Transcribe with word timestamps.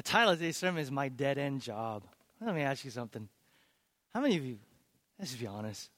The 0.00 0.04
title 0.08 0.32
of 0.32 0.38
today's 0.38 0.56
sermon 0.56 0.80
is 0.80 0.90
My 0.90 1.10
Dead 1.10 1.36
End 1.36 1.60
Job. 1.60 2.04
Let 2.40 2.54
me 2.54 2.62
ask 2.62 2.86
you 2.86 2.90
something. 2.90 3.28
How 4.14 4.22
many 4.22 4.38
of 4.38 4.46
you, 4.46 4.56
let's 5.18 5.34
be 5.34 5.46
honest, 5.46 5.90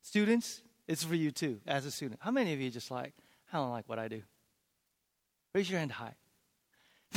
students, 0.00 0.62
it's 0.88 1.04
for 1.04 1.14
you 1.14 1.30
too, 1.30 1.60
as 1.66 1.84
a 1.84 1.90
student. 1.90 2.20
How 2.22 2.30
many 2.30 2.54
of 2.54 2.60
you 2.62 2.70
just 2.70 2.90
like, 2.90 3.12
I 3.52 3.58
don't 3.58 3.68
like 3.68 3.86
what 3.86 3.98
I 3.98 4.08
do? 4.08 4.22
Raise 5.54 5.68
your 5.68 5.78
hand 5.78 5.92
high. 5.92 6.14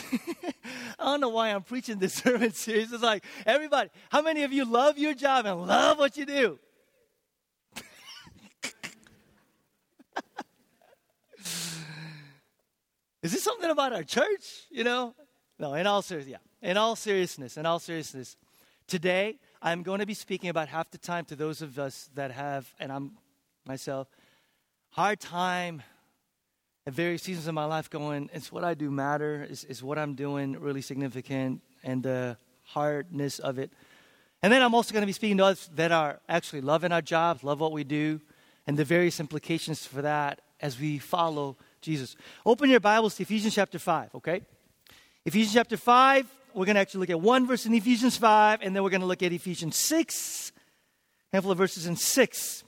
I 1.00 1.06
don't 1.06 1.22
know 1.22 1.30
why 1.30 1.48
I'm 1.48 1.64
preaching 1.64 1.98
this 1.98 2.14
sermon 2.22 2.52
series. 2.52 2.92
It's 2.92 3.02
like, 3.02 3.24
everybody, 3.46 3.90
how 4.10 4.22
many 4.22 4.44
of 4.44 4.52
you 4.52 4.66
love 4.66 4.98
your 4.98 5.14
job 5.14 5.46
and 5.46 5.66
love 5.66 5.98
what 5.98 6.18
you 6.18 6.26
do? 6.26 6.60
Is 13.22 13.32
this 13.32 13.44
something 13.44 13.70
about 13.70 13.94
our 13.94 14.04
church? 14.04 14.68
You 14.70 14.84
know? 14.84 15.16
No, 15.60 15.74
in 15.76 15.86
all 15.86 16.02
seriousness, 16.02 16.32
yeah. 16.32 16.70
In 16.70 16.78
all 16.78 16.96
seriousness, 16.96 17.58
in 17.58 17.66
all 17.66 17.80
seriousness, 17.80 18.38
today 18.88 19.38
I'm 19.62 19.84
going 19.84 20.00
to 20.00 20.06
be 20.06 20.14
speaking 20.14 20.50
about 20.50 20.68
half 20.68 20.90
the 20.92 20.98
time 20.98 21.26
to 21.26 21.36
those 21.36 21.62
of 21.62 21.78
us 21.78 22.10
that 22.16 22.32
have, 22.32 22.74
and 22.80 22.92
I'm 22.92 23.12
myself, 23.66 24.08
hard 24.90 25.20
time 25.20 25.84
at 26.86 26.94
various 26.94 27.24
seasons 27.24 27.48
of 27.48 27.54
my 27.54 27.66
life 27.66 27.90
going, 27.90 28.30
is 28.34 28.52
what 28.52 28.64
I 28.64 28.74
do 28.74 28.92
matter? 28.92 29.46
Is, 29.50 29.64
is 29.66 29.84
what 29.84 29.98
I'm 29.98 30.16
doing 30.16 30.60
really 30.60 30.82
significant? 30.82 31.62
And 31.84 32.04
the 32.04 32.38
hardness 32.64 33.40
of 33.40 33.60
it. 33.60 33.72
And 34.42 34.52
then 34.52 34.62
I'm 34.62 34.74
also 34.74 34.92
going 34.92 35.04
to 35.04 35.08
be 35.08 35.14
speaking 35.14 35.38
to 35.38 35.46
us 35.46 35.70
that 35.76 35.92
are 35.92 36.20
actually 36.28 36.62
loving 36.62 36.92
our 36.92 37.02
jobs, 37.02 37.44
love 37.44 37.60
what 37.60 37.72
we 37.72 37.84
do, 37.84 38.20
and 38.68 38.76
the 38.76 38.84
various 38.84 39.20
implications 39.20 39.86
for 39.86 40.02
that 40.02 40.42
as 40.60 40.80
we 40.80 40.98
follow 40.98 41.56
Jesus. 41.82 42.16
Open 42.46 42.70
your 42.70 42.80
Bibles 42.80 43.16
to 43.16 43.24
Ephesians 43.24 43.56
chapter 43.56 43.80
5, 43.80 44.16
okay? 44.16 44.42
Ephesians 45.26 45.54
chapter 45.54 45.78
5, 45.78 46.28
we're 46.54 46.66
going 46.66 46.76
to 46.76 46.82
actually 46.82 47.00
look 47.00 47.10
at 47.10 47.22
one 47.22 47.48
verse 47.48 47.66
in 47.66 47.74
Ephesians 47.74 48.18
5, 48.18 48.60
and 48.62 48.76
then 48.76 48.84
we're 48.84 48.90
going 48.90 49.00
to 49.00 49.08
look 49.08 49.24
at 49.24 49.32
Ephesians 49.32 49.78
6, 49.78 50.52
a 51.32 51.36
handful 51.38 51.54
of 51.54 51.58
verses 51.58 51.86
in 51.86 51.96
6. 51.96 52.64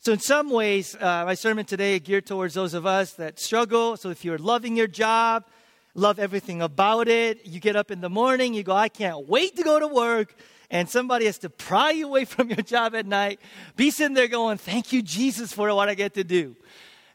So, 0.00 0.12
in 0.12 0.18
some 0.18 0.50
ways, 0.50 0.94
uh, 0.94 1.24
my 1.24 1.32
sermon 1.32 1.64
today 1.64 1.98
geared 2.00 2.26
towards 2.26 2.52
those 2.52 2.74
of 2.74 2.84
us 2.84 3.14
that 3.14 3.40
struggle. 3.40 3.96
So, 3.96 4.10
if 4.10 4.22
you're 4.22 4.36
loving 4.36 4.76
your 4.76 4.88
job, 4.88 5.46
love 5.94 6.18
everything 6.18 6.60
about 6.60 7.08
it, 7.08 7.46
you 7.46 7.58
get 7.58 7.74
up 7.74 7.90
in 7.90 8.02
the 8.02 8.10
morning, 8.10 8.52
you 8.52 8.62
go, 8.62 8.76
I 8.76 8.90
can't 8.90 9.26
wait 9.26 9.56
to 9.56 9.62
go 9.62 9.78
to 9.78 9.86
work 9.86 10.34
and 10.70 10.88
somebody 10.88 11.24
has 11.24 11.38
to 11.38 11.50
pry 11.50 11.92
you 11.92 12.06
away 12.06 12.24
from 12.26 12.50
your 12.50 12.62
job 12.62 12.94
at 12.94 13.06
night, 13.06 13.40
be 13.74 13.90
sitting 13.90 14.14
there 14.14 14.28
going, 14.28 14.58
Thank 14.58 14.92
you, 14.92 15.00
Jesus, 15.00 15.50
for 15.50 15.74
what 15.74 15.88
I 15.88 15.94
get 15.94 16.12
to 16.14 16.24
do. 16.24 16.56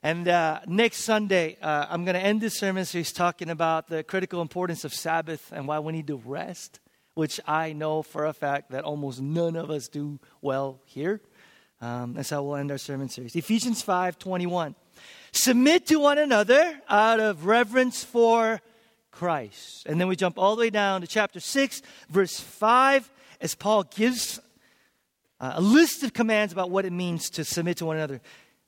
And 0.05 0.27
uh, 0.27 0.59
next 0.67 0.97
Sunday, 0.97 1.57
uh, 1.63 1.87
I'm 1.89 2.05
going 2.05 2.13
to 2.13 2.21
end 2.21 2.39
this 2.39 2.59
sermon 2.59 2.85
series 2.85 3.11
talking 3.11 3.49
about 3.49 3.87
the 3.87 4.03
critical 4.03 4.39
importance 4.39 4.85
of 4.85 4.93
Sabbath 4.93 5.51
and 5.51 5.67
why 5.67 5.79
we 5.79 5.93
need 5.93 6.05
to 6.05 6.21
rest, 6.23 6.79
which 7.15 7.39
I 7.47 7.73
know 7.73 8.03
for 8.03 8.27
a 8.27 8.33
fact 8.33 8.69
that 8.69 8.83
almost 8.83 9.19
none 9.19 9.55
of 9.55 9.71
us 9.71 9.87
do 9.87 10.19
well 10.43 10.79
here. 10.85 11.21
Um, 11.81 12.13
that's 12.13 12.29
how 12.29 12.43
we'll 12.43 12.57
end 12.57 12.69
our 12.69 12.77
sermon 12.77 13.09
series. 13.09 13.35
Ephesians 13.35 13.81
5 13.81 14.19
21. 14.19 14.75
Submit 15.31 15.87
to 15.87 15.99
one 15.99 16.19
another 16.19 16.79
out 16.87 17.19
of 17.19 17.47
reverence 17.47 18.03
for 18.03 18.61
Christ. 19.09 19.87
And 19.87 19.99
then 19.99 20.07
we 20.07 20.15
jump 20.15 20.37
all 20.37 20.55
the 20.55 20.59
way 20.59 20.69
down 20.69 21.01
to 21.01 21.07
chapter 21.07 21.39
6, 21.39 21.81
verse 22.11 22.39
5 22.39 23.09
as 23.41 23.55
Paul 23.55 23.85
gives 23.85 24.39
uh, 25.39 25.53
a 25.55 25.61
list 25.61 26.03
of 26.03 26.13
commands 26.13 26.53
about 26.53 26.69
what 26.69 26.85
it 26.85 26.93
means 26.93 27.31
to 27.31 27.43
submit 27.43 27.77
to 27.77 27.87
one 27.87 27.97
another. 27.97 28.21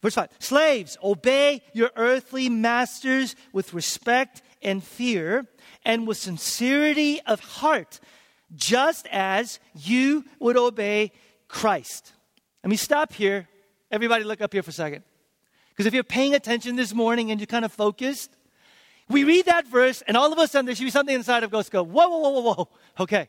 Verse 0.07 0.15
5 0.15 0.29
Slaves, 0.39 0.97
obey 1.03 1.61
your 1.73 1.91
earthly 1.97 2.47
masters 2.47 3.35
with 3.51 3.73
respect 3.73 4.41
and 4.61 4.81
fear 4.81 5.45
and 5.83 6.07
with 6.07 6.15
sincerity 6.15 7.19
of 7.25 7.41
heart, 7.41 7.99
just 8.55 9.05
as 9.11 9.59
you 9.75 10.23
would 10.39 10.55
obey 10.55 11.11
Christ. 11.49 12.13
Let 12.63 12.69
me 12.69 12.77
stop 12.77 13.11
here. 13.11 13.49
Everybody, 13.91 14.23
look 14.23 14.39
up 14.39 14.53
here 14.53 14.63
for 14.63 14.69
a 14.69 14.73
second. 14.73 15.03
Because 15.71 15.85
if 15.85 15.93
you're 15.93 16.05
paying 16.05 16.33
attention 16.33 16.77
this 16.77 16.93
morning 16.93 17.29
and 17.29 17.41
you're 17.41 17.45
kind 17.45 17.65
of 17.65 17.73
focused, 17.73 18.31
we 19.09 19.25
read 19.25 19.47
that 19.47 19.67
verse, 19.67 20.03
and 20.07 20.15
all 20.15 20.31
of 20.31 20.39
a 20.39 20.47
sudden 20.47 20.67
there 20.67 20.75
should 20.75 20.85
be 20.85 20.89
something 20.89 21.15
inside 21.15 21.43
of 21.43 21.53
us 21.53 21.67
go, 21.67 21.83
whoa, 21.83 22.07
whoa, 22.07 22.19
whoa, 22.19 22.29
whoa, 22.29 22.53
whoa. 22.53 22.69
Okay. 23.01 23.27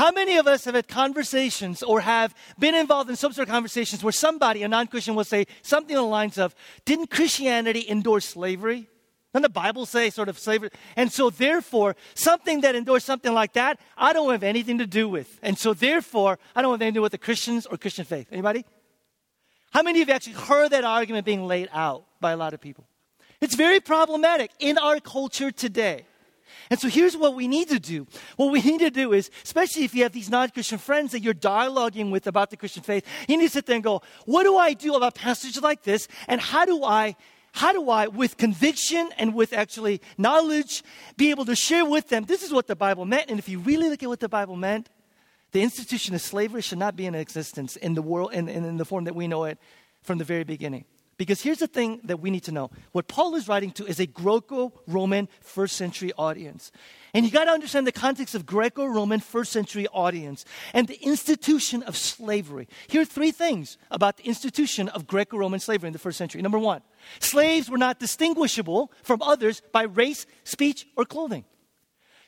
How 0.00 0.10
many 0.10 0.38
of 0.38 0.46
us 0.46 0.64
have 0.64 0.74
had 0.74 0.88
conversations 0.88 1.82
or 1.82 2.00
have 2.00 2.34
been 2.58 2.74
involved 2.74 3.10
in 3.10 3.16
some 3.16 3.34
sort 3.34 3.46
of 3.46 3.52
conversations 3.52 4.02
where 4.02 4.12
somebody, 4.12 4.62
a 4.62 4.68
non 4.68 4.86
Christian, 4.86 5.14
will 5.14 5.24
say 5.24 5.44
something 5.60 5.94
on 5.94 6.04
the 6.04 6.08
lines 6.08 6.38
of, 6.38 6.54
Didn't 6.86 7.10
Christianity 7.10 7.84
endorse 7.86 8.24
slavery? 8.24 8.88
Doesn't 9.34 9.42
the 9.42 9.50
Bible 9.50 9.84
say 9.84 10.08
sort 10.08 10.30
of 10.30 10.38
slavery? 10.38 10.70
And 10.96 11.12
so, 11.12 11.28
therefore, 11.28 11.96
something 12.14 12.62
that 12.62 12.74
endorsed 12.74 13.04
something 13.04 13.34
like 13.34 13.52
that, 13.52 13.78
I 13.94 14.14
don't 14.14 14.32
have 14.32 14.42
anything 14.42 14.78
to 14.78 14.86
do 14.86 15.06
with. 15.06 15.38
And 15.42 15.58
so, 15.58 15.74
therefore, 15.74 16.38
I 16.56 16.62
don't 16.62 16.70
have 16.72 16.80
anything 16.80 16.94
to 16.94 16.98
do 17.00 17.02
with 17.02 17.12
the 17.12 17.18
Christians 17.18 17.66
or 17.66 17.76
Christian 17.76 18.06
faith. 18.06 18.28
Anybody? 18.32 18.64
How 19.70 19.82
many 19.82 20.00
of 20.00 20.08
you 20.08 20.14
have 20.14 20.16
actually 20.16 20.46
heard 20.46 20.70
that 20.70 20.82
argument 20.82 21.26
being 21.26 21.46
laid 21.46 21.68
out 21.74 22.06
by 22.22 22.32
a 22.32 22.38
lot 22.38 22.54
of 22.54 22.60
people? 22.62 22.86
It's 23.42 23.54
very 23.54 23.80
problematic 23.80 24.50
in 24.60 24.78
our 24.78 24.98
culture 24.98 25.50
today. 25.50 26.06
And 26.70 26.78
so 26.78 26.88
here's 26.88 27.16
what 27.16 27.34
we 27.34 27.48
need 27.48 27.68
to 27.68 27.78
do. 27.78 28.06
What 28.36 28.52
we 28.52 28.62
need 28.62 28.80
to 28.80 28.90
do 28.90 29.12
is, 29.12 29.30
especially 29.42 29.84
if 29.84 29.94
you 29.94 30.02
have 30.02 30.12
these 30.12 30.30
non 30.30 30.50
Christian 30.50 30.78
friends 30.78 31.12
that 31.12 31.20
you're 31.20 31.34
dialoguing 31.34 32.10
with 32.10 32.26
about 32.26 32.50
the 32.50 32.56
Christian 32.56 32.82
faith, 32.82 33.04
you 33.28 33.36
need 33.36 33.46
to 33.46 33.50
sit 33.50 33.66
there 33.66 33.76
and 33.76 33.84
go, 33.84 34.02
what 34.26 34.44
do 34.44 34.56
I 34.56 34.74
do 34.74 34.94
about 34.94 35.14
passages 35.14 35.62
like 35.62 35.82
this? 35.82 36.08
And 36.28 36.40
how 36.40 36.64
do 36.64 36.84
I 36.84 37.16
how 37.52 37.72
do 37.72 37.90
I, 37.90 38.06
with 38.06 38.36
conviction 38.36 39.10
and 39.18 39.34
with 39.34 39.52
actually 39.52 40.00
knowledge, 40.16 40.84
be 41.16 41.30
able 41.30 41.44
to 41.46 41.56
share 41.56 41.84
with 41.84 42.08
them 42.08 42.24
this 42.24 42.42
is 42.42 42.52
what 42.52 42.66
the 42.66 42.76
Bible 42.76 43.04
meant? 43.04 43.28
And 43.28 43.38
if 43.38 43.48
you 43.48 43.58
really 43.58 43.88
look 43.88 44.02
at 44.02 44.08
what 44.08 44.20
the 44.20 44.28
Bible 44.28 44.56
meant, 44.56 44.88
the 45.52 45.62
institution 45.62 46.14
of 46.14 46.20
slavery 46.20 46.62
should 46.62 46.78
not 46.78 46.94
be 46.94 47.06
in 47.06 47.14
existence 47.14 47.76
in 47.76 47.94
the 47.94 48.02
world 48.02 48.32
in, 48.32 48.48
in, 48.48 48.64
in 48.64 48.76
the 48.76 48.84
form 48.84 49.04
that 49.04 49.16
we 49.16 49.26
know 49.26 49.44
it 49.44 49.58
from 50.02 50.18
the 50.18 50.24
very 50.24 50.44
beginning. 50.44 50.84
Because 51.20 51.42
here's 51.42 51.58
the 51.58 51.66
thing 51.66 52.00
that 52.04 52.20
we 52.20 52.30
need 52.30 52.44
to 52.44 52.50
know. 52.50 52.70
What 52.92 53.06
Paul 53.06 53.34
is 53.34 53.46
writing 53.46 53.72
to 53.72 53.84
is 53.84 54.00
a 54.00 54.06
Greco 54.06 54.72
Roman 54.86 55.28
first 55.42 55.76
century 55.76 56.14
audience. 56.16 56.72
And 57.12 57.26
you 57.26 57.30
got 57.30 57.44
to 57.44 57.50
understand 57.50 57.86
the 57.86 57.92
context 57.92 58.34
of 58.34 58.46
Greco 58.46 58.86
Roman 58.86 59.20
first 59.20 59.52
century 59.52 59.86
audience 59.88 60.46
and 60.72 60.88
the 60.88 60.96
institution 61.02 61.82
of 61.82 61.94
slavery. 61.94 62.68
Here 62.88 63.02
are 63.02 63.04
three 63.04 63.32
things 63.32 63.76
about 63.90 64.16
the 64.16 64.22
institution 64.22 64.88
of 64.88 65.06
Greco 65.06 65.36
Roman 65.36 65.60
slavery 65.60 65.88
in 65.88 65.92
the 65.92 65.98
first 65.98 66.16
century. 66.16 66.40
Number 66.40 66.58
one, 66.58 66.80
slaves 67.18 67.68
were 67.68 67.76
not 67.76 68.00
distinguishable 68.00 68.90
from 69.02 69.20
others 69.20 69.60
by 69.72 69.82
race, 69.82 70.24
speech, 70.44 70.86
or 70.96 71.04
clothing. 71.04 71.44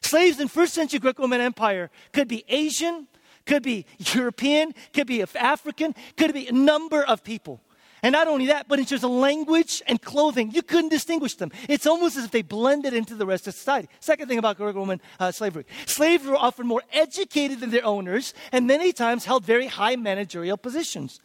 Slaves 0.02 0.38
in 0.38 0.48
first 0.48 0.74
century 0.74 1.00
Greco 1.00 1.22
Roman 1.22 1.40
Empire 1.40 1.90
could 2.12 2.28
be 2.28 2.44
Asian, 2.46 3.08
could 3.46 3.62
be 3.62 3.86
European, 4.12 4.74
could 4.92 5.06
be 5.06 5.24
African, 5.34 5.94
could 6.18 6.34
be 6.34 6.46
a 6.46 6.52
number 6.52 7.02
of 7.02 7.24
people. 7.24 7.62
And 8.02 8.12
not 8.12 8.26
only 8.26 8.46
that, 8.46 8.66
but 8.66 8.80
in 8.80 8.84
terms 8.84 9.04
of 9.04 9.10
language 9.10 9.80
and 9.86 10.02
clothing, 10.02 10.50
you 10.50 10.62
couldn't 10.62 10.88
distinguish 10.88 11.36
them. 11.36 11.52
It's 11.68 11.86
almost 11.86 12.16
as 12.16 12.24
if 12.24 12.32
they 12.32 12.42
blended 12.42 12.94
into 12.94 13.14
the 13.14 13.24
rest 13.24 13.46
of 13.46 13.54
society. 13.54 13.88
Second 14.00 14.26
thing 14.26 14.38
about 14.38 14.56
Greco-Roman 14.56 15.00
uh, 15.20 15.30
slavery. 15.30 15.66
Slaves 15.86 16.26
were 16.26 16.36
often 16.36 16.66
more 16.66 16.82
educated 16.92 17.60
than 17.60 17.70
their 17.70 17.84
owners 17.84 18.34
and 18.50 18.66
many 18.66 18.92
times 18.92 19.24
held 19.24 19.44
very 19.44 19.68
high 19.68 19.94
managerial 19.94 20.56
positions. 20.56 21.20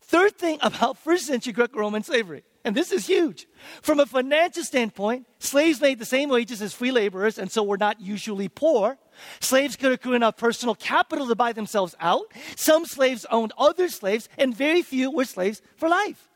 Third 0.00 0.38
thing 0.38 0.58
about 0.62 0.98
first 1.04 1.26
century 1.26 1.52
Greco-Roman 1.52 2.04
slavery, 2.04 2.44
and 2.64 2.76
this 2.76 2.92
is 2.92 3.06
huge. 3.06 3.48
From 3.82 3.98
a 3.98 4.06
financial 4.06 4.62
standpoint, 4.62 5.26
slaves 5.40 5.80
made 5.80 5.98
the 5.98 6.04
same 6.04 6.28
wages 6.28 6.62
as 6.62 6.72
free 6.72 6.92
laborers 6.92 7.38
and 7.38 7.50
so 7.50 7.62
were 7.62 7.78
not 7.78 8.00
usually 8.00 8.48
poor. 8.48 8.98
Slaves 9.40 9.76
could 9.76 9.92
accrue 9.92 10.14
enough 10.14 10.36
personal 10.36 10.74
capital 10.74 11.26
to 11.28 11.34
buy 11.34 11.52
themselves 11.52 11.94
out. 12.00 12.32
Some 12.56 12.84
slaves 12.84 13.26
owned 13.30 13.52
other 13.58 13.88
slaves, 13.88 14.28
and 14.38 14.56
very 14.56 14.82
few 14.82 15.10
were 15.10 15.24
slaves 15.24 15.62
for 15.76 15.88
life. 15.88 16.28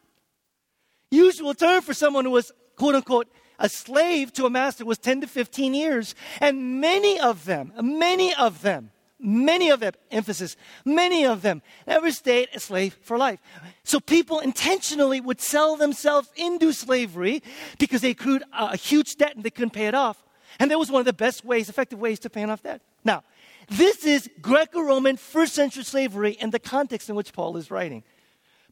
Usual 1.11 1.55
term 1.55 1.83
for 1.83 1.95
someone 1.95 2.25
who 2.25 2.33
was, 2.33 2.53
quote 2.77 2.95
unquote, 2.95 3.29
a 3.59 3.69
slave 3.69 4.33
to 4.35 4.47
a 4.47 4.51
master 4.51 4.85
was 4.85 4.99
10 4.99 5.21
to 5.21 5.27
15 5.27 5.75
years. 5.75 6.15
And 6.41 6.81
many 6.81 7.21
of 7.21 7.45
them, 7.45 7.73
many 7.81 8.35
of 8.35 8.63
them, 8.63 8.91
many 9.21 9.71
of 9.71 9.81
them, 9.81 9.93
emphasis, 10.11 10.57
many 10.85 11.25
of 11.25 11.43
them 11.43 11.63
never 11.87 12.11
stayed 12.11 12.49
a 12.55 12.61
slave 12.61 12.99
for 13.03 13.17
life. 13.17 13.41
So 13.85 14.01
people 14.01 14.41
intentionally 14.41 15.21
would 15.21 15.41
sell 15.41 15.77
themselves 15.77 16.29
into 16.37 16.73
slavery 16.73 17.43
because 17.79 18.01
they 18.01 18.11
accrued 18.11 18.43
a 18.53 18.77
huge 18.77 19.17
debt 19.17 19.37
and 19.37 19.45
they 19.45 19.51
couldn't 19.51 19.71
pay 19.71 19.87
it 19.87 19.95
off. 19.95 20.23
And 20.59 20.71
that 20.71 20.79
was 20.79 20.91
one 20.91 21.01
of 21.01 21.07
the 21.07 21.13
best 21.13 21.45
ways, 21.45 21.69
effective 21.69 21.99
ways 21.99 22.19
to 22.21 22.31
pay 22.31 22.45
off 22.45 22.63
debt. 22.63 22.81
Now, 23.05 23.23
this 23.69 24.05
is 24.05 24.31
Greco 24.41 24.81
Roman 24.81 25.17
first 25.17 25.55
century 25.55 25.85
slavery 25.85 26.33
in 26.33 26.51
the 26.51 26.59
context 26.59 27.09
in 27.09 27.17
which 27.17 27.33
Paul 27.33 27.57
is 27.57 27.71
writing. 27.71 28.03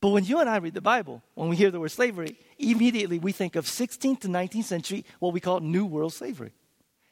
But 0.00 0.10
when 0.10 0.24
you 0.24 0.40
and 0.40 0.50
I 0.50 0.56
read 0.56 0.74
the 0.74 0.80
Bible, 0.80 1.22
when 1.34 1.48
we 1.48 1.56
hear 1.56 1.70
the 1.70 1.78
word 1.78 1.92
slavery, 1.92 2.36
immediately 2.58 3.18
we 3.18 3.30
think 3.30 3.54
of 3.54 3.66
16th 3.66 4.20
to 4.20 4.28
19th 4.28 4.64
century, 4.64 5.04
what 5.20 5.32
we 5.32 5.40
call 5.40 5.60
New 5.60 5.86
World 5.86 6.12
slavery. 6.12 6.52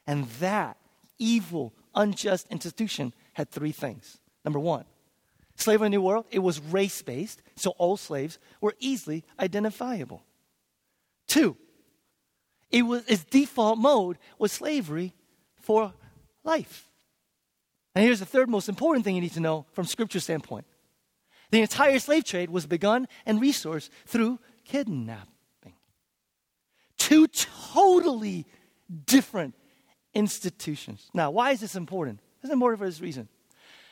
And 0.07 0.27
that 0.41 0.77
evil, 1.19 1.73
unjust 1.95 2.49
institution 2.51 3.15
had 3.35 3.49
three 3.51 3.71
things. 3.71 4.19
Number 4.45 4.59
one, 4.59 4.87
slavery 5.55 5.87
in 5.87 5.93
the 5.93 5.99
New 5.99 6.03
World, 6.03 6.27
it 6.33 6.41
was 6.41 6.61
race 6.61 7.01
based, 7.01 7.43
so 7.55 7.71
all 7.79 7.97
slaves 7.97 8.39
were 8.61 8.75
easily 8.81 9.25
identifiable. 9.39 10.25
Two, 11.29 11.57
it 12.71 12.83
was 12.83 13.05
its 13.07 13.25
default 13.25 13.79
mode 13.79 14.19
was 14.39 14.53
slavery 14.53 15.15
for 15.61 15.93
life. 16.45 16.89
And 17.95 18.05
here's 18.05 18.21
the 18.21 18.27
third 18.27 18.49
most 18.49 18.69
important 18.69 19.05
thing 19.05 19.15
you 19.15 19.21
need 19.21 19.33
to 19.35 19.41
know 19.41 19.67
from 19.73 19.87
scripture 19.87 20.21
standpoint. 20.21 20.67
The 21.51 21.61
entire 21.61 21.99
slave 21.99 22.25
trade 22.25 22.51
was 22.51 22.67
begun 22.67 23.09
and 23.27 23.41
resourced 23.41 23.91
through 24.07 24.39
kidnapping. 24.65 25.27
Two 26.97 27.27
totally 27.27 28.47
different 29.07 29.55
institutions. 30.15 31.11
Now, 31.13 31.31
why 31.31 31.51
is 31.51 31.61
this 31.61 31.75
important? 31.75 32.21
It's 32.43 32.53
important 32.53 32.79
for 32.79 32.87
this 32.87 33.01
reason. 33.01 33.29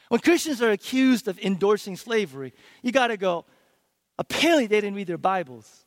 When 0.08 0.20
Christians 0.20 0.62
are 0.62 0.70
accused 0.70 1.28
of 1.28 1.38
endorsing 1.40 1.96
slavery, 1.96 2.54
you 2.82 2.92
got 2.92 3.08
to 3.08 3.16
go, 3.16 3.44
apparently 4.18 4.66
they 4.66 4.80
didn't 4.80 4.94
read 4.94 5.08
their 5.08 5.18
Bibles. 5.18 5.84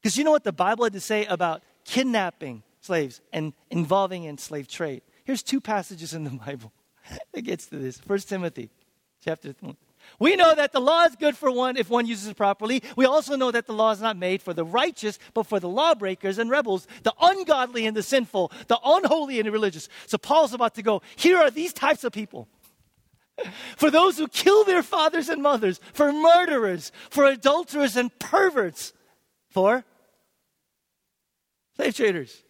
Because 0.00 0.16
you 0.16 0.24
know 0.24 0.30
what 0.30 0.44
the 0.44 0.52
Bible 0.52 0.84
had 0.84 0.94
to 0.94 1.00
say 1.00 1.26
about 1.26 1.62
kidnapping 1.84 2.62
slaves 2.80 3.20
and 3.32 3.52
involving 3.70 4.24
in 4.24 4.38
slave 4.38 4.68
trade? 4.68 5.02
Here's 5.24 5.42
two 5.42 5.60
passages 5.60 6.14
in 6.14 6.24
the 6.24 6.30
Bible 6.30 6.72
that 7.32 7.42
gets 7.42 7.66
to 7.66 7.76
this. 7.76 7.98
First 7.98 8.28
Timothy 8.28 8.70
chapter 9.22 9.54
1. 9.60 9.76
We 10.18 10.36
know 10.36 10.54
that 10.54 10.72
the 10.72 10.80
law 10.80 11.04
is 11.04 11.16
good 11.16 11.36
for 11.36 11.50
one 11.50 11.76
if 11.76 11.88
one 11.90 12.06
uses 12.06 12.28
it 12.28 12.36
properly. 12.36 12.82
We 12.96 13.04
also 13.04 13.36
know 13.36 13.50
that 13.50 13.66
the 13.66 13.72
law 13.72 13.90
is 13.90 14.00
not 14.00 14.16
made 14.16 14.42
for 14.42 14.54
the 14.54 14.64
righteous, 14.64 15.18
but 15.34 15.46
for 15.46 15.60
the 15.60 15.68
lawbreakers 15.68 16.38
and 16.38 16.50
rebels, 16.50 16.86
the 17.02 17.14
ungodly 17.20 17.86
and 17.86 17.96
the 17.96 18.02
sinful, 18.02 18.52
the 18.68 18.78
unholy 18.84 19.38
and 19.38 19.46
the 19.46 19.52
religious. 19.52 19.88
So 20.06 20.18
Paul's 20.18 20.54
about 20.54 20.74
to 20.76 20.82
go, 20.82 21.02
here 21.16 21.38
are 21.38 21.50
these 21.50 21.72
types 21.72 22.04
of 22.04 22.12
people. 22.12 22.48
For 23.76 23.90
those 23.90 24.18
who 24.18 24.28
kill 24.28 24.64
their 24.64 24.82
fathers 24.82 25.30
and 25.30 25.42
mothers, 25.42 25.80
for 25.94 26.12
murderers, 26.12 26.92
for 27.08 27.24
adulterers 27.24 27.96
and 27.96 28.16
perverts, 28.18 28.92
for 29.48 29.84
slave 31.80 31.96
traders 31.96 32.42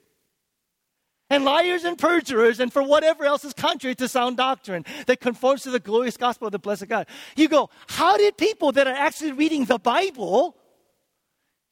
and 1.29 1.45
liars 1.45 1.85
and 1.85 1.97
perjurers 1.97 2.59
and 2.59 2.73
for 2.73 2.83
whatever 2.83 3.25
else 3.25 3.45
is 3.45 3.53
contrary 3.53 3.95
to 3.95 4.09
sound 4.09 4.37
doctrine 4.37 4.85
that 5.07 5.21
conforms 5.21 5.63
to 5.63 5.71
the 5.71 5.79
glorious 5.79 6.17
gospel 6.17 6.49
of 6.49 6.53
the 6.53 6.59
blessed 6.59 6.89
God. 6.89 7.07
You 7.37 7.49
go, 7.49 7.71
how 7.87 8.17
did 8.17 8.37
people 8.37 8.73
that 8.73 8.89
are 8.89 8.95
actually 8.95 9.33
reading 9.33 9.65
the 9.65 9.79
Bible 9.79 10.57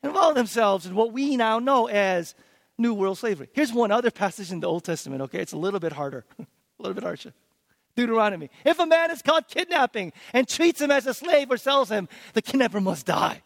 involve 0.05 0.37
themselves 0.37 0.87
in 0.87 0.95
what 0.95 1.13
we 1.13 1.37
now 1.37 1.59
know 1.59 1.89
as 1.89 2.37
New 2.79 2.95
World 2.95 3.19
slavery? 3.19 3.49
Here's 3.53 3.73
one 3.73 3.91
other 3.91 4.13
passage 4.13 4.53
in 4.53 4.61
the 4.61 4.69
Old 4.69 4.85
Testament, 4.85 5.23
okay? 5.23 5.41
It's 5.41 5.53
a 5.53 5.59
little 5.59 5.81
bit 5.81 5.93
harder, 5.93 6.25
a 6.39 6.47
little 6.79 6.95
bit 6.95 7.03
harsher. 7.03 7.35
Deuteronomy. 7.97 8.49
If 8.65 8.79
a 8.79 8.87
man 8.87 9.11
is 9.11 9.23
caught 9.23 9.49
kidnapping 9.49 10.13
and 10.33 10.47
treats 10.47 10.81
him 10.81 10.93
as 10.93 11.09
a 11.09 11.15
slave 11.15 11.51
or 11.51 11.57
sells 11.57 11.89
him, 11.89 12.09
the 12.35 12.43
kidnapper 12.43 12.81
must 12.81 13.07
die. 13.07 13.43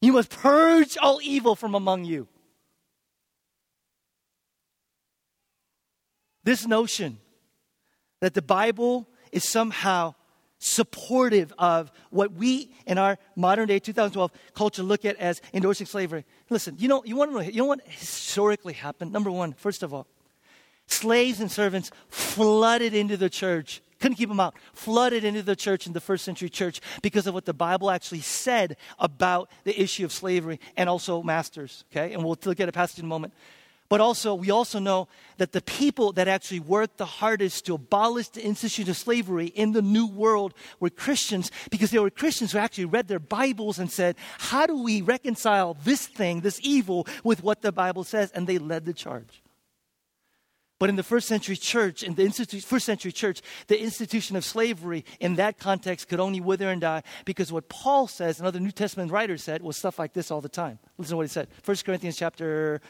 You 0.00 0.14
must 0.14 0.30
purge 0.30 0.96
all 0.96 1.20
evil 1.22 1.54
from 1.54 1.74
among 1.74 2.06
you. 2.06 2.26
This 6.44 6.66
notion 6.66 7.18
that 8.20 8.34
the 8.34 8.42
Bible 8.42 9.08
is 9.32 9.48
somehow 9.48 10.14
supportive 10.60 11.52
of 11.58 11.90
what 12.10 12.32
we 12.32 12.70
in 12.86 12.98
our 12.98 13.18
modern 13.34 13.66
day 13.66 13.78
2012 13.78 14.30
culture 14.54 14.82
look 14.82 15.04
at 15.06 15.16
as 15.16 15.40
endorsing 15.54 15.86
slavery. 15.86 16.24
Listen, 16.50 16.76
you 16.78 16.86
know, 16.86 17.02
you 17.04 17.16
want 17.16 17.30
to 17.30 17.34
know, 17.34 17.40
you 17.40 17.56
know 17.56 17.64
what 17.64 17.80
historically 17.86 18.74
happened? 18.74 19.10
Number 19.10 19.30
one, 19.30 19.54
first 19.54 19.82
of 19.82 19.94
all, 19.94 20.06
slaves 20.86 21.40
and 21.40 21.50
servants 21.50 21.90
flooded 22.08 22.94
into 22.94 23.16
the 23.16 23.30
church. 23.30 23.80
Couldn't 24.00 24.16
keep 24.16 24.28
them 24.28 24.40
out. 24.40 24.54
Flooded 24.72 25.24
into 25.24 25.42
the 25.42 25.56
church 25.56 25.86
in 25.86 25.92
the 25.94 26.00
first 26.00 26.24
century 26.24 26.48
church 26.48 26.80
because 27.02 27.26
of 27.26 27.34
what 27.34 27.46
the 27.46 27.54
Bible 27.54 27.90
actually 27.90 28.20
said 28.20 28.76
about 28.98 29.50
the 29.64 29.78
issue 29.80 30.04
of 30.04 30.12
slavery 30.12 30.60
and 30.76 30.88
also 30.88 31.22
masters. 31.22 31.84
Okay? 31.90 32.12
And 32.12 32.22
we'll 32.22 32.38
look 32.44 32.60
at 32.60 32.68
a 32.68 32.72
passage 32.72 32.98
in 32.98 33.04
a 33.06 33.08
moment. 33.08 33.32
But 33.90 34.00
also, 34.00 34.36
we 34.36 34.52
also 34.52 34.78
know 34.78 35.08
that 35.38 35.50
the 35.50 35.60
people 35.60 36.12
that 36.12 36.28
actually 36.28 36.60
worked 36.60 36.96
the 36.96 37.04
hardest 37.04 37.66
to 37.66 37.74
abolish 37.74 38.28
the 38.28 38.46
institution 38.46 38.88
of 38.88 38.96
slavery 38.96 39.46
in 39.46 39.72
the 39.72 39.82
New 39.82 40.06
World 40.06 40.54
were 40.78 40.90
Christians 40.90 41.50
because 41.72 41.90
they 41.90 41.98
were 41.98 42.08
Christians 42.08 42.52
who 42.52 42.58
actually 42.58 42.84
read 42.84 43.08
their 43.08 43.18
Bibles 43.18 43.80
and 43.80 43.90
said, 43.90 44.14
How 44.38 44.64
do 44.64 44.80
we 44.80 45.02
reconcile 45.02 45.76
this 45.82 46.06
thing, 46.06 46.42
this 46.42 46.60
evil, 46.62 47.04
with 47.24 47.42
what 47.42 47.62
the 47.62 47.72
Bible 47.72 48.04
says? 48.04 48.30
And 48.30 48.46
they 48.46 48.58
led 48.58 48.84
the 48.84 48.92
charge. 48.92 49.42
But 50.78 50.88
in 50.88 50.94
the 50.94 51.02
first 51.02 51.26
century 51.26 51.56
church, 51.56 52.04
in 52.04 52.14
the 52.14 52.22
institu- 52.22 52.62
first 52.62 52.86
century 52.86 53.10
church, 53.10 53.42
the 53.66 53.82
institution 53.82 54.36
of 54.36 54.44
slavery 54.44 55.04
in 55.18 55.34
that 55.34 55.58
context 55.58 56.06
could 56.08 56.20
only 56.20 56.40
wither 56.40 56.70
and 56.70 56.80
die 56.80 57.02
because 57.24 57.52
what 57.52 57.68
Paul 57.68 58.06
says 58.06 58.38
and 58.38 58.46
other 58.46 58.60
New 58.60 58.70
Testament 58.70 59.10
writers 59.10 59.42
said 59.42 59.62
was 59.62 59.76
stuff 59.76 59.98
like 59.98 60.12
this 60.12 60.30
all 60.30 60.40
the 60.40 60.48
time. 60.48 60.78
Listen 60.96 61.10
to 61.10 61.16
what 61.16 61.26
he 61.26 61.28
said. 61.28 61.48
1 61.64 61.76
Corinthians 61.84 62.16
chapter 62.16 62.80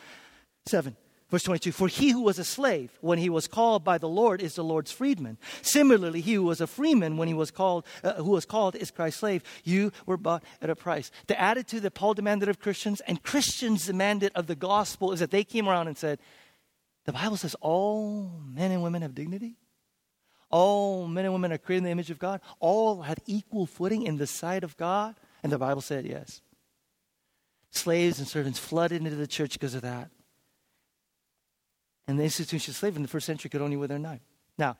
7. 0.70 0.96
Verse 1.30 1.44
22 1.44 1.72
For 1.72 1.88
he 1.88 2.10
who 2.10 2.22
was 2.22 2.38
a 2.38 2.44
slave 2.44 2.90
when 3.00 3.18
he 3.18 3.30
was 3.30 3.46
called 3.46 3.84
by 3.84 3.98
the 3.98 4.08
Lord 4.08 4.42
is 4.42 4.54
the 4.54 4.64
Lord's 4.64 4.90
freedman. 4.90 5.38
Similarly, 5.62 6.20
he 6.20 6.34
who 6.34 6.42
was 6.42 6.60
a 6.60 6.66
freeman 6.66 7.16
when 7.16 7.28
he 7.28 7.34
was 7.34 7.50
called, 7.50 7.86
uh, 8.02 8.14
who 8.14 8.30
was 8.30 8.44
called 8.44 8.74
is 8.74 8.90
Christ's 8.90 9.20
slave. 9.20 9.42
You 9.62 9.92
were 10.06 10.16
bought 10.16 10.42
at 10.60 10.70
a 10.70 10.76
price. 10.76 11.10
The 11.28 11.40
attitude 11.40 11.82
that 11.82 11.94
Paul 11.94 12.14
demanded 12.14 12.48
of 12.48 12.58
Christians 12.58 13.00
and 13.02 13.22
Christians 13.22 13.86
demanded 13.86 14.32
of 14.34 14.48
the 14.48 14.56
gospel 14.56 15.12
is 15.12 15.20
that 15.20 15.30
they 15.30 15.44
came 15.44 15.68
around 15.68 15.86
and 15.86 15.96
said, 15.96 16.18
The 17.04 17.12
Bible 17.12 17.36
says 17.36 17.54
all 17.60 18.40
men 18.44 18.72
and 18.72 18.82
women 18.82 19.02
have 19.02 19.14
dignity. 19.14 19.56
All 20.50 21.06
men 21.06 21.24
and 21.24 21.32
women 21.32 21.52
are 21.52 21.58
created 21.58 21.78
in 21.78 21.84
the 21.84 21.90
image 21.90 22.10
of 22.10 22.18
God. 22.18 22.40
All 22.58 23.02
had 23.02 23.20
equal 23.26 23.66
footing 23.66 24.02
in 24.02 24.16
the 24.16 24.26
sight 24.26 24.64
of 24.64 24.76
God. 24.76 25.14
And 25.44 25.52
the 25.52 25.58
Bible 25.58 25.80
said 25.80 26.06
yes. 26.06 26.42
Slaves 27.70 28.18
and 28.18 28.26
servants 28.26 28.58
flooded 28.58 28.98
into 28.98 29.14
the 29.14 29.28
church 29.28 29.52
because 29.52 29.76
of 29.76 29.82
that. 29.82 30.10
And 32.08 32.18
the 32.18 32.24
institution 32.24 32.72
of 32.72 32.76
slavery 32.76 32.96
in 32.96 33.02
the 33.02 33.08
first 33.08 33.26
century 33.26 33.50
could 33.50 33.62
only 33.62 33.76
wither 33.76 33.94
and 33.94 34.04
die. 34.04 34.20
Now, 34.58 34.76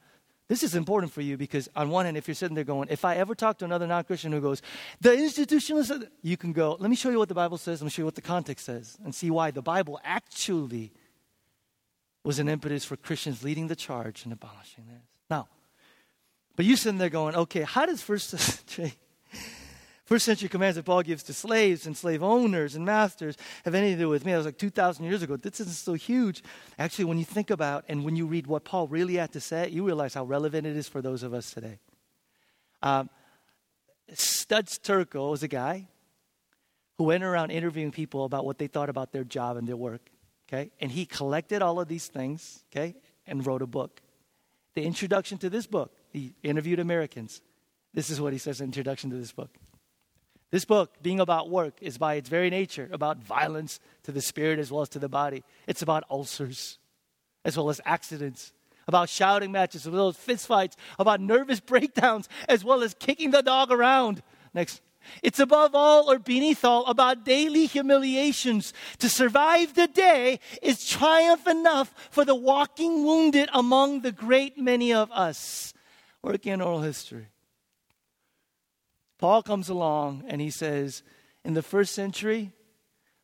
this 0.49 0.64
is 0.64 0.75
important 0.75 1.12
for 1.12 1.20
you 1.20 1.37
because, 1.37 1.69
on 1.76 1.90
one 1.90 2.06
hand, 2.06 2.17
if 2.17 2.26
you're 2.26 2.34
sitting 2.34 2.56
there 2.56 2.64
going, 2.64 2.88
if 2.90 3.05
I 3.05 3.14
ever 3.17 3.37
talk 3.37 3.58
to 3.58 3.64
another 3.64 3.87
non 3.87 4.02
Christian 4.02 4.32
who 4.32 4.40
goes, 4.40 4.62
the 5.00 5.12
institution 5.17 5.76
is, 5.76 5.93
you 6.22 6.37
can 6.37 6.52
go, 6.52 6.76
let 6.81 6.90
me 6.90 6.96
show 6.96 7.08
you 7.08 7.19
what 7.19 7.28
the 7.28 7.37
Bible 7.37 7.56
says, 7.56 7.81
let 7.81 7.84
me 7.84 7.90
show 7.90 8.02
you 8.02 8.06
what 8.06 8.17
the 8.17 8.20
context 8.20 8.67
says, 8.67 8.99
and 9.05 9.14
see 9.14 9.31
why 9.31 9.52
the 9.52 9.62
Bible 9.62 10.00
actually 10.02 10.93
was 12.25 12.40
an 12.40 12.49
impetus 12.49 12.84
for 12.84 12.96
Christians 12.96 13.44
leading 13.44 13.69
the 13.69 13.76
charge 13.76 14.25
and 14.25 14.32
abolishing 14.32 14.87
this. 14.87 15.02
Now, 15.31 15.46
but 16.56 16.67
you 16.67 16.75
sitting 16.75 16.99
there 16.99 17.11
going, 17.11 17.37
okay, 17.37 17.62
how 17.62 17.87
does 17.87 18.02
first 18.02 18.31
century 18.38 18.94
First 20.10 20.24
century 20.24 20.48
commands 20.48 20.74
that 20.74 20.84
Paul 20.84 21.02
gives 21.02 21.22
to 21.22 21.32
slaves 21.32 21.86
and 21.86 21.96
slave 21.96 22.20
owners 22.20 22.74
and 22.74 22.84
masters 22.84 23.36
have 23.64 23.76
anything 23.76 23.98
to 23.98 24.02
do 24.02 24.08
with 24.08 24.26
me. 24.26 24.32
That 24.32 24.38
was 24.38 24.46
like 24.46 24.58
2,000 24.58 25.04
years 25.04 25.22
ago. 25.22 25.36
This 25.36 25.60
isn't 25.60 25.76
so 25.76 25.92
huge. 25.92 26.42
Actually, 26.80 27.04
when 27.04 27.16
you 27.16 27.24
think 27.24 27.48
about 27.48 27.84
and 27.88 28.04
when 28.04 28.16
you 28.16 28.26
read 28.26 28.48
what 28.48 28.64
Paul 28.64 28.88
really 28.88 29.14
had 29.14 29.31
to 29.34 29.40
say, 29.40 29.69
you 29.69 29.86
realize 29.86 30.14
how 30.14 30.24
relevant 30.24 30.67
it 30.67 30.76
is 30.76 30.88
for 30.88 31.00
those 31.00 31.22
of 31.22 31.32
us 31.32 31.52
today. 31.52 31.79
Um, 32.82 33.08
Studs 34.12 34.81
Terkel 34.81 35.31
was 35.31 35.44
a 35.44 35.48
guy 35.48 35.86
who 36.98 37.05
went 37.05 37.22
around 37.22 37.52
interviewing 37.52 37.93
people 37.93 38.24
about 38.24 38.44
what 38.44 38.58
they 38.58 38.67
thought 38.67 38.88
about 38.88 39.12
their 39.12 39.22
job 39.22 39.58
and 39.58 39.69
their 39.69 39.76
work. 39.76 40.10
Okay? 40.48 40.72
And 40.81 40.90
he 40.90 41.06
collected 41.06 41.62
all 41.62 41.79
of 41.79 41.86
these 41.86 42.08
things, 42.08 42.64
okay, 42.72 42.96
and 43.29 43.46
wrote 43.46 43.62
a 43.62 43.67
book. 43.69 44.02
The 44.74 44.82
introduction 44.82 45.38
to 45.38 45.48
this 45.48 45.69
book, 45.69 45.93
he 46.12 46.34
interviewed 46.43 46.81
Americans. 46.81 47.43
This 47.94 48.10
is 48.10 48.20
what 48.20 48.32
he 48.32 48.40
says 48.40 48.60
in 48.60 48.64
the 48.64 48.70
introduction 48.70 49.10
to 49.10 49.17
this 49.17 49.31
book. 49.31 49.50
This 50.50 50.64
book, 50.64 50.94
being 51.00 51.20
about 51.20 51.48
work, 51.48 51.74
is 51.80 51.96
by 51.96 52.14
its 52.14 52.28
very 52.28 52.50
nature 52.50 52.88
about 52.92 53.19
violence 53.19 53.78
to 54.02 54.12
the 54.12 54.20
spirit 54.20 54.58
as 54.58 54.72
well 54.72 54.82
as 54.82 54.88
to 54.90 54.98
the 54.98 55.08
body. 55.08 55.44
It's 55.66 55.82
about 55.82 56.04
ulcers 56.10 56.78
as 57.44 57.56
well 57.56 57.70
as 57.70 57.80
accidents, 57.84 58.52
about 58.86 59.08
shouting 59.08 59.52
matches, 59.52 59.86
as 59.86 59.92
well 59.92 60.08
as 60.08 60.16
fistfights, 60.16 60.74
about 60.98 61.20
nervous 61.20 61.60
breakdowns, 61.72 62.28
as 62.48 62.64
well 62.64 62.82
as 62.82 62.94
kicking 62.94 63.30
the 63.30 63.42
dog 63.42 63.70
around. 63.70 64.22
Next. 64.54 64.80
It's 65.22 65.40
above 65.40 65.74
all 65.74 66.10
or 66.10 66.19
beneath 66.19 66.62
all 66.62 66.84
about 66.84 67.24
daily 67.24 67.64
humiliations. 67.64 68.74
To 68.98 69.08
survive 69.08 69.74
the 69.74 69.86
day 69.86 70.40
is 70.60 70.86
triumph 70.86 71.46
enough 71.46 71.94
for 72.10 72.26
the 72.26 72.34
walking 72.34 73.02
wounded 73.04 73.48
among 73.54 74.02
the 74.02 74.12
great 74.12 74.58
many 74.58 74.92
of 74.92 75.10
us. 75.10 75.72
Working 76.22 76.52
in 76.52 76.60
oral 76.60 76.82
history. 76.82 77.28
Paul 79.20 79.43
comes 79.43 79.69
along 79.69 80.24
and 80.27 80.41
he 80.41 80.50
says, 80.50 81.03
in 81.44 81.53
the 81.53 81.62
first 81.62 81.94
century, 81.94 82.53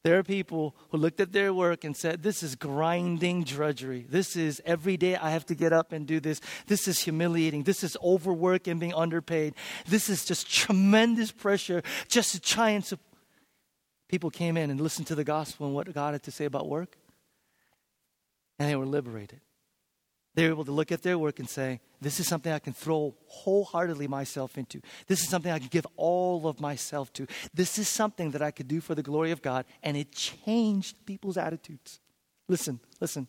there 0.04 0.18
are 0.18 0.22
people 0.22 0.76
who 0.90 0.98
looked 0.98 1.20
at 1.20 1.32
their 1.32 1.52
work 1.52 1.82
and 1.82 1.96
said, 1.96 2.22
This 2.22 2.42
is 2.44 2.54
grinding 2.54 3.42
drudgery. 3.42 4.06
This 4.08 4.36
is 4.36 4.62
every 4.64 4.96
day 4.96 5.16
I 5.16 5.30
have 5.30 5.46
to 5.46 5.56
get 5.56 5.72
up 5.72 5.90
and 5.90 6.06
do 6.06 6.20
this. 6.20 6.40
This 6.68 6.86
is 6.86 7.00
humiliating. 7.00 7.64
This 7.64 7.82
is 7.82 7.96
overwork 8.04 8.68
and 8.68 8.78
being 8.78 8.94
underpaid. 8.94 9.54
This 9.84 10.08
is 10.08 10.24
just 10.24 10.48
tremendous 10.48 11.32
pressure 11.32 11.82
just 12.06 12.32
to 12.32 12.40
try 12.40 12.70
and. 12.70 12.84
Su-. 12.84 12.98
People 14.08 14.30
came 14.30 14.56
in 14.56 14.70
and 14.70 14.80
listened 14.80 15.08
to 15.08 15.16
the 15.16 15.24
gospel 15.24 15.66
and 15.66 15.74
what 15.74 15.92
God 15.92 16.14
had 16.14 16.22
to 16.22 16.30
say 16.30 16.44
about 16.44 16.68
work, 16.68 16.96
and 18.60 18.70
they 18.70 18.76
were 18.76 18.86
liberated. 18.86 19.40
They 20.36 20.44
were 20.44 20.50
able 20.50 20.64
to 20.66 20.72
look 20.72 20.92
at 20.92 21.02
their 21.02 21.18
work 21.18 21.40
and 21.40 21.48
say, 21.48 21.80
This 22.00 22.20
is 22.20 22.28
something 22.28 22.52
I 22.52 22.60
can 22.60 22.72
throw 22.72 23.16
wholeheartedly 23.26 24.06
myself 24.06 24.56
into. 24.56 24.80
This 25.08 25.22
is 25.22 25.28
something 25.28 25.50
I 25.50 25.58
can 25.58 25.68
give 25.68 25.86
all 25.96 26.46
of 26.46 26.60
myself 26.60 27.12
to. 27.14 27.26
This 27.52 27.76
is 27.76 27.88
something 27.88 28.30
that 28.30 28.42
I 28.42 28.52
could 28.52 28.68
do 28.68 28.80
for 28.80 28.94
the 28.94 29.02
glory 29.02 29.32
of 29.32 29.42
God. 29.42 29.64
And 29.82 29.96
it 29.96 30.12
changed 30.12 31.04
people's 31.04 31.36
attitudes. 31.36 31.98
Listen, 32.46 32.78
listen. 33.00 33.26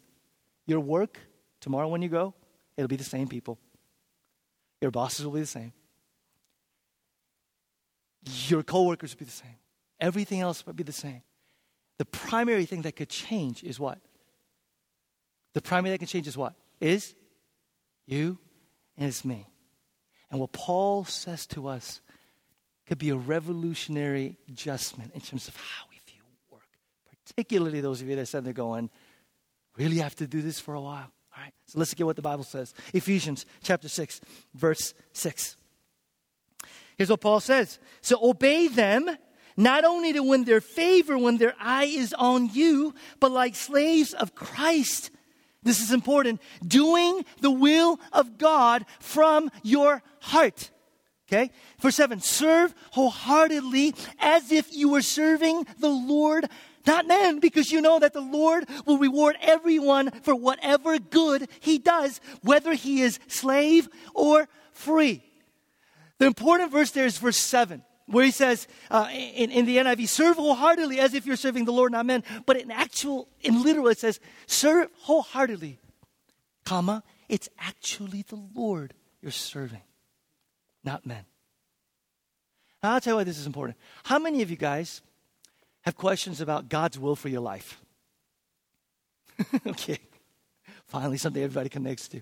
Your 0.67 0.81
work 0.81 1.17
Tomorrow, 1.59 1.87
when 1.87 2.01
you 2.01 2.09
go, 2.09 2.33
it'll 2.75 2.87
be 2.87 2.95
the 2.95 3.03
same 3.03 3.27
people. 3.27 3.57
Your 4.81 4.91
bosses 4.91 5.25
will 5.25 5.33
be 5.33 5.39
the 5.39 5.45
same. 5.45 5.73
Your 8.47 8.63
coworkers 8.63 9.13
will 9.13 9.19
be 9.19 9.25
the 9.25 9.31
same. 9.31 9.55
Everything 9.99 10.41
else 10.41 10.65
will 10.65 10.73
be 10.73 10.83
the 10.83 10.91
same. 10.91 11.23
The 11.97 12.05
primary 12.05 12.65
thing 12.65 12.83
that 12.83 12.95
could 12.95 13.09
change 13.09 13.63
is 13.63 13.79
what? 13.79 13.99
The 15.53 15.61
primary 15.61 15.91
that 15.91 15.97
can 15.97 16.07
change 16.07 16.27
is 16.27 16.37
what? 16.37 16.53
Is 16.79 17.15
you 18.05 18.37
and 18.97 19.07
it's 19.07 19.23
me. 19.23 19.47
And 20.29 20.39
what 20.39 20.51
Paul 20.51 21.05
says 21.05 21.45
to 21.47 21.67
us 21.67 22.01
could 22.85 22.97
be 22.97 23.09
a 23.09 23.15
revolutionary 23.15 24.37
adjustment 24.49 25.13
in 25.13 25.21
terms 25.21 25.47
of 25.47 25.55
how 25.55 25.85
we 25.89 25.97
view 26.11 26.21
work. 26.49 26.67
Particularly 27.25 27.81
those 27.81 28.01
of 28.01 28.07
you 28.07 28.15
that 28.15 28.27
said 28.27 28.43
they're 28.43 28.53
going, 28.53 28.89
really 29.77 29.97
have 29.97 30.15
to 30.15 30.27
do 30.27 30.41
this 30.41 30.59
for 30.59 30.73
a 30.73 30.81
while. 30.81 31.11
All 31.35 31.43
right, 31.43 31.53
so 31.67 31.79
let's 31.79 31.93
get 31.93 32.05
what 32.05 32.15
the 32.15 32.21
Bible 32.21 32.43
says. 32.43 32.73
Ephesians 32.93 33.45
chapter 33.61 33.87
6, 33.87 34.21
verse 34.55 34.93
6. 35.13 35.55
Here's 36.97 37.11
what 37.11 37.21
Paul 37.21 37.39
says 37.39 37.77
So 38.01 38.17
obey 38.21 38.67
them, 38.67 39.09
not 39.55 39.85
only 39.85 40.13
to 40.13 40.23
win 40.23 40.45
their 40.45 40.61
favor 40.61 41.17
when 41.17 41.37
their 41.37 41.53
eye 41.59 41.85
is 41.85 42.13
on 42.13 42.49
you, 42.53 42.95
but 43.19 43.31
like 43.31 43.55
slaves 43.55 44.13
of 44.13 44.33
Christ. 44.33 45.11
This 45.63 45.81
is 45.81 45.91
important. 45.91 46.41
Doing 46.65 47.25
the 47.41 47.51
will 47.51 47.99
of 48.13 48.37
God 48.37 48.85
from 48.99 49.51
your 49.63 50.01
heart. 50.19 50.71
Okay? 51.27 51.51
Verse 51.79 51.95
7 51.95 52.19
Serve 52.21 52.73
wholeheartedly 52.91 53.93
as 54.19 54.51
if 54.51 54.73
you 54.73 54.89
were 54.89 55.01
serving 55.01 55.65
the 55.79 55.89
Lord, 55.89 56.47
not 56.85 57.07
men, 57.07 57.39
because 57.39 57.71
you 57.71 57.81
know 57.81 57.99
that 57.99 58.13
the 58.13 58.21
Lord 58.21 58.67
will 58.85 58.97
reward 58.97 59.35
everyone 59.41 60.11
for 60.21 60.35
whatever 60.35 60.99
good 60.99 61.49
he 61.59 61.77
does, 61.77 62.21
whether 62.43 62.73
he 62.73 63.01
is 63.01 63.19
slave 63.27 63.89
or 64.13 64.47
free. 64.71 65.23
The 66.19 66.25
important 66.25 66.71
verse 66.71 66.91
there 66.91 67.05
is 67.05 67.17
verse 67.17 67.37
7 67.37 67.83
where 68.07 68.25
he 68.25 68.31
says 68.31 68.67
uh, 68.89 69.07
in, 69.11 69.51
in 69.51 69.65
the 69.65 69.77
NIV, 69.77 70.07
serve 70.07 70.37
wholeheartedly 70.37 70.99
as 70.99 71.13
if 71.13 71.25
you're 71.25 71.35
serving 71.35 71.65
the 71.65 71.73
Lord, 71.73 71.91
not 71.91 72.05
men. 72.05 72.23
But 72.45 72.57
in 72.57 72.71
actual, 72.71 73.27
in 73.41 73.63
literal, 73.63 73.87
it 73.87 73.99
says, 73.99 74.19
serve 74.47 74.89
wholeheartedly, 75.01 75.79
comma, 76.65 77.03
it's 77.29 77.49
actually 77.59 78.23
the 78.23 78.41
Lord 78.55 78.93
you're 79.21 79.31
serving, 79.31 79.81
not 80.83 81.05
men. 81.05 81.25
Now, 82.81 82.93
I'll 82.93 83.01
tell 83.01 83.13
you 83.13 83.17
why 83.17 83.23
this 83.25 83.37
is 83.37 83.45
important. 83.45 83.77
How 84.05 84.19
many 84.19 84.41
of 84.41 84.49
you 84.49 84.57
guys 84.57 85.01
have 85.81 85.95
questions 85.95 86.39
about 86.39 86.69
God's 86.69 86.97
will 86.97 87.15
for 87.15 87.27
your 87.27 87.41
life? 87.41 87.81
okay. 89.67 89.99
Finally, 90.85 91.17
something 91.17 91.43
everybody 91.43 91.69
connects 91.69 92.07
to. 92.09 92.21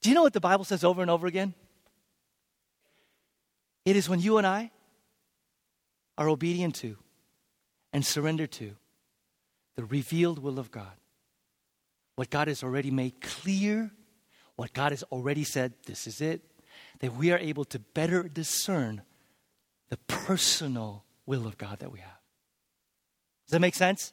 Do 0.00 0.08
you 0.08 0.14
know 0.14 0.22
what 0.22 0.32
the 0.32 0.40
Bible 0.40 0.64
says 0.64 0.82
over 0.82 1.02
and 1.02 1.10
over 1.10 1.26
again? 1.26 1.54
It 3.88 3.96
is 3.96 4.06
when 4.06 4.20
you 4.20 4.36
and 4.36 4.46
I 4.46 4.70
are 6.18 6.28
obedient 6.28 6.74
to 6.74 6.98
and 7.90 8.04
surrender 8.04 8.46
to 8.46 8.72
the 9.76 9.84
revealed 9.86 10.40
will 10.40 10.58
of 10.58 10.70
God. 10.70 10.92
What 12.14 12.28
God 12.28 12.48
has 12.48 12.62
already 12.62 12.90
made 12.90 13.22
clear, 13.22 13.90
what 14.56 14.74
God 14.74 14.92
has 14.92 15.04
already 15.04 15.42
said, 15.42 15.72
this 15.86 16.06
is 16.06 16.20
it, 16.20 16.42
that 16.98 17.16
we 17.16 17.32
are 17.32 17.38
able 17.38 17.64
to 17.64 17.78
better 17.78 18.24
discern 18.24 19.00
the 19.88 19.96
personal 19.96 21.04
will 21.24 21.46
of 21.46 21.56
God 21.56 21.78
that 21.78 21.90
we 21.90 22.00
have. 22.00 22.20
Does 23.46 23.52
that 23.52 23.60
make 23.60 23.74
sense? 23.74 24.12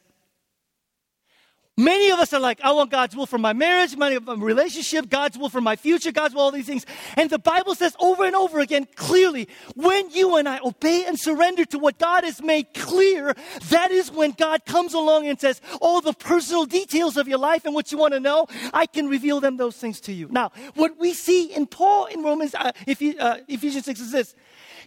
Many 1.78 2.10
of 2.10 2.18
us 2.18 2.32
are 2.32 2.40
like, 2.40 2.58
I 2.62 2.72
want 2.72 2.90
God's 2.90 3.14
will 3.14 3.26
for 3.26 3.36
my 3.36 3.52
marriage, 3.52 3.96
my 3.98 4.14
relationship, 4.14 5.10
God's 5.10 5.36
will 5.36 5.50
for 5.50 5.60
my 5.60 5.76
future, 5.76 6.10
God's 6.10 6.34
will, 6.34 6.40
all 6.40 6.50
these 6.50 6.64
things. 6.64 6.86
And 7.16 7.28
the 7.28 7.38
Bible 7.38 7.74
says 7.74 7.94
over 8.00 8.24
and 8.24 8.34
over 8.34 8.60
again, 8.60 8.86
clearly, 8.94 9.46
when 9.74 10.08
you 10.10 10.36
and 10.36 10.48
I 10.48 10.58
obey 10.64 11.04
and 11.04 11.20
surrender 11.20 11.66
to 11.66 11.78
what 11.78 11.98
God 11.98 12.24
has 12.24 12.40
made 12.40 12.72
clear, 12.72 13.36
that 13.68 13.90
is 13.90 14.10
when 14.10 14.30
God 14.30 14.64
comes 14.64 14.94
along 14.94 15.28
and 15.28 15.38
says, 15.38 15.60
all 15.82 16.00
the 16.00 16.14
personal 16.14 16.64
details 16.64 17.18
of 17.18 17.28
your 17.28 17.38
life 17.38 17.66
and 17.66 17.74
what 17.74 17.92
you 17.92 17.98
want 17.98 18.14
to 18.14 18.20
know, 18.20 18.46
I 18.72 18.86
can 18.86 19.08
reveal 19.08 19.40
them, 19.40 19.58
those 19.58 19.76
things 19.76 20.00
to 20.02 20.14
you. 20.14 20.28
Now, 20.30 20.52
what 20.76 20.98
we 20.98 21.12
see 21.12 21.52
in 21.54 21.66
Paul 21.66 22.06
in 22.06 22.22
Romans, 22.22 22.54
uh, 22.54 22.72
uh, 23.20 23.36
Ephesians 23.48 23.84
6 23.84 24.00
is 24.00 24.12
this. 24.12 24.34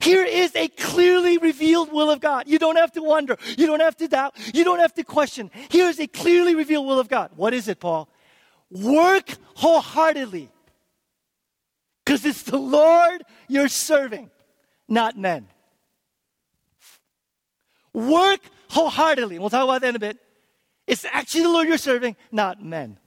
Here 0.01 0.23
is 0.23 0.55
a 0.55 0.67
clearly 0.69 1.37
revealed 1.37 1.91
will 1.91 2.09
of 2.09 2.19
God. 2.21 2.47
You 2.47 2.57
don't 2.57 2.77
have 2.77 2.91
to 2.93 3.03
wonder. 3.03 3.37
You 3.57 3.67
don't 3.67 3.81
have 3.81 3.97
to 3.97 4.07
doubt. 4.07 4.35
You 4.53 4.63
don't 4.63 4.79
have 4.79 4.93
to 4.93 5.03
question. 5.03 5.51
Here 5.69 5.89
is 5.89 5.99
a 5.99 6.07
clearly 6.07 6.55
revealed 6.55 6.87
will 6.87 6.99
of 6.99 7.09
God. 7.09 7.31
What 7.35 7.53
is 7.53 7.67
it, 7.67 7.79
Paul? 7.79 8.09
Work 8.71 9.35
wholeheartedly. 9.55 10.49
Because 12.05 12.25
it's 12.25 12.43
the 12.43 12.57
Lord 12.57 13.23
you're 13.47 13.67
serving, 13.67 14.31
not 14.87 15.17
men. 15.17 15.47
Work 17.93 18.39
wholeheartedly. 18.69 19.37
We'll 19.37 19.49
talk 19.49 19.63
about 19.63 19.81
that 19.81 19.89
in 19.89 19.95
a 19.95 19.99
bit. 19.99 20.17
It's 20.87 21.05
actually 21.05 21.43
the 21.43 21.49
Lord 21.49 21.67
you're 21.67 21.77
serving, 21.77 22.15
not 22.31 22.63
men. 22.63 22.97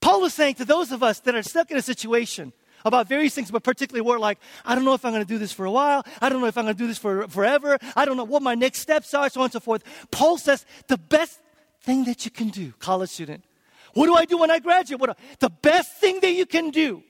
Paul 0.00 0.22
was 0.22 0.34
saying 0.34 0.56
to 0.56 0.64
those 0.64 0.92
of 0.92 1.02
us 1.02 1.20
that 1.20 1.34
are 1.34 1.42
stuck 1.42 1.70
in 1.70 1.76
a 1.76 1.82
situation 1.82 2.52
about 2.84 3.08
various 3.08 3.34
things, 3.34 3.50
but 3.50 3.62
particularly 3.62 4.02
we're 4.06 4.18
like, 4.18 4.38
I 4.64 4.74
don't 4.74 4.84
know 4.84 4.94
if 4.94 5.04
I'm 5.04 5.12
going 5.12 5.24
to 5.24 5.28
do 5.28 5.38
this 5.38 5.52
for 5.52 5.64
a 5.64 5.70
while. 5.70 6.04
I 6.20 6.28
don't 6.28 6.40
know 6.40 6.46
if 6.46 6.58
I'm 6.58 6.64
going 6.64 6.76
to 6.76 6.82
do 6.82 6.86
this 6.86 6.98
for 6.98 7.26
forever. 7.28 7.78
I 7.96 8.04
don't 8.04 8.16
know 8.16 8.24
what 8.24 8.42
my 8.42 8.54
next 8.54 8.80
steps 8.80 9.14
are, 9.14 9.28
so 9.28 9.40
on 9.40 9.44
and 9.44 9.52
so 9.52 9.60
forth. 9.60 9.82
Paul 10.10 10.38
says 10.38 10.66
the 10.88 10.98
best 10.98 11.40
thing 11.82 12.04
that 12.04 12.24
you 12.24 12.30
can 12.30 12.48
do, 12.48 12.72
college 12.78 13.10
student, 13.10 13.44
what 13.94 14.06
do 14.06 14.14
I 14.14 14.24
do 14.24 14.38
when 14.38 14.50
I 14.50 14.58
graduate? 14.58 15.00
What, 15.00 15.18
the 15.38 15.50
best 15.50 15.96
thing 15.96 16.20
that 16.20 16.32
you 16.32 16.46
can 16.46 16.70
do. 16.70 17.02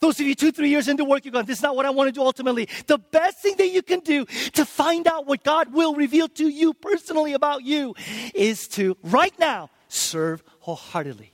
Those 0.00 0.20
of 0.20 0.26
you 0.26 0.34
two, 0.34 0.52
three 0.52 0.68
years 0.68 0.88
into 0.88 1.04
work, 1.04 1.24
you're 1.24 1.32
going, 1.32 1.46
this 1.46 1.58
is 1.58 1.62
not 1.62 1.76
what 1.76 1.86
I 1.86 1.90
want 1.90 2.08
to 2.08 2.12
do 2.12 2.20
ultimately. 2.20 2.68
The 2.86 2.98
best 2.98 3.38
thing 3.38 3.56
that 3.56 3.68
you 3.68 3.82
can 3.82 4.00
do 4.00 4.26
to 4.52 4.64
find 4.64 5.06
out 5.06 5.26
what 5.26 5.42
God 5.42 5.72
will 5.72 5.94
reveal 5.94 6.28
to 6.28 6.48
you 6.48 6.74
personally 6.74 7.32
about 7.32 7.62
you 7.62 7.94
is 8.34 8.68
to, 8.68 8.96
right 9.02 9.36
now, 9.38 9.70
serve 9.88 10.42
wholeheartedly. 10.60 11.32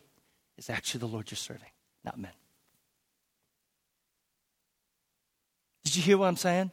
It's 0.57 0.71
actually 0.71 1.01
the 1.01 1.09
Lord 1.09 1.31
you're 1.31 1.37
serving, 1.37 1.71
not 2.05 2.19
men. 2.19 2.33
Did 5.91 5.97
you 5.97 6.03
hear 6.05 6.19
what 6.19 6.29
I'm 6.29 6.37
saying? 6.37 6.71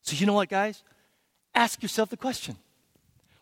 So, 0.00 0.16
you 0.16 0.24
know 0.24 0.32
what, 0.32 0.48
guys? 0.48 0.82
Ask 1.54 1.82
yourself 1.82 2.08
the 2.08 2.16
question 2.16 2.56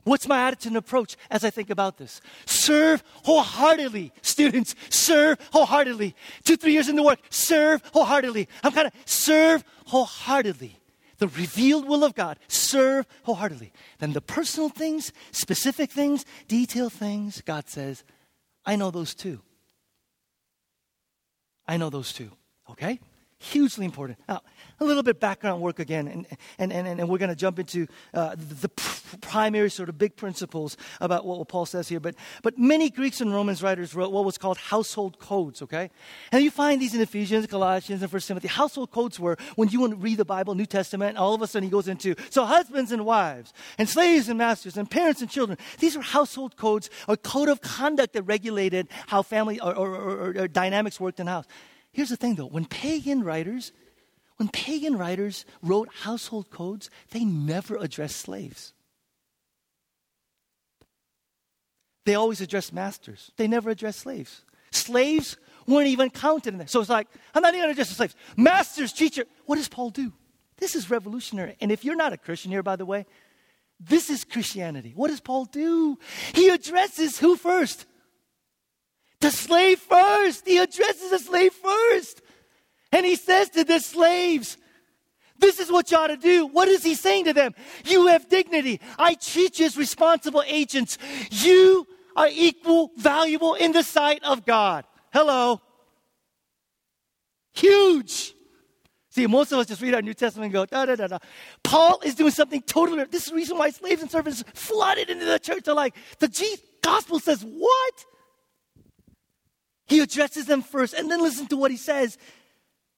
What's 0.02 0.26
my 0.26 0.48
attitude 0.48 0.72
and 0.72 0.76
approach 0.76 1.16
as 1.30 1.44
I 1.44 1.50
think 1.50 1.70
about 1.70 1.98
this? 1.98 2.20
Serve 2.46 3.04
wholeheartedly. 3.22 4.12
Students, 4.22 4.74
serve 4.90 5.38
wholeheartedly. 5.52 6.16
Two, 6.42 6.56
three 6.56 6.72
years 6.72 6.88
into 6.88 7.04
work, 7.04 7.20
serve 7.30 7.80
wholeheartedly. 7.92 8.48
I'm 8.64 8.72
kind 8.72 8.88
of 8.88 8.92
serve 9.04 9.62
wholeheartedly. 9.86 10.76
The 11.18 11.28
revealed 11.28 11.86
will 11.86 12.02
of 12.02 12.16
God, 12.16 12.40
serve 12.48 13.06
wholeheartedly. 13.22 13.72
Then 14.00 14.14
the 14.14 14.20
personal 14.20 14.68
things, 14.68 15.12
specific 15.30 15.92
things, 15.92 16.24
detailed 16.48 16.92
things, 16.92 17.40
God 17.40 17.68
says, 17.68 18.02
I 18.66 18.74
know 18.74 18.90
those 18.90 19.14
too. 19.14 19.42
I 21.68 21.76
know 21.76 21.88
those 21.88 22.12
too. 22.12 22.32
Okay? 22.68 22.98
Hugely 23.42 23.84
important. 23.84 24.20
Now, 24.28 24.40
a 24.78 24.84
little 24.84 25.02
bit 25.02 25.18
background 25.18 25.60
work 25.60 25.80
again, 25.80 26.06
and, 26.06 26.26
and, 26.58 26.72
and, 26.72 27.00
and 27.00 27.08
we're 27.08 27.18
going 27.18 27.28
to 27.28 27.36
jump 27.36 27.58
into 27.58 27.88
uh, 28.14 28.36
the, 28.36 28.70
primary 29.20 29.68
sort 29.68 29.88
of 29.88 29.98
big 29.98 30.16
principles 30.16 30.76
about 31.00 31.26
what 31.26 31.46
Paul 31.48 31.66
says 31.66 31.88
here. 31.88 32.00
But, 32.00 32.14
but 32.42 32.56
many 32.56 32.88
Greeks 32.88 33.20
and 33.20 33.32
Romans 33.32 33.62
writers 33.62 33.94
wrote 33.94 34.12
what 34.12 34.24
was 34.24 34.38
called 34.38 34.56
household 34.56 35.18
codes, 35.18 35.60
okay? 35.60 35.90
And 36.30 36.42
you 36.42 36.50
find 36.50 36.80
these 36.80 36.94
in 36.94 37.00
Ephesians, 37.00 37.46
Colossians, 37.46 38.00
and 38.00 38.10
First 38.10 38.28
Timothy. 38.28 38.48
Household 38.48 38.90
codes 38.90 39.18
were 39.18 39.36
when 39.56 39.68
you 39.68 39.80
want 39.80 39.92
to 39.94 39.98
read 39.98 40.18
the 40.18 40.24
Bible, 40.24 40.54
New 40.54 40.66
Testament, 40.66 41.18
all 41.18 41.34
of 41.34 41.42
a 41.42 41.46
sudden 41.46 41.64
he 41.64 41.70
goes 41.70 41.88
into, 41.88 42.14
so 42.30 42.44
husbands 42.44 42.92
and 42.92 43.04
wives, 43.04 43.52
and 43.76 43.88
slaves 43.88 44.28
and 44.28 44.38
masters, 44.38 44.76
and 44.76 44.90
parents 44.90 45.20
and 45.20 45.30
children. 45.30 45.58
These 45.78 45.96
are 45.96 46.00
household 46.00 46.56
codes, 46.56 46.88
a 47.08 47.16
code 47.16 47.48
of 47.48 47.60
conduct 47.60 48.14
that 48.14 48.22
regulated 48.22 48.88
how 49.08 49.22
family 49.22 49.60
or, 49.60 49.74
or, 49.74 49.94
or, 49.94 50.26
or 50.42 50.48
dynamics 50.48 51.00
worked 51.00 51.20
in 51.20 51.26
house. 51.26 51.46
Here's 51.92 52.08
the 52.08 52.16
thing 52.16 52.36
though, 52.36 52.46
when 52.46 52.64
pagan 52.64 53.22
writers, 53.22 53.72
when 54.36 54.48
pagan 54.48 54.96
writers 54.96 55.44
wrote 55.62 55.88
household 55.92 56.50
codes, 56.50 56.90
they 57.10 57.24
never 57.24 57.76
addressed 57.76 58.16
slaves. 58.16 58.72
They 62.04 62.14
always 62.14 62.40
addressed 62.40 62.72
masters. 62.72 63.30
They 63.36 63.46
never 63.46 63.70
addressed 63.70 64.00
slaves. 64.00 64.44
Slaves 64.72 65.36
weren't 65.66 65.86
even 65.86 66.10
counted 66.10 66.54
in 66.54 66.58
there. 66.58 66.66
So 66.66 66.80
it's 66.80 66.90
like, 66.90 67.06
I'm 67.34 67.42
not 67.42 67.54
even 67.54 67.70
addressing 67.70 67.94
slaves. 67.94 68.16
Masters, 68.36 68.92
teacher. 68.92 69.24
What 69.46 69.56
does 69.56 69.68
Paul 69.68 69.90
do? 69.90 70.12
This 70.56 70.74
is 70.74 70.90
revolutionary. 70.90 71.56
And 71.60 71.70
if 71.70 71.84
you're 71.84 71.94
not 71.94 72.12
a 72.12 72.16
Christian 72.16 72.50
here, 72.50 72.62
by 72.62 72.76
the 72.76 72.86
way, 72.86 73.06
this 73.78 74.10
is 74.10 74.24
Christianity. 74.24 74.92
What 74.94 75.08
does 75.08 75.20
Paul 75.20 75.44
do? 75.44 75.98
He 76.34 76.48
addresses 76.48 77.18
who 77.18 77.36
first? 77.36 77.86
The 79.22 79.30
slave 79.30 79.78
first. 79.78 80.46
He 80.46 80.58
addresses 80.58 81.10
the 81.10 81.18
slave 81.18 81.52
first. 81.52 82.20
And 82.90 83.06
he 83.06 83.16
says 83.16 83.48
to 83.50 83.64
the 83.64 83.78
slaves, 83.78 84.58
this 85.38 85.58
is 85.58 85.72
what 85.72 85.90
you 85.90 85.96
ought 85.96 86.08
to 86.08 86.16
do. 86.16 86.46
What 86.46 86.68
is 86.68 86.82
he 86.82 86.94
saying 86.94 87.24
to 87.26 87.32
them? 87.32 87.54
You 87.84 88.08
have 88.08 88.28
dignity. 88.28 88.80
I 88.98 89.14
treat 89.14 89.58
you 89.58 89.66
as 89.66 89.76
responsible 89.76 90.42
agents. 90.46 90.98
You 91.30 91.86
are 92.16 92.28
equal, 92.30 92.90
valuable 92.96 93.54
in 93.54 93.72
the 93.72 93.82
sight 93.82 94.22
of 94.24 94.44
God. 94.44 94.84
Hello. 95.12 95.60
Huge. 97.54 98.34
See, 99.10 99.26
most 99.26 99.52
of 99.52 99.58
us 99.58 99.66
just 99.66 99.82
read 99.82 99.94
our 99.94 100.02
New 100.02 100.14
Testament 100.14 100.46
and 100.46 100.52
go, 100.52 100.66
da 100.66 100.86
da 100.86 100.96
da 100.96 101.06
da. 101.06 101.18
Paul 101.62 102.00
is 102.04 102.14
doing 102.14 102.30
something 102.30 102.62
totally 102.62 103.04
This 103.04 103.24
is 103.24 103.30
the 103.30 103.36
reason 103.36 103.56
why 103.56 103.70
slaves 103.70 104.02
and 104.02 104.10
servants 104.10 104.42
flooded 104.54 105.10
into 105.10 105.24
the 105.24 105.38
church. 105.38 105.64
They're 105.64 105.74
like, 105.74 105.94
the 106.18 106.28
G- 106.28 106.56
gospel 106.82 107.20
says 107.20 107.42
what? 107.42 108.04
He 109.86 110.00
addresses 110.00 110.46
them 110.46 110.62
first 110.62 110.94
and 110.94 111.10
then 111.10 111.20
listen 111.20 111.46
to 111.48 111.56
what 111.56 111.70
he 111.70 111.76
says 111.76 112.18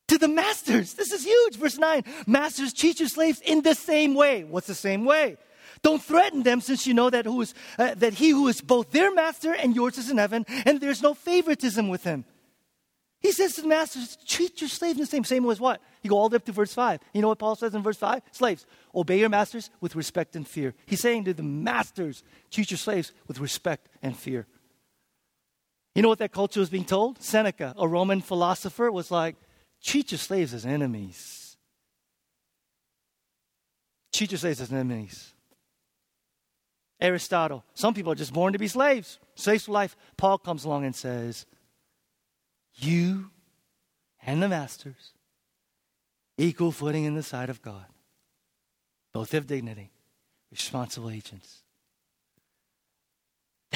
to 0.09 0.19
the 0.19 0.29
masters. 0.29 0.95
This 0.95 1.13
is 1.13 1.25
huge. 1.25 1.57
Verse 1.57 1.79
9 1.79 2.05
Masters, 2.27 2.73
teach 2.73 3.01
your 3.01 3.09
slaves 3.09 3.41
in 3.41 3.63
the 3.63 3.75
same 3.75 4.15
way. 4.15 4.45
What's 4.45 4.67
the 4.67 4.75
same 4.75 5.05
way? 5.05 5.37
Don't 5.83 6.03
threaten 6.03 6.43
them 6.43 6.61
since 6.61 6.87
you 6.87 6.95
know 6.95 7.11
that, 7.11 7.27
who 7.27 7.43
is, 7.43 7.55
uh, 7.79 7.95
that 7.97 8.15
he 8.15 8.31
who 8.31 8.49
is 8.49 8.61
both 8.61 8.91
their 8.91 9.13
master 9.13 9.53
and 9.53 9.75
yours 9.75 9.99
is 9.99 10.11
in 10.11 10.17
heaven, 10.17 10.47
and 10.65 10.81
there's 10.81 11.03
no 11.03 11.13
favoritism 11.13 11.89
with 11.89 12.05
him. 12.05 12.25
He 13.21 13.33
says 13.33 13.55
to 13.55 13.63
the 13.63 13.69
masters, 13.69 14.19
treat 14.27 14.61
your 14.61 14.69
slaves 14.69 14.99
in 14.99 15.01
the 15.01 15.07
same. 15.07 15.25
Same 15.25 15.49
as 15.49 15.59
what? 15.59 15.81
You 16.03 16.11
go 16.11 16.19
all 16.19 16.29
the 16.29 16.35
way 16.35 16.37
up 16.37 16.45
to 16.45 16.53
verse 16.53 16.75
5. 16.75 17.01
You 17.15 17.23
know 17.23 17.29
what 17.29 17.39
Paul 17.39 17.57
says 17.57 17.75
in 17.75 17.83
verse 17.83 17.97
5? 17.97 18.21
Slaves, 18.33 18.67
obey 18.95 19.19
your 19.19 19.31
masters 19.31 19.71
with 19.81 19.97
respect 19.97 20.37
and 20.37 20.47
fear. 20.47 20.75
He's 20.85 21.01
saying 21.01 21.25
to 21.25 21.33
the 21.35 21.43
masters, 21.43 22.23
treat 22.51 22.71
your 22.71 22.79
slaves 22.79 23.13
with 23.27 23.39
respect 23.39 23.89
and 24.03 24.15
fear. 24.17 24.47
You 25.95 26.03
know 26.03 26.09
what 26.09 26.19
that 26.19 26.33
culture 26.33 26.61
was 26.61 26.71
being 26.71 26.85
told? 26.85 27.23
Seneca, 27.23 27.75
a 27.79 27.87
Roman 27.87 28.21
philosopher, 28.21 28.91
was 28.91 29.11
like, 29.11 29.37
treat 29.83 30.11
your 30.11 30.19
slaves 30.19 30.53
as 30.53 30.67
enemies. 30.67 31.57
Treat 34.13 34.33
your 34.33 34.39
slaves 34.39 34.61
as 34.61 34.73
enemies. 34.73 35.33
Aristotle, 37.01 37.65
some 37.75 37.95
people 37.95 38.13
are 38.13 38.17
just 38.17 38.33
born 38.33 38.53
to 38.53 38.59
be 38.59 38.69
slaves, 38.69 39.19
slaves 39.35 39.65
for 39.65 39.73
life. 39.73 39.97
Paul 40.17 40.39
comes 40.39 40.65
along 40.65 40.85
and 40.85 40.95
says, 40.95 41.45
you 42.77 43.31
and 44.25 44.43
the 44.43 44.49
masters, 44.49 45.13
equal 46.39 46.73
footing 46.73 47.05
in 47.05 47.15
the 47.15 47.23
sight 47.23 47.51
of 47.51 47.63
God. 47.63 47.85
Both 49.13 49.33
have 49.33 49.47
dignity, 49.47 49.91
responsible 50.51 51.11
agents. 51.11 51.64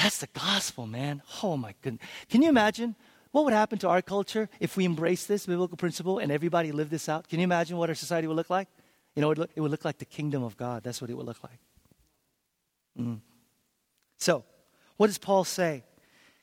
That's 0.01 0.19
the 0.19 0.27
gospel, 0.27 0.87
man. 0.87 1.21
Oh 1.43 1.57
my 1.57 1.75
goodness. 1.81 2.01
Can 2.29 2.41
you 2.41 2.47
imagine 2.47 2.95
what 3.31 3.43
would 3.43 3.53
happen 3.53 3.77
to 3.79 3.89
our 3.89 4.01
culture 4.01 4.47
if 4.61 4.77
we 4.77 4.85
embraced 4.85 5.27
this 5.27 5.45
biblical 5.45 5.75
principle 5.75 6.19
and 6.19 6.31
everybody 6.31 6.71
lived 6.71 6.89
this 6.89 7.09
out? 7.09 7.27
Can 7.27 7.39
you 7.39 7.43
imagine 7.43 7.75
what 7.75 7.89
our 7.89 7.95
society 7.95 8.25
would 8.25 8.37
look 8.37 8.49
like? 8.49 8.69
You 9.15 9.21
know, 9.21 9.27
it 9.27 9.31
would 9.31 9.37
look, 9.39 9.51
it 9.55 9.61
would 9.61 9.71
look 9.71 9.83
like 9.83 9.97
the 9.97 10.05
kingdom 10.05 10.41
of 10.41 10.55
God. 10.55 10.83
That's 10.83 11.01
what 11.01 11.09
it 11.09 11.17
would 11.17 11.25
look 11.25 11.43
like. 11.43 11.59
Mm. 12.97 13.19
So, 14.17 14.45
what 14.95 15.07
does 15.07 15.17
Paul 15.17 15.43
say 15.43 15.83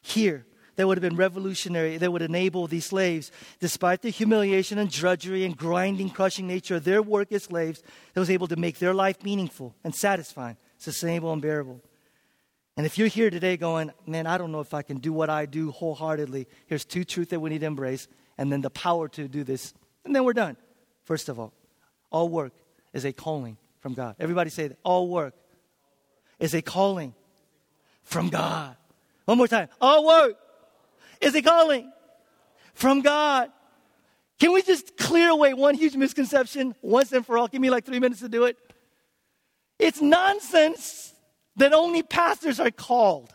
here? 0.03 0.45
that 0.77 0.87
would 0.87 0.99
have 0.99 1.03
been 1.03 1.17
revolutionary, 1.17 1.97
that 1.97 2.13
would 2.13 2.21
enable 2.21 2.67
these 2.67 2.85
slaves, 2.85 3.33
despite 3.61 4.03
the 4.03 4.11
humiliation 4.11 4.77
and 4.77 4.91
drudgery 4.91 5.43
and 5.43 5.57
grinding, 5.57 6.11
crushing 6.11 6.47
nature 6.47 6.75
of 6.75 6.85
their 6.85 7.01
work 7.01 7.33
as 7.33 7.45
slaves, 7.45 7.83
that 8.13 8.21
was 8.21 8.29
able 8.29 8.47
to 8.47 8.57
make 8.57 8.79
their 8.79 8.93
life 8.93 9.25
meaningful 9.25 9.75
and 9.83 9.95
satisfying, 9.95 10.59
sustainable, 10.77 11.33
and 11.33 11.41
bearable. 11.41 11.81
And 12.77 12.85
if 12.85 12.99
you're 12.99 13.09
here 13.09 13.31
today 13.31 13.57
going, 13.57 13.91
man, 14.07 14.27
I 14.27 14.37
don't 14.37 14.53
know 14.53 14.61
if 14.61 14.75
I 14.75 14.83
can 14.83 14.99
do 14.99 15.13
what 15.13 15.31
I 15.31 15.47
do 15.47 15.71
wholeheartedly, 15.71 16.47
here's 16.67 16.85
two 16.85 17.05
truths 17.05 17.31
that 17.31 17.41
we 17.41 17.49
need 17.49 17.61
to 17.61 17.67
embrace, 17.67 18.07
and 18.37 18.53
then 18.53 18.61
the 18.61 18.71
power 18.71 19.09
to 19.09 19.29
do 19.29 19.45
this, 19.45 19.73
and 20.05 20.15
then 20.15 20.25
we're 20.25 20.35
done. 20.35 20.57
First 21.05 21.31
of 21.31 21.39
all, 21.39 21.55
all 22.11 22.29
work 22.29 22.53
is 22.93 23.05
a 23.05 23.13
calling 23.13 23.57
from 23.81 23.95
God. 23.95 24.17
Everybody 24.19 24.51
say 24.51 24.69
that. 24.69 24.79
All 24.83 25.09
work 25.09 25.35
is 26.39 26.55
a 26.55 26.61
calling 26.61 27.15
from 28.03 28.29
God. 28.29 28.77
One 29.25 29.39
more 29.39 29.49
time. 29.49 29.69
All 29.81 30.07
work 30.07 30.37
is 31.21 31.35
a 31.35 31.41
calling 31.41 31.91
from 32.75 33.01
God. 33.01 33.51
Can 34.39 34.53
we 34.53 34.61
just 34.63 34.99
clear 34.99 35.31
away 35.31 35.55
one 35.55 35.75
huge 35.75 35.97
misconception 35.97 36.75
once 36.83 37.11
and 37.13 37.25
for 37.25 37.39
all? 37.39 37.49
Give 37.49 37.61
me 37.61 37.71
like 37.71 37.87
three 37.87 38.01
minutes 38.01 38.21
to 38.21 38.29
do 38.29 38.45
it. 38.45 38.59
It's 39.79 40.03
nonsense 40.03 41.15
that 41.57 41.73
only 41.73 42.03
pastors 42.03 42.61
are 42.61 42.71
called. 42.71 43.35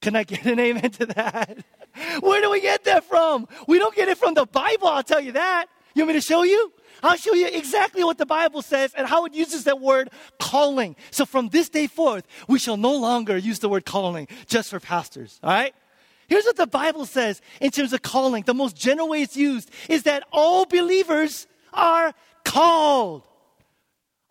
Can 0.00 0.16
I 0.16 0.24
get 0.24 0.44
an 0.46 0.58
amen 0.58 0.90
to 0.90 1.06
that? 1.06 1.64
Where 2.20 2.40
do 2.40 2.50
we 2.50 2.60
get 2.60 2.84
that 2.84 3.04
from? 3.04 3.46
We 3.68 3.78
don't 3.78 3.94
get 3.94 4.08
it 4.08 4.18
from 4.18 4.34
the 4.34 4.46
Bible, 4.46 4.88
I'll 4.88 5.02
tell 5.02 5.20
you 5.20 5.32
that. 5.32 5.66
You 5.94 6.02
want 6.02 6.14
me 6.14 6.20
to 6.20 6.26
show 6.26 6.42
you? 6.42 6.72
I'll 7.02 7.16
show 7.16 7.34
you 7.34 7.48
exactly 7.48 8.04
what 8.04 8.18
the 8.18 8.26
Bible 8.26 8.62
says 8.62 8.92
and 8.96 9.06
how 9.06 9.24
it 9.26 9.34
uses 9.34 9.64
that 9.64 9.80
word 9.80 10.10
calling. 10.38 10.96
So 11.10 11.24
from 11.24 11.48
this 11.48 11.68
day 11.68 11.86
forth, 11.86 12.26
we 12.48 12.58
shall 12.58 12.76
no 12.76 12.96
longer 12.96 13.36
use 13.36 13.58
the 13.58 13.68
word 13.68 13.84
calling 13.84 14.28
just 14.46 14.70
for 14.70 14.80
pastors. 14.80 15.38
All 15.42 15.50
right? 15.50 15.74
Here's 16.28 16.44
what 16.44 16.56
the 16.56 16.66
Bible 16.66 17.04
says 17.04 17.40
in 17.60 17.70
terms 17.70 17.92
of 17.92 18.02
calling. 18.02 18.44
The 18.44 18.54
most 18.54 18.76
general 18.76 19.08
way 19.08 19.22
it's 19.22 19.36
used 19.36 19.70
is 19.88 20.04
that 20.04 20.22
all 20.32 20.64
believers 20.64 21.46
are 21.72 22.14
called. 22.44 23.22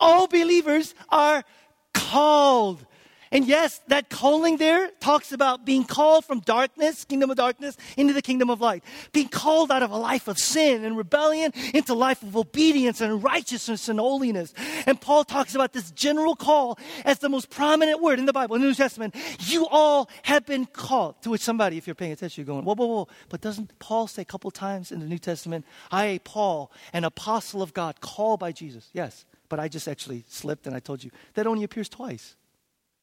All 0.01 0.27
believers 0.27 0.93
are 1.07 1.45
called. 1.93 2.85
And 3.33 3.45
yes, 3.45 3.79
that 3.87 4.09
calling 4.09 4.57
there 4.57 4.89
talks 4.99 5.31
about 5.31 5.65
being 5.65 5.85
called 5.85 6.25
from 6.25 6.41
darkness, 6.41 7.05
kingdom 7.05 7.29
of 7.29 7.37
darkness, 7.37 7.77
into 7.95 8.11
the 8.11 8.21
kingdom 8.21 8.49
of 8.49 8.59
light. 8.59 8.83
Being 9.13 9.29
called 9.29 9.71
out 9.71 9.81
of 9.81 9.91
a 9.91 9.97
life 9.97 10.27
of 10.27 10.37
sin 10.37 10.83
and 10.83 10.97
rebellion 10.97 11.53
into 11.73 11.93
life 11.93 12.23
of 12.23 12.35
obedience 12.35 12.99
and 12.99 13.23
righteousness 13.23 13.87
and 13.87 14.01
holiness. 14.01 14.53
And 14.85 14.99
Paul 14.99 15.23
talks 15.23 15.55
about 15.55 15.71
this 15.71 15.91
general 15.91 16.35
call 16.35 16.77
as 17.05 17.19
the 17.19 17.29
most 17.29 17.49
prominent 17.49 18.01
word 18.01 18.19
in 18.19 18.25
the 18.25 18.33
Bible, 18.33 18.57
in 18.57 18.63
the 18.63 18.67
New 18.67 18.73
Testament. 18.73 19.15
You 19.39 19.65
all 19.67 20.09
have 20.23 20.45
been 20.45 20.65
called. 20.65 21.21
To 21.21 21.29
which 21.29 21.41
somebody, 21.41 21.77
if 21.77 21.87
you're 21.87 21.95
paying 21.95 22.11
attention, 22.11 22.41
you're 22.41 22.53
going, 22.53 22.65
whoa, 22.65 22.75
whoa, 22.75 22.85
whoa. 22.85 23.07
But 23.29 23.39
doesn't 23.39 23.79
Paul 23.79 24.07
say 24.07 24.23
a 24.23 24.25
couple 24.25 24.51
times 24.51 24.91
in 24.91 24.99
the 24.99 25.05
New 25.05 25.19
Testament, 25.19 25.65
I, 25.89 26.19
Paul, 26.25 26.69
an 26.91 27.05
apostle 27.05 27.61
of 27.61 27.73
God, 27.73 28.01
called 28.01 28.41
by 28.41 28.51
Jesus? 28.51 28.89
Yes. 28.91 29.25
But 29.51 29.59
I 29.59 29.67
just 29.67 29.89
actually 29.89 30.23
slipped 30.29 30.65
and 30.65 30.73
I 30.73 30.79
told 30.79 31.03
you 31.03 31.11
that 31.33 31.45
only 31.45 31.65
appears 31.65 31.89
twice 31.89 32.37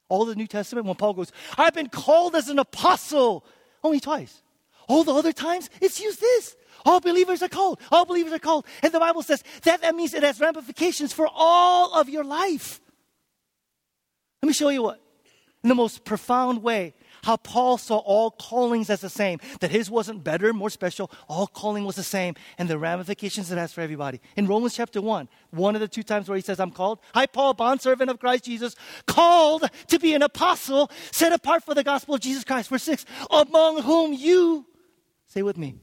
all 0.09 0.25
the 0.25 0.35
New 0.35 0.47
Testament 0.47 0.87
when 0.87 0.97
Paul 0.97 1.13
goes, 1.13 1.31
I've 1.59 1.75
been 1.75 1.91
called 1.91 2.35
as 2.35 2.49
an 2.49 2.59
apostle. 2.59 3.45
Only 3.85 4.01
twice. 4.01 4.43
All 4.89 5.05
the 5.05 5.13
other 5.13 5.35
times, 5.35 5.69
it's 5.83 6.01
used 6.01 6.23
this. 6.23 6.57
All 6.87 7.01
believers 7.01 7.43
are 7.43 7.51
called. 7.51 7.83
All 7.93 8.07
believers 8.07 8.33
are 8.33 8.39
called. 8.39 8.65
And 8.83 8.91
the 8.95 8.99
Bible 8.99 9.21
says 9.21 9.45
that, 9.65 9.83
that 9.83 9.95
means 9.95 10.15
it 10.15 10.23
has 10.23 10.41
ramifications 10.41 11.13
for 11.13 11.29
all 11.31 11.93
of 11.93 12.09
your 12.09 12.25
life. 12.25 12.81
Let 14.43 14.47
me 14.47 14.55
show 14.55 14.71
you 14.71 14.85
what. 14.85 15.03
In 15.63 15.69
the 15.69 15.75
most 15.75 16.03
profound 16.03 16.63
way, 16.63 16.95
how 17.25 17.37
Paul 17.37 17.79
saw 17.79 17.99
all 17.99 18.31
callings 18.31 18.91
as 18.91 19.01
the 19.01 19.09
same, 19.09 19.41
that 19.61 19.71
his 19.71 19.91
wasn't 19.91 20.25
better, 20.25 20.53
more 20.53 20.71
special, 20.71 21.11
all 21.29 21.47
calling 21.47 21.85
was 21.85 21.97
the 21.97 22.03
same, 22.03 22.35
and 22.59 22.69
the 22.69 22.79
ramifications 22.79 23.51
it 23.51 23.59
has 23.59 23.73
for 23.73 23.81
everybody. 23.81 24.21
In 24.37 24.47
Romans 24.47 24.75
chapter 24.75 25.01
1, 25.01 25.29
one 25.51 25.75
of 25.75 25.81
the 25.81 25.89
two 25.89 26.03
times 26.03 26.29
where 26.29 26.37
he 26.37 26.43
says, 26.43 26.61
I'm 26.61 26.71
called, 26.71 27.01
I, 27.15 27.27
Paul, 27.27 27.55
bondservant 27.55 28.11
of 28.11 28.19
Christ 28.19 28.45
Jesus, 28.45 28.77
called 29.07 29.69
to 29.89 29.99
be 29.99 30.15
an 30.15 30.23
apostle, 30.23 30.91
set 31.11 31.33
apart 31.33 31.65
for 31.65 31.75
the 31.75 31.85
gospel 31.85 32.15
of 32.15 32.21
Jesus 32.21 32.45
Christ. 32.45 32.69
Verse 32.69 32.83
6, 32.83 33.05
among 33.31 33.83
whom 33.83 34.13
you, 34.13 34.67
say 35.27 35.43
with 35.43 35.57
me, 35.57 35.77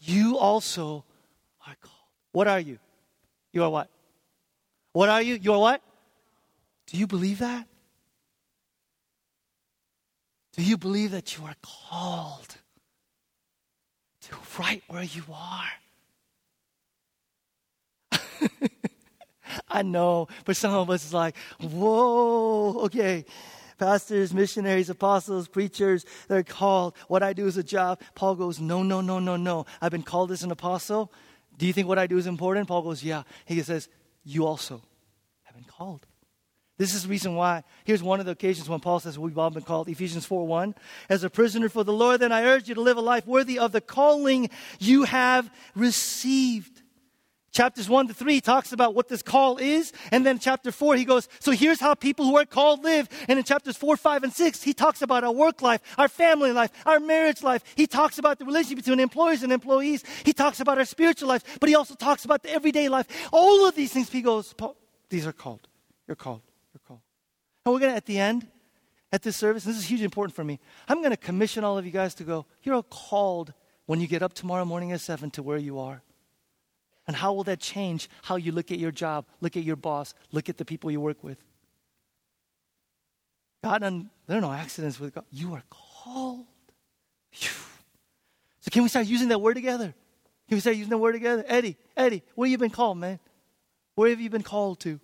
you 0.00 0.36
also 0.38 1.04
are 1.66 1.76
called. 1.80 1.96
What 2.32 2.48
are 2.48 2.60
you? 2.60 2.78
You 3.52 3.62
are 3.64 3.70
what? 3.70 3.88
What 4.92 5.08
are 5.08 5.22
you? 5.22 5.34
You 5.34 5.52
are 5.52 5.60
what? 5.60 5.82
Do 6.86 6.98
you 6.98 7.06
believe 7.06 7.38
that? 7.38 7.66
Do 10.54 10.62
you 10.62 10.76
believe 10.76 11.12
that 11.12 11.36
you 11.36 11.44
are 11.44 11.56
called 11.62 12.56
to 14.22 14.36
right 14.58 14.82
where 14.88 15.02
you 15.02 15.24
are? 15.32 15.70
I 19.68 19.82
know, 19.82 20.28
but 20.44 20.56
some 20.56 20.74
of 20.74 20.90
us 20.90 21.04
is 21.06 21.14
like, 21.14 21.36
whoa, 21.60 22.80
okay. 22.84 23.24
Pastors, 23.78 24.32
missionaries, 24.34 24.90
apostles, 24.90 25.48
preachers, 25.48 26.04
they're 26.28 26.42
called. 26.42 26.94
What 27.08 27.22
I 27.22 27.32
do 27.32 27.46
is 27.46 27.56
a 27.56 27.62
job. 27.62 28.00
Paul 28.14 28.36
goes, 28.36 28.60
no, 28.60 28.82
no, 28.82 29.00
no, 29.00 29.18
no, 29.18 29.36
no. 29.36 29.66
I've 29.80 29.90
been 29.90 30.02
called 30.02 30.30
as 30.30 30.42
an 30.42 30.52
apostle. 30.52 31.10
Do 31.58 31.66
you 31.66 31.72
think 31.72 31.88
what 31.88 31.98
I 31.98 32.06
do 32.06 32.18
is 32.18 32.26
important? 32.26 32.68
Paul 32.68 32.82
goes, 32.82 33.02
yeah. 33.02 33.22
He 33.46 33.60
says, 33.62 33.88
you 34.24 34.46
also 34.46 34.82
have 35.44 35.56
been 35.56 35.64
called. 35.64 36.06
This 36.78 36.94
is 36.94 37.02
the 37.04 37.08
reason 37.08 37.34
why. 37.34 37.64
Here's 37.84 38.02
one 38.02 38.18
of 38.18 38.26
the 38.26 38.32
occasions 38.32 38.68
when 38.68 38.80
Paul 38.80 38.98
says 38.98 39.18
we've 39.18 39.38
all 39.38 39.50
been 39.50 39.62
called, 39.62 39.88
Ephesians 39.88 40.24
4 40.24 40.46
1. 40.46 40.74
As 41.08 41.22
a 41.22 41.30
prisoner 41.30 41.68
for 41.68 41.84
the 41.84 41.92
Lord, 41.92 42.20
then 42.20 42.32
I 42.32 42.44
urge 42.44 42.68
you 42.68 42.74
to 42.74 42.80
live 42.80 42.96
a 42.96 43.02
life 43.02 43.26
worthy 43.26 43.58
of 43.58 43.72
the 43.72 43.80
calling 43.80 44.50
you 44.78 45.04
have 45.04 45.50
received. 45.74 46.82
Chapters 47.52 47.86
1 47.86 48.08
to 48.08 48.14
3 48.14 48.40
talks 48.40 48.72
about 48.72 48.94
what 48.94 49.08
this 49.08 49.22
call 49.22 49.58
is. 49.58 49.92
And 50.10 50.24
then 50.24 50.38
chapter 50.38 50.72
4, 50.72 50.96
he 50.96 51.04
goes, 51.04 51.28
So 51.38 51.52
here's 51.52 51.80
how 51.80 51.92
people 51.92 52.24
who 52.24 52.38
are 52.38 52.46
called 52.46 52.82
live. 52.82 53.10
And 53.28 53.38
in 53.38 53.44
chapters 53.44 53.76
4, 53.76 53.98
5, 53.98 54.24
and 54.24 54.32
6, 54.32 54.62
he 54.62 54.72
talks 54.72 55.02
about 55.02 55.22
our 55.22 55.32
work 55.32 55.60
life, 55.60 55.82
our 55.98 56.08
family 56.08 56.52
life, 56.52 56.70
our 56.86 56.98
marriage 56.98 57.42
life. 57.42 57.62
He 57.76 57.86
talks 57.86 58.16
about 58.16 58.38
the 58.38 58.46
relationship 58.46 58.78
between 58.78 59.00
employers 59.00 59.42
and 59.42 59.52
employees. 59.52 60.02
He 60.24 60.32
talks 60.32 60.60
about 60.60 60.78
our 60.78 60.86
spiritual 60.86 61.28
life, 61.28 61.58
but 61.60 61.68
he 61.68 61.74
also 61.74 61.94
talks 61.94 62.24
about 62.24 62.42
the 62.42 62.50
everyday 62.50 62.88
life. 62.88 63.06
All 63.30 63.68
of 63.68 63.74
these 63.74 63.92
things, 63.92 64.08
he 64.08 64.22
goes, 64.22 64.54
These 65.10 65.26
are 65.26 65.32
called. 65.32 65.68
You're 66.08 66.16
called. 66.16 66.40
And 67.64 67.72
we're 67.72 67.80
going 67.80 67.92
to, 67.92 67.96
at 67.96 68.06
the 68.06 68.18
end, 68.18 68.46
at 69.12 69.22
this 69.22 69.36
service, 69.36 69.64
this 69.64 69.76
is 69.76 69.84
hugely 69.84 70.04
important 70.04 70.34
for 70.34 70.44
me, 70.44 70.58
I'm 70.88 70.98
going 70.98 71.10
to 71.10 71.16
commission 71.16 71.64
all 71.64 71.78
of 71.78 71.84
you 71.84 71.92
guys 71.92 72.14
to 72.16 72.24
go, 72.24 72.46
you're 72.62 72.74
all 72.74 72.82
called 72.82 73.52
when 73.86 74.00
you 74.00 74.06
get 74.06 74.22
up 74.22 74.32
tomorrow 74.32 74.64
morning 74.64 74.92
at 74.92 75.00
7 75.00 75.30
to 75.32 75.42
where 75.42 75.58
you 75.58 75.78
are. 75.78 76.02
And 77.06 77.16
how 77.16 77.32
will 77.32 77.44
that 77.44 77.60
change 77.60 78.08
how 78.22 78.36
you 78.36 78.52
look 78.52 78.70
at 78.70 78.78
your 78.78 78.92
job, 78.92 79.26
look 79.40 79.56
at 79.56 79.64
your 79.64 79.76
boss, 79.76 80.14
look 80.30 80.48
at 80.48 80.56
the 80.56 80.64
people 80.64 80.90
you 80.90 81.00
work 81.00 81.22
with? 81.22 81.42
God, 83.62 83.82
and 83.82 84.08
there 84.26 84.38
are 84.38 84.40
no 84.40 84.52
accidents 84.52 84.98
with 84.98 85.14
God. 85.14 85.24
You 85.30 85.54
are 85.54 85.62
called. 85.70 86.46
Whew. 87.32 87.50
So 88.60 88.70
can 88.70 88.82
we 88.82 88.88
start 88.88 89.06
using 89.06 89.28
that 89.28 89.40
word 89.40 89.54
together? 89.54 89.94
Can 90.48 90.56
we 90.56 90.60
start 90.60 90.76
using 90.76 90.90
that 90.90 90.98
word 90.98 91.12
together? 91.12 91.44
Eddie, 91.46 91.76
Eddie, 91.96 92.22
where 92.34 92.46
have 92.46 92.52
you 92.52 92.58
been 92.58 92.70
called, 92.70 92.98
man? 92.98 93.18
Where 93.94 94.10
have 94.10 94.20
you 94.20 94.30
been 94.30 94.42
called 94.42 94.80
to? 94.80 95.00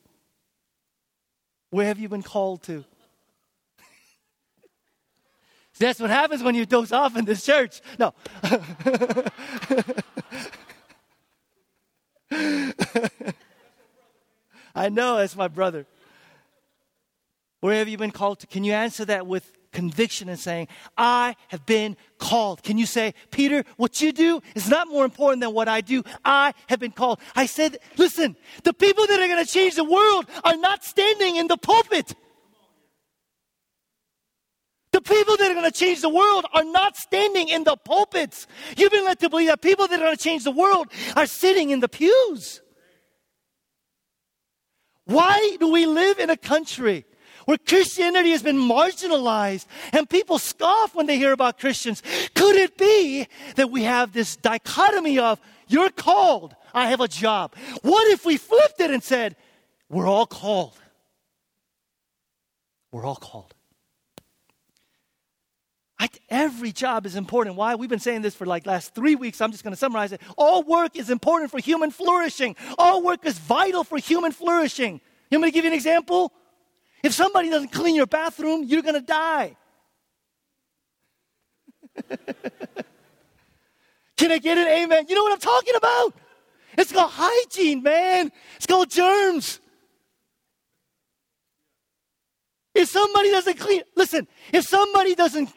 Where 1.71 1.87
have 1.87 1.99
you 1.99 2.09
been 2.09 2.23
called 2.23 2.63
to? 2.65 2.85
That's 5.79 6.01
what 6.01 6.11
happens 6.11 6.43
when 6.43 6.55
you 6.55 6.67
doze 6.67 6.93
off 6.93 7.17
in 7.17 7.25
this 7.25 7.45
church. 7.45 7.81
No. 7.99 8.15
I 14.75 14.91
know 14.91 15.17
that's 15.17 15.35
my 15.35 15.49
brother. 15.49 15.87
Where 17.61 17.77
have 17.77 17.89
you 17.89 17.99
been 17.99 18.13
called 18.13 18.41
to? 18.41 18.47
Can 18.47 18.63
you 18.63 18.73
answer 18.73 19.05
that 19.07 19.27
with 19.27 19.58
conviction 19.79 20.29
and 20.29 20.41
saying, 20.41 20.67
I 20.97 21.37
have 21.49 21.65
been 21.65 21.97
called? 22.19 22.65
Can 22.65 22.79
you 22.79 22.87
say, 22.87 23.15
Peter, 23.31 23.65
what 23.77 24.01
you 24.01 24.11
do 24.11 24.43
is 24.57 24.69
not 24.69 24.89
more 24.89 25.05
important 25.05 25.41
than 25.41 25.55
what 25.55 25.69
I 25.69 25.81
do. 25.81 26.03
I 26.25 26.53
have 26.69 26.81
been 26.81 26.91
called. 26.91 27.21
I 27.37 27.47
said, 27.47 27.79
listen, 27.97 28.35
the 28.65 28.75
people 28.75 29.07
that 29.07 29.21
are 29.21 29.29
going 29.29 29.45
to 29.45 29.51
change 29.51 29.77
the 29.77 29.85
world 29.85 30.27
are 30.43 30.57
not 30.57 30.85
standing 30.85 31.37
in 31.37 31.47
the 31.47 31.57
pulpit. 31.57 32.17
The 34.91 35.01
people 35.01 35.37
that 35.37 35.49
are 35.49 35.55
going 35.55 35.71
to 35.71 35.79
change 35.79 36.01
the 36.01 36.09
world 36.09 36.45
are 36.53 36.65
not 36.65 36.97
standing 36.97 37.49
in 37.49 37.63
the 37.63 37.77
pulpits. 37.77 38.49
You've 38.77 38.91
been 38.91 39.05
led 39.05 39.21
to 39.21 39.31
believe 39.31 39.47
that 39.47 39.63
people 39.63 39.87
that 39.87 40.01
are 40.01 40.07
going 40.07 40.17
to 40.17 40.23
change 40.23 40.43
the 40.43 40.51
world 40.51 40.89
are 41.15 41.27
sitting 41.27 41.71
in 41.71 41.79
the 41.79 41.89
pews. 41.89 42.63
Why 45.05 45.57
do 45.61 45.71
we 45.71 45.87
live 45.87 46.19
in 46.19 46.31
a 46.31 46.37
country 46.37 47.05
where 47.49 47.57
Christianity 47.57 48.33
has 48.33 48.43
been 48.43 48.59
marginalized 48.59 49.65
and 49.95 50.07
people 50.07 50.39
scoff 50.39 50.95
when 50.95 51.07
they 51.07 51.17
hear 51.17 51.33
about 51.33 51.59
Christians. 51.59 52.03
Could 52.35 52.57
it 52.57 52.77
be 52.77 53.27
that 53.55 53.71
we 53.71 53.85
have 53.85 54.13
this 54.13 54.37
dichotomy 54.37 55.19
of, 55.19 55.41
you're 55.67 55.89
called, 55.89 56.55
I 56.75 56.91
have 56.91 57.01
a 57.01 57.09
job? 57.09 57.55
What 57.81 58.07
if 58.09 58.27
we 58.27 58.37
flipped 58.37 58.81
it 58.81 58.91
and 58.91 59.03
said, 59.03 59.35
we're 59.89 60.07
all 60.07 60.27
called? 60.27 60.79
We're 62.93 63.07
all 63.07 63.17
called. 63.17 63.55
I, 65.99 66.11
every 66.29 66.73
job 66.73 67.07
is 67.07 67.17
important. 67.17 67.57
Why? 67.57 67.77
We've 67.77 67.89
been 67.89 67.99
saying 67.99 68.21
this 68.21 68.35
for 68.35 68.45
like 68.45 68.67
last 68.67 68.95
three 68.95 69.15
weeks. 69.15 69.41
I'm 69.41 69.53
just 69.53 69.65
going 69.65 69.73
to 69.73 69.79
summarize 69.79 70.13
it. 70.13 70.21
All 70.37 70.65
work 70.65 70.97
is 70.97 71.09
important 71.09 71.51
for 71.51 71.61
human 71.61 71.93
flourishing. 71.93 72.57
All 72.77 73.03
work 73.03 73.25
is 73.25 73.39
vital 73.39 73.85
for 73.85 73.97
human 73.97 74.33
flourishing. 74.33 75.01
You 75.31 75.39
want 75.39 75.45
me 75.45 75.51
to 75.51 75.55
give 75.55 75.65
you 75.65 75.71
an 75.71 75.77
example? 75.77 76.31
If 77.03 77.13
somebody 77.13 77.51
doesn't 77.51 77.73
clean 77.73 77.95
your 77.95 78.07
bathroom, 78.07 78.65
you're 78.65 78.83
going 78.83 78.95
to 78.95 79.01
die. 79.01 79.57
Can 84.17 84.33
I 84.33 84.39
get 84.39 84.59
an 84.59 84.67
amen? 84.67 85.07
You 85.09 85.15
know 85.15 85.23
what 85.23 85.33
I'm 85.33 85.39
talking 85.39 85.75
about? 85.77 86.15
It's 86.77 86.93
called 86.93 87.11
hygiene, 87.13 87.83
man. 87.83 88.33
It's 88.57 88.67
called 88.67 88.91
germs. 88.91 89.61
If 92.75 92.89
somebody 92.89 93.31
doesn't 93.31 93.59
clean, 93.59 93.83
listen, 93.97 94.29
if 94.53 94.65
somebody 94.65 95.15
doesn't, 95.15 95.51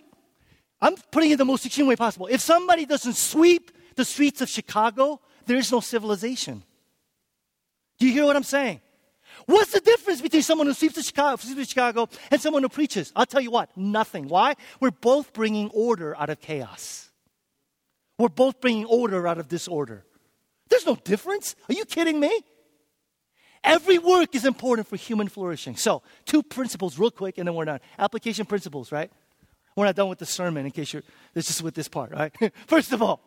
I'm 0.79 0.95
putting 1.11 1.31
it 1.31 1.37
the 1.37 1.45
most 1.45 1.65
extreme 1.65 1.87
way 1.87 1.95
possible. 1.95 2.27
If 2.27 2.41
somebody 2.41 2.85
doesn't 2.85 3.15
sweep 3.15 3.71
the 3.95 4.05
streets 4.05 4.41
of 4.41 4.49
Chicago, 4.49 5.21
there 5.45 5.57
is 5.57 5.71
no 5.71 5.79
civilization. 5.79 6.63
Do 7.99 8.07
you 8.07 8.13
hear 8.13 8.25
what 8.25 8.35
I'm 8.35 8.43
saying? 8.43 8.81
What's 9.45 9.71
the 9.71 9.79
difference 9.79 10.21
between 10.21 10.41
someone 10.41 10.67
who 10.67 10.73
sweeps 10.73 11.03
Chicago, 11.05 11.35
sweeps 11.41 11.69
Chicago 11.69 12.09
and 12.29 12.41
someone 12.41 12.63
who 12.63 12.69
preaches? 12.69 13.11
I'll 13.15 13.25
tell 13.25 13.41
you 13.41 13.51
what, 13.51 13.75
nothing. 13.75 14.27
Why? 14.27 14.55
We're 14.79 14.91
both 14.91 15.33
bringing 15.33 15.69
order 15.71 16.15
out 16.17 16.29
of 16.29 16.39
chaos. 16.39 17.09
We're 18.17 18.29
both 18.29 18.61
bringing 18.61 18.85
order 18.85 19.27
out 19.27 19.39
of 19.39 19.47
disorder. 19.47 20.05
There's 20.69 20.85
no 20.85 20.95
difference. 20.95 21.55
Are 21.69 21.73
you 21.73 21.85
kidding 21.85 22.19
me? 22.19 22.41
Every 23.63 23.99
work 23.99 24.33
is 24.33 24.45
important 24.45 24.87
for 24.87 24.95
human 24.95 25.27
flourishing. 25.27 25.75
So, 25.75 26.01
two 26.25 26.41
principles, 26.41 26.97
real 26.97 27.11
quick, 27.11 27.37
and 27.37 27.47
then 27.47 27.53
we're 27.53 27.65
done. 27.65 27.79
Application 27.99 28.45
principles, 28.45 28.91
right? 28.91 29.11
We're 29.75 29.85
not 29.85 29.95
done 29.95 30.09
with 30.09 30.19
the 30.19 30.25
sermon 30.25 30.65
in 30.65 30.71
case 30.71 30.93
you're, 30.93 31.03
this 31.33 31.49
is 31.49 31.61
with 31.61 31.75
this 31.75 31.87
part, 31.87 32.11
right? 32.11 32.33
First 32.67 32.91
of 32.91 33.01
all, 33.01 33.21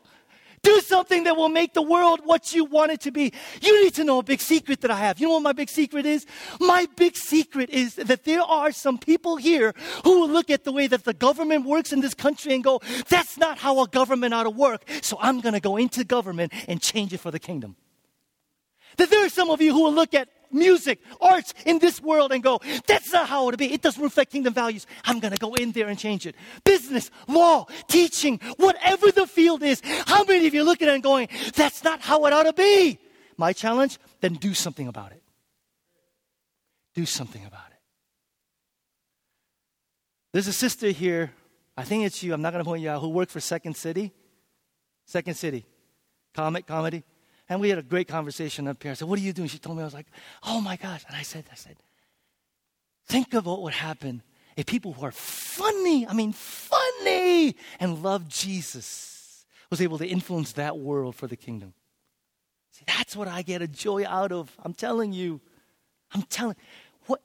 do 0.65 0.81
something 0.81 1.25
that 1.25 1.37
will 1.37 1.49
make 1.49 1.75
the 1.75 1.83
world 1.83 2.21
what 2.25 2.53
you 2.53 2.65
want 2.65 2.91
it 2.91 3.01
to 3.03 3.13
be. 3.13 3.33
You 3.61 3.85
need 3.85 3.95
to 3.95 4.05
know 4.05 4.19
a 4.19 4.23
big 4.23 4.41
secret 4.41 4.81
that 4.81 4.91
I 4.91 4.97
have. 4.97 5.21
You 5.21 5.29
know 5.29 5.35
what 5.35 5.43
my 5.43 5.53
big 5.53 5.69
secret 5.69 6.07
is? 6.07 6.27
My 6.59 6.89
big 6.97 7.17
secret 7.17 7.71
is 7.71 7.95
that 7.95 8.25
there 8.25 8.43
are 8.43 8.73
some 8.73 8.99
people 8.99 9.37
here 9.37 9.73
who 10.03 10.21
will 10.21 10.29
look 10.29 10.51
at 10.51 10.65
the 10.65 10.73
way 10.73 10.87
that 10.89 11.05
the 11.05 11.15
government 11.15 11.67
works 11.67 11.93
in 11.93 12.01
this 12.01 12.15
country 12.15 12.55
and 12.55 12.65
go, 12.65 12.81
that's 13.09 13.39
not 13.39 13.59
how 13.59 13.83
a 13.83 13.87
government 13.87 14.35
ought 14.35 14.45
to 14.45 14.51
work. 14.51 14.83
So 15.03 15.17
I'm 15.21 15.41
going 15.41 15.55
to 15.55 15.61
go 15.61 15.77
into 15.77 16.03
government 16.05 16.53
and 16.67 16.81
change 16.81 17.13
it 17.13 17.19
for 17.19 17.31
the 17.31 17.39
kingdom. 17.39 17.77
That 18.97 19.11
there 19.11 19.25
are 19.25 19.29
some 19.29 19.51
of 19.51 19.61
you 19.61 19.73
who 19.73 19.83
will 19.83 19.93
look 19.93 20.15
at 20.15 20.29
music, 20.55 21.01
arts 21.21 21.53
in 21.67 21.79
this 21.79 22.01
world 22.01 22.33
and 22.33 22.43
go, 22.43 22.61
that's 22.87 23.13
not 23.13 23.29
how 23.29 23.43
it 23.43 23.47
would 23.47 23.59
be. 23.59 23.73
It 23.73 23.83
doesn't 23.83 24.03
reflect 24.03 24.33
kingdom 24.33 24.55
values. 24.55 24.87
I'm 25.05 25.21
going 25.21 25.33
to 25.33 25.39
go 25.39 25.55
in 25.55 25.73
there 25.73 25.89
and 25.89 25.99
change 25.99 26.27
it. 26.27 26.35
Business, 26.65 27.11
law, 27.29 27.67
teaching, 27.89 28.39
whatever 28.57 29.11
the 29.11 29.27
field 29.27 29.63
is. 29.63 29.83
How 30.07 30.25
many 30.25 30.47
of 30.47 30.55
you 30.55 30.63
looking 30.65 30.89
at 30.89 30.93
it 30.93 30.95
and 30.95 31.03
going, 31.03 31.29
that's 31.55 31.85
not 31.85 32.01
how 32.01 32.25
it 32.27 32.33
ought 32.33 32.45
to 32.45 32.53
be? 32.53 32.99
My 33.37 33.53
challenge, 33.53 33.99
then 34.21 34.35
do 34.35 34.55
something 34.55 34.89
about 34.89 35.13
it. 35.13 35.23
Do 36.95 37.05
something 37.05 37.45
about 37.45 37.67
it. 37.71 37.79
There's 40.33 40.49
a 40.49 40.53
sister 40.53 40.89
here, 40.89 41.33
I 41.77 41.83
think 41.85 42.05
it's 42.05 42.23
you, 42.23 42.33
I'm 42.33 42.43
not 42.43 42.53
going 42.53 42.65
to 42.65 42.69
point 42.69 42.83
you 42.83 42.91
out, 42.91 43.01
who 43.01 43.09
worked 43.09 43.33
for 43.33 43.41
Second 43.41 43.77
City. 43.77 44.13
Second 45.07 45.35
City. 45.35 45.67
Comic, 46.35 46.67
comedy. 46.67 47.05
And 47.49 47.61
we 47.61 47.69
had 47.69 47.79
a 47.79 47.83
great 47.83 48.09
conversation 48.09 48.67
up 48.69 48.83
here. 48.83 48.93
I 48.93 48.95
said, 48.95 49.09
What 49.09 49.19
are 49.19 49.23
you 49.23 49.33
doing? 49.33 49.49
She 49.49 49.59
told 49.59 49.77
me, 49.77 49.83
I 49.83 49.87
was 49.87 49.95
like, 49.95 50.07
Oh 50.43 50.61
my 50.61 50.77
gosh. 50.77 51.05
And 51.07 51.17
I 51.17 51.23
said, 51.23 51.45
I 51.53 51.55
said, 51.55 51.77
Think 53.07 53.35
of 53.35 53.47
what 53.47 53.63
would 53.63 53.75
happen 53.75 54.23
if 54.57 54.67
people 54.67 54.93
who 54.93 55.05
are 55.05 55.13
funny, 55.13 56.07
I 56.07 56.13
mean, 56.13 56.33
funny, 56.33 57.57
and 57.81 58.03
love 58.03 58.29
Jesus 58.29 59.45
was 59.69 59.81
able 59.81 59.99
to 59.99 60.07
influence 60.07 60.53
that 60.53 60.79
world 60.79 61.17
for 61.17 61.27
the 61.27 61.37
kingdom. 61.37 61.75
See, 62.71 62.85
that's 62.87 63.17
what 63.17 63.29
I 63.29 63.43
get 63.43 63.63
a 63.63 63.69
joy 63.69 64.05
out 64.07 64.33
of. 64.33 64.57
I'm 64.63 64.75
telling 64.75 65.13
you. 65.13 65.41
I'm 66.13 66.23
telling 66.23 66.57
what 67.07 67.21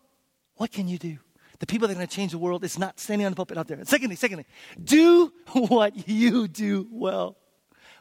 what 0.55 0.71
can 0.71 0.88
you 0.88 0.97
do? 0.97 1.17
The 1.60 1.65
people 1.65 1.88
that 1.88 1.93
are 1.93 1.97
going 1.97 2.08
to 2.08 2.15
change 2.15 2.32
the 2.32 2.38
world 2.38 2.63
is 2.63 2.79
not 2.79 2.99
standing 2.99 3.25
on 3.25 3.34
the 3.34 3.36
pulpit 3.36 3.58
out 3.58 3.67
there. 3.67 3.84
Secondly, 3.84 4.15
secondly, 4.15 4.45
do 4.82 5.32
what 5.53 6.08
you 6.08 6.47
do 6.47 6.88
well. 6.91 7.38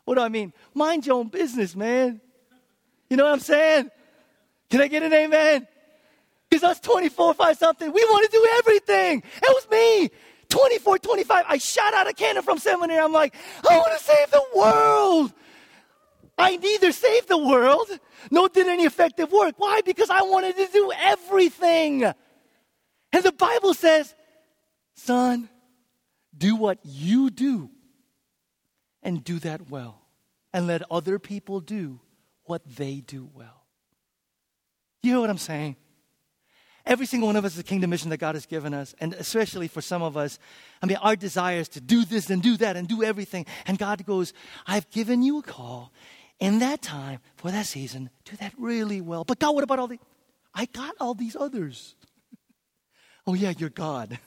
What 0.08 0.14
do 0.14 0.22
I 0.22 0.30
mean? 0.30 0.54
Mind 0.72 1.04
your 1.04 1.16
own 1.16 1.28
business, 1.28 1.76
man. 1.76 2.22
You 3.10 3.18
know 3.18 3.24
what 3.24 3.34
I'm 3.34 3.40
saying? 3.40 3.90
Can 4.70 4.80
I 4.80 4.88
get 4.88 5.02
an 5.02 5.12
amen? 5.12 5.68
Because 6.48 6.64
us 6.64 6.80
24, 6.80 7.34
5 7.34 7.58
something, 7.58 7.92
we 7.92 8.02
want 8.04 8.24
to 8.24 8.30
do 8.30 8.48
everything. 8.56 9.22
It 9.36 9.48
was 9.50 9.68
me. 9.70 10.10
24, 10.48 11.00
25, 11.00 11.44
I 11.46 11.58
shot 11.58 11.92
out 11.92 12.08
a 12.08 12.14
cannon 12.14 12.42
from 12.42 12.56
seminary. 12.56 12.98
I'm 12.98 13.12
like, 13.12 13.34
I 13.68 13.76
want 13.76 13.98
to 13.98 14.02
save 14.02 14.30
the 14.30 14.44
world. 14.56 15.34
I 16.38 16.56
neither 16.56 16.90
saved 16.90 17.28
the 17.28 17.36
world 17.36 17.90
nor 18.30 18.48
did 18.48 18.66
any 18.66 18.84
effective 18.84 19.30
work. 19.30 19.56
Why? 19.58 19.82
Because 19.84 20.08
I 20.08 20.22
wanted 20.22 20.56
to 20.56 20.68
do 20.72 20.90
everything. 20.90 22.04
And 22.04 22.14
the 23.22 23.32
Bible 23.32 23.74
says, 23.74 24.14
son, 24.94 25.50
do 26.34 26.56
what 26.56 26.78
you 26.82 27.28
do 27.28 27.68
and 29.02 29.22
do 29.22 29.38
that 29.40 29.70
well. 29.70 29.97
And 30.52 30.66
let 30.66 30.82
other 30.90 31.18
people 31.18 31.60
do 31.60 32.00
what 32.44 32.62
they 32.66 33.00
do 33.00 33.28
well. 33.34 33.66
You 35.02 35.12
know 35.12 35.20
what 35.20 35.30
I'm 35.30 35.38
saying? 35.38 35.76
Every 36.88 37.04
single 37.04 37.26
one 37.26 37.36
of 37.36 37.44
us 37.44 37.52
is 37.52 37.58
a 37.58 37.64
kingdom 37.64 37.90
mission 37.90 38.08
that 38.10 38.16
God 38.16 38.34
has 38.34 38.46
given 38.46 38.72
us. 38.72 38.94
And 38.98 39.12
especially 39.12 39.68
for 39.68 39.82
some 39.82 40.00
of 40.02 40.16
us, 40.16 40.38
I 40.82 40.86
mean, 40.86 40.96
our 40.96 41.16
desire 41.16 41.58
is 41.58 41.68
to 41.70 41.82
do 41.82 42.06
this 42.06 42.30
and 42.30 42.42
do 42.42 42.56
that 42.56 42.76
and 42.76 42.88
do 42.88 43.02
everything. 43.02 43.44
And 43.66 43.78
God 43.78 44.04
goes, 44.06 44.32
I've 44.66 44.88
given 44.90 45.22
you 45.22 45.38
a 45.38 45.42
call 45.42 45.92
in 46.40 46.60
that 46.60 46.80
time 46.80 47.20
for 47.36 47.50
that 47.50 47.66
season. 47.66 48.08
Do 48.24 48.36
that 48.36 48.54
really 48.56 49.02
well. 49.02 49.24
But 49.24 49.38
God, 49.38 49.54
what 49.54 49.64
about 49.64 49.78
all 49.78 49.86
the. 49.86 49.98
I 50.54 50.64
got 50.64 50.94
all 50.98 51.12
these 51.12 51.36
others. 51.36 51.94
oh, 53.26 53.34
yeah, 53.34 53.52
you're 53.56 53.68
God. 53.68 54.18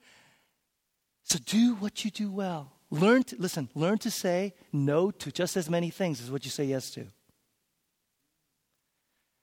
so 1.22 1.38
do 1.46 1.74
what 1.76 2.04
you 2.04 2.10
do 2.10 2.30
well. 2.30 2.72
Learn 2.90 3.22
to, 3.24 3.36
listen, 3.38 3.68
learn 3.74 3.98
to 3.98 4.10
say 4.10 4.54
no 4.72 5.10
to 5.12 5.30
just 5.30 5.56
as 5.56 5.70
many 5.70 5.90
things 5.90 6.20
as 6.20 6.30
what 6.30 6.44
you 6.44 6.50
say 6.50 6.64
yes 6.64 6.90
to. 6.90 7.06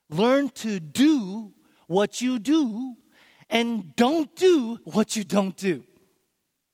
Learn 0.10 0.50
to 0.50 0.80
do 0.80 1.54
what 1.88 2.22
you 2.22 2.40
do 2.40 2.96
and 3.50 3.96
don't 3.96 4.34
do 4.36 4.80
what 4.84 5.16
you 5.16 5.24
don't 5.24 5.56
do. 5.56 5.84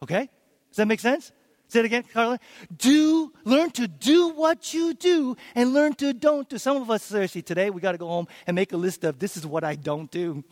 Okay? 0.01 0.29
Does 0.69 0.77
that 0.77 0.87
make 0.87 0.99
sense? 0.99 1.31
Say 1.67 1.79
it 1.79 1.85
again, 1.85 2.03
Carla. 2.03 2.39
Do, 2.75 3.31
learn 3.45 3.71
to 3.71 3.87
do 3.87 4.29
what 4.29 4.73
you 4.73 4.93
do 4.93 5.35
and 5.55 5.73
learn 5.73 5.93
to 5.95 6.13
don't 6.13 6.47
do. 6.47 6.57
Some 6.57 6.77
of 6.77 6.89
us, 6.91 7.03
seriously, 7.03 7.41
today 7.41 7.69
we 7.69 7.81
got 7.81 7.93
to 7.93 7.97
go 7.97 8.07
home 8.07 8.27
and 8.45 8.53
make 8.55 8.73
a 8.73 8.77
list 8.77 9.03
of 9.03 9.17
this 9.17 9.37
is 9.37 9.45
what 9.45 9.63
I 9.63 9.75
don't 9.75 10.09
do. 10.11 10.43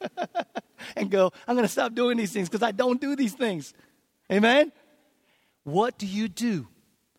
and 0.96 1.10
go, 1.10 1.32
I'm 1.46 1.56
going 1.56 1.66
to 1.66 1.72
stop 1.72 1.94
doing 1.94 2.16
these 2.16 2.32
things 2.32 2.48
because 2.48 2.62
I 2.62 2.72
don't 2.72 3.00
do 3.00 3.16
these 3.16 3.34
things. 3.34 3.74
Amen? 4.32 4.72
What 5.64 5.98
do 5.98 6.06
you 6.06 6.28
do? 6.28 6.68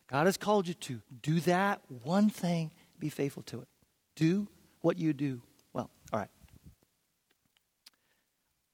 God 0.10 0.26
has 0.26 0.38
called 0.38 0.68
you 0.68 0.74
to. 0.74 1.02
Do 1.22 1.40
that 1.42 1.82
one 2.04 2.30
thing, 2.30 2.72
be 3.00 3.10
faithful 3.10 3.44
to 3.44 3.62
it. 3.62 3.68
Do 4.16 4.48
what 4.82 4.98
you 4.98 5.14
do 5.14 5.42
well. 5.74 5.90
All 6.12 6.20
right. 6.20 6.30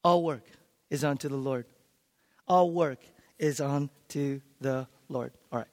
All 0.04 0.24
work 0.24 0.44
is 0.90 1.04
unto 1.04 1.30
the 1.30 1.38
Lord. 1.38 1.66
All 2.48 2.72
work 2.72 3.00
is 3.38 3.60
unto 3.60 4.42
the 4.62 4.88
Lord. 5.10 5.32
All 5.52 5.60
right. 5.60 5.68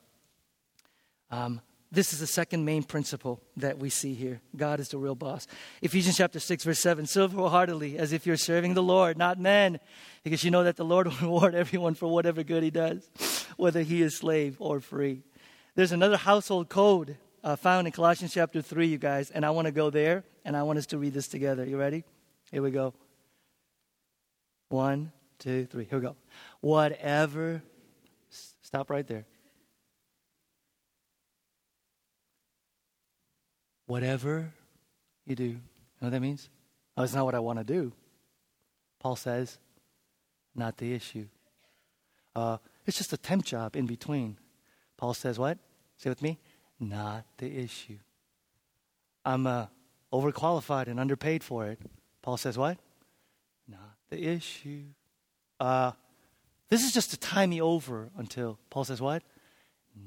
Um, 1.30 1.60
this 1.94 2.12
is 2.12 2.18
the 2.18 2.26
second 2.26 2.64
main 2.64 2.82
principle 2.82 3.40
that 3.56 3.78
we 3.78 3.88
see 3.88 4.14
here. 4.14 4.40
God 4.56 4.80
is 4.80 4.88
the 4.88 4.98
real 4.98 5.14
boss. 5.14 5.46
Ephesians 5.80 6.16
chapter 6.16 6.40
6, 6.40 6.64
verse 6.64 6.80
7 6.80 7.06
Serve 7.06 7.32
wholeheartedly 7.32 7.98
as 7.98 8.12
if 8.12 8.26
you're 8.26 8.36
serving 8.36 8.74
the 8.74 8.82
Lord, 8.82 9.16
not 9.16 9.38
men, 9.38 9.78
because 10.24 10.42
you 10.42 10.50
know 10.50 10.64
that 10.64 10.76
the 10.76 10.84
Lord 10.84 11.06
will 11.08 11.16
reward 11.16 11.54
everyone 11.54 11.94
for 11.94 12.08
whatever 12.08 12.42
good 12.42 12.64
he 12.64 12.70
does, 12.70 13.08
whether 13.56 13.82
he 13.82 14.02
is 14.02 14.16
slave 14.16 14.56
or 14.58 14.80
free. 14.80 15.22
There's 15.74 15.92
another 15.92 16.16
household 16.16 16.68
code 16.68 17.16
uh, 17.42 17.56
found 17.56 17.86
in 17.86 17.92
Colossians 17.92 18.32
chapter 18.32 18.62
3, 18.62 18.86
you 18.86 18.98
guys, 18.98 19.30
and 19.30 19.44
I 19.44 19.50
want 19.50 19.66
to 19.66 19.72
go 19.72 19.90
there 19.90 20.24
and 20.44 20.56
I 20.56 20.62
want 20.62 20.78
us 20.78 20.86
to 20.86 20.98
read 20.98 21.14
this 21.14 21.28
together. 21.28 21.64
You 21.64 21.76
ready? 21.76 22.04
Here 22.50 22.62
we 22.62 22.70
go. 22.70 22.94
One, 24.68 25.12
two, 25.38 25.66
three. 25.66 25.84
Here 25.84 25.98
we 25.98 26.04
go. 26.04 26.16
Whatever, 26.60 27.62
stop 28.62 28.90
right 28.90 29.06
there. 29.06 29.26
Whatever 33.86 34.52
you 35.26 35.36
do, 35.36 35.44
you 35.44 35.52
know 35.52 35.60
what 36.00 36.10
that 36.12 36.20
means? 36.20 36.48
Oh, 36.96 37.02
it's 37.02 37.14
not 37.14 37.24
what 37.24 37.34
I 37.34 37.40
want 37.40 37.58
to 37.58 37.64
do. 37.64 37.92
Paul 39.00 39.16
says, 39.16 39.58
not 40.54 40.78
the 40.78 40.94
issue. 40.94 41.26
Uh, 42.34 42.58
it's 42.86 42.98
just 42.98 43.12
a 43.12 43.16
temp 43.16 43.44
job 43.44 43.76
in 43.76 43.86
between. 43.86 44.38
Paul 44.96 45.14
says, 45.14 45.38
what? 45.38 45.58
Say 45.96 46.10
with 46.10 46.22
me? 46.22 46.38
Not 46.78 47.24
the 47.38 47.58
issue. 47.58 47.98
I'm 49.24 49.46
uh, 49.46 49.66
overqualified 50.12 50.88
and 50.88 51.00
underpaid 51.00 51.42
for 51.42 51.66
it. 51.66 51.80
Paul 52.22 52.36
says, 52.36 52.58
what? 52.58 52.78
Not 53.66 53.96
the 54.10 54.22
issue. 54.22 54.84
Uh, 55.58 55.92
this 56.68 56.84
is 56.84 56.92
just 56.92 57.10
to 57.10 57.16
tie 57.16 57.46
me 57.46 57.60
over 57.60 58.10
until 58.16 58.58
Paul 58.70 58.84
says, 58.84 59.00
what? 59.00 59.22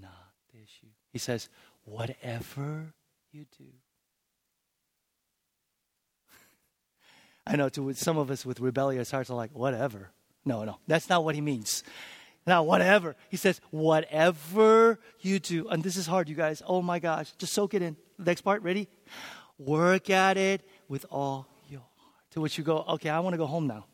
Not 0.01 0.11
the 0.53 0.59
issue. 0.59 0.87
He 1.11 1.19
says, 1.19 1.49
whatever 1.85 2.93
you 3.31 3.45
do. 3.57 3.65
I 7.47 7.55
know 7.55 7.69
to 7.69 7.93
some 7.93 8.17
of 8.17 8.29
us 8.29 8.45
with 8.45 8.59
rebellious 8.59 9.11
hearts 9.11 9.29
are 9.29 9.35
like, 9.35 9.51
whatever. 9.51 10.11
No, 10.45 10.63
no, 10.63 10.77
that's 10.87 11.09
not 11.09 11.23
what 11.23 11.35
he 11.35 11.41
means. 11.41 11.83
Now, 12.47 12.63
whatever. 12.63 13.17
He 13.29 13.35
says, 13.35 13.59
whatever 13.71 14.99
you 15.19 15.37
do. 15.37 15.67
And 15.67 15.83
this 15.83 15.97
is 15.97 16.07
hard, 16.07 16.29
you 16.29 16.35
guys. 16.35 16.63
Oh 16.65 16.81
my 16.81 16.97
gosh. 16.97 17.33
Just 17.37 17.51
soak 17.51 17.73
it 17.73 17.81
in. 17.81 17.97
Next 18.17 18.41
part, 18.41 18.63
ready? 18.63 18.87
Work 19.59 20.09
at 20.09 20.37
it 20.37 20.61
with 20.87 21.05
all 21.11 21.49
your 21.67 21.81
heart. 21.81 22.31
To 22.31 22.41
which 22.41 22.57
you 22.57 22.63
go, 22.63 22.85
okay, 22.87 23.09
I 23.09 23.19
want 23.19 23.33
to 23.33 23.37
go 23.37 23.47
home 23.47 23.67
now. 23.67 23.85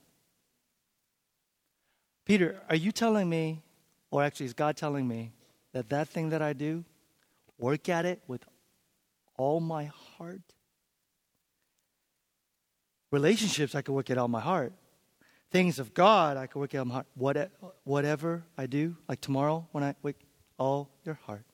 Peter, 2.26 2.62
are 2.70 2.76
you 2.76 2.92
telling 2.92 3.28
me, 3.28 3.64
or 4.12 4.24
actually 4.24 4.46
is 4.46 4.54
God 4.54 4.78
telling 4.78 5.08
me, 5.08 5.34
that 5.74 5.90
that 5.90 6.08
thing 6.08 6.30
that 6.30 6.44
I 6.44 6.54
do, 6.54 6.86
work 7.58 7.90
at 7.90 8.06
it 8.06 8.22
with 8.28 8.46
all 9.36 9.60
my 9.62 9.86
heart? 10.18 10.42
Relationships, 13.12 13.74
I 13.74 13.82
can 13.82 13.96
work 13.96 14.12
at 14.12 14.20
all 14.20 14.28
my 14.28 14.42
heart. 14.42 14.74
Things 15.54 15.78
of 15.78 15.94
God, 15.94 16.36
I 16.36 16.48
can 16.48 16.60
work 16.62 16.74
all 16.74 16.84
my 16.84 16.96
heart. 16.96 17.06
What, 17.14 17.52
whatever 17.84 18.44
I 18.58 18.66
do, 18.66 18.98
like 19.08 19.22
tomorrow 19.22 19.68
when 19.72 19.84
I 19.84 19.94
wake, 20.02 20.18
all 20.58 20.90
your 21.06 21.14
heart. 21.14 21.46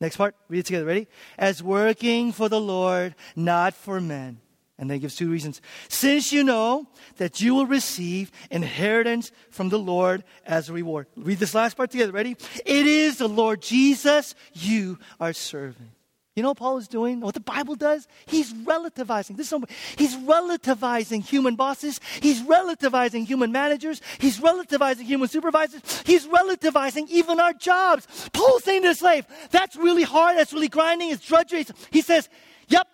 Next 0.00 0.16
part, 0.16 0.34
read 0.48 0.58
it 0.58 0.66
together. 0.66 0.84
Ready? 0.84 1.06
As 1.38 1.62
working 1.62 2.32
for 2.32 2.48
the 2.48 2.60
Lord, 2.60 3.14
not 3.36 3.74
for 3.74 4.00
men. 4.00 4.40
And 4.78 4.90
then 4.90 4.96
he 4.96 5.00
gives 5.02 5.14
two 5.14 5.30
reasons. 5.30 5.62
Since 5.88 6.32
you 6.32 6.42
know 6.42 6.88
that 7.18 7.40
you 7.40 7.54
will 7.54 7.66
receive 7.66 8.32
inheritance 8.50 9.30
from 9.50 9.68
the 9.68 9.78
Lord 9.78 10.24
as 10.44 10.68
a 10.68 10.72
reward. 10.72 11.06
Read 11.14 11.38
this 11.38 11.54
last 11.54 11.76
part 11.76 11.92
together. 11.92 12.10
Ready? 12.10 12.36
It 12.66 12.86
is 12.86 13.18
the 13.18 13.28
Lord 13.28 13.62
Jesus 13.62 14.34
you 14.54 14.98
are 15.20 15.32
serving. 15.32 15.92
You 16.36 16.42
know 16.44 16.50
what 16.50 16.58
Paul 16.58 16.78
is 16.78 16.88
doing? 16.88 17.20
What 17.20 17.34
the 17.34 17.40
Bible 17.40 17.74
does? 17.74 18.06
He's 18.26 18.52
relativizing. 18.52 19.36
This 19.36 19.52
is 19.52 19.60
he's 19.96 20.16
relativizing 20.16 21.22
human 21.22 21.56
bosses. 21.56 22.00
He's 22.20 22.40
relativizing 22.42 23.26
human 23.26 23.50
managers. 23.50 24.00
He's 24.18 24.38
relativizing 24.38 25.02
human 25.02 25.28
supervisors. 25.28 25.82
He's 26.06 26.26
relativizing 26.28 27.08
even 27.08 27.40
our 27.40 27.52
jobs. 27.52 28.30
Paul's 28.32 28.64
saying 28.64 28.82
to 28.82 28.88
the 28.88 28.94
slave, 28.94 29.26
that's 29.50 29.74
really 29.74 30.04
hard. 30.04 30.36
That's 30.36 30.52
really 30.52 30.68
grinding. 30.68 31.10
It's 31.10 31.26
drudgery. 31.26 31.66
He 31.90 32.00
says, 32.00 32.28
yep, 32.68 32.86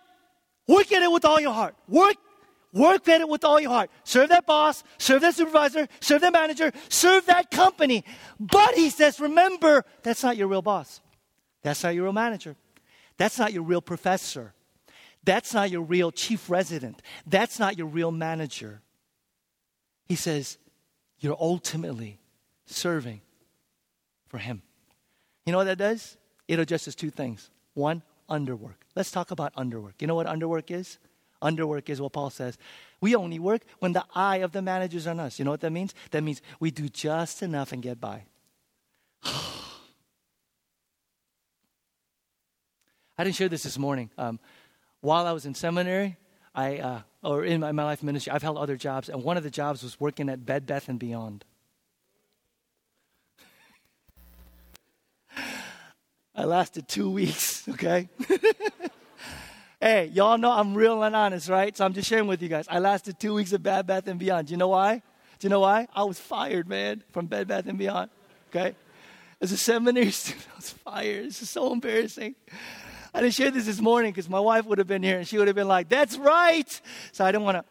Work 0.68 0.92
at 0.92 1.02
it 1.02 1.10
with 1.10 1.24
all 1.24 1.40
your 1.40 1.52
heart. 1.52 1.76
Work, 1.88 2.16
work 2.72 3.06
at 3.08 3.20
it 3.20 3.28
with 3.28 3.44
all 3.44 3.60
your 3.60 3.70
heart. 3.70 3.90
Serve 4.04 4.30
that 4.30 4.46
boss, 4.46 4.82
serve 4.98 5.22
that 5.22 5.34
supervisor, 5.34 5.86
serve 6.00 6.22
that 6.22 6.32
manager, 6.32 6.72
serve 6.88 7.26
that 7.26 7.50
company. 7.50 8.04
But 8.40 8.74
he 8.74 8.90
says, 8.90 9.20
remember, 9.20 9.84
that's 10.02 10.22
not 10.22 10.36
your 10.36 10.48
real 10.48 10.62
boss. 10.62 11.00
That's 11.62 11.82
not 11.82 11.94
your 11.94 12.04
real 12.04 12.12
manager. 12.12 12.56
That's 13.18 13.38
not 13.38 13.52
your 13.52 13.62
real 13.62 13.80
professor. 13.80 14.52
That's 15.24 15.52
not 15.52 15.70
your 15.70 15.82
real 15.82 16.12
chief 16.12 16.48
resident. 16.48 17.02
That's 17.26 17.58
not 17.58 17.76
your 17.76 17.88
real 17.88 18.12
manager. 18.12 18.80
He 20.06 20.14
says, 20.14 20.58
you're 21.18 21.36
ultimately 21.38 22.20
serving 22.66 23.22
for 24.28 24.38
him. 24.38 24.62
You 25.44 25.52
know 25.52 25.58
what 25.58 25.64
that 25.64 25.78
does? 25.78 26.16
It 26.46 26.58
addresses 26.58 26.94
two 26.94 27.10
things. 27.10 27.50
One, 27.74 28.02
underwork. 28.30 28.76
Let's 28.94 29.10
talk 29.10 29.30
about 29.30 29.54
underwork. 29.54 29.94
You 30.00 30.06
know 30.06 30.14
what 30.14 30.26
underwork 30.26 30.70
is? 30.70 30.98
Underwork 31.42 31.88
is 31.88 32.00
what 32.00 32.12
Paul 32.12 32.30
says. 32.30 32.56
We 33.00 33.14
only 33.14 33.38
work 33.38 33.62
when 33.78 33.92
the 33.92 34.04
eye 34.14 34.38
of 34.38 34.52
the 34.52 34.62
manager 34.62 34.96
is 34.96 35.06
on 35.06 35.20
us. 35.20 35.38
You 35.38 35.44
know 35.44 35.50
what 35.50 35.60
that 35.60 35.72
means? 35.72 35.94
That 36.10 36.22
means 36.22 36.40
we 36.60 36.70
do 36.70 36.88
just 36.88 37.42
enough 37.42 37.72
and 37.72 37.82
get 37.82 38.00
by. 38.00 38.24
I 43.18 43.24
didn't 43.24 43.36
share 43.36 43.48
this 43.48 43.62
this 43.62 43.78
morning. 43.78 44.10
Um, 44.18 44.38
while 45.00 45.26
I 45.26 45.32
was 45.32 45.46
in 45.46 45.54
seminary, 45.54 46.18
I 46.54 46.76
uh, 46.78 47.00
or 47.22 47.44
in 47.44 47.60
my, 47.60 47.72
my 47.72 47.84
life 47.84 48.02
ministry, 48.02 48.30
I've 48.30 48.42
held 48.42 48.58
other 48.58 48.76
jobs, 48.76 49.08
and 49.08 49.24
one 49.24 49.38
of 49.38 49.42
the 49.42 49.50
jobs 49.50 49.82
was 49.82 49.98
working 49.98 50.28
at 50.28 50.44
Bed 50.44 50.66
Bath 50.66 50.90
and 50.90 50.98
Beyond. 50.98 51.44
I 56.34 56.44
lasted 56.44 56.88
two 56.88 57.10
weeks, 57.10 57.66
okay? 57.70 58.10
hey, 59.80 60.10
y'all 60.12 60.36
know 60.36 60.50
I'm 60.50 60.74
real 60.74 61.02
and 61.02 61.16
honest, 61.16 61.48
right? 61.48 61.74
So 61.74 61.86
I'm 61.86 61.94
just 61.94 62.08
sharing 62.08 62.26
with 62.26 62.42
you 62.42 62.50
guys. 62.50 62.66
I 62.68 62.80
lasted 62.80 63.18
two 63.18 63.32
weeks 63.32 63.54
at 63.54 63.62
Bed 63.62 63.86
Bath 63.86 64.06
and 64.08 64.18
Beyond. 64.18 64.48
Do 64.48 64.50
you 64.52 64.58
know 64.58 64.68
why? 64.68 64.96
Do 65.38 65.46
you 65.46 65.50
know 65.50 65.60
why? 65.60 65.88
I 65.94 66.04
was 66.04 66.20
fired, 66.20 66.68
man, 66.68 67.02
from 67.12 67.26
Bed 67.26 67.48
Bath 67.48 67.66
and 67.66 67.78
Beyond, 67.78 68.10
okay? 68.50 68.74
As 69.40 69.52
a 69.52 69.56
seminary 69.56 70.10
student, 70.12 70.46
I 70.52 70.56
was 70.56 70.70
fired. 70.70 71.26
This 71.26 71.40
is 71.40 71.48
so 71.48 71.72
embarrassing. 71.72 72.34
I 73.16 73.20
didn't 73.20 73.32
share 73.32 73.50
this 73.50 73.64
this 73.64 73.80
morning 73.80 74.12
because 74.12 74.28
my 74.28 74.40
wife 74.40 74.66
would 74.66 74.76
have 74.76 74.86
been 74.86 75.02
here 75.02 75.16
and 75.16 75.26
she 75.26 75.38
would 75.38 75.46
have 75.46 75.56
been 75.56 75.68
like, 75.68 75.88
that's 75.88 76.18
right. 76.18 76.68
So 77.12 77.24
I 77.24 77.32
didn't 77.32 77.44
want 77.44 77.56
to. 77.56 77.64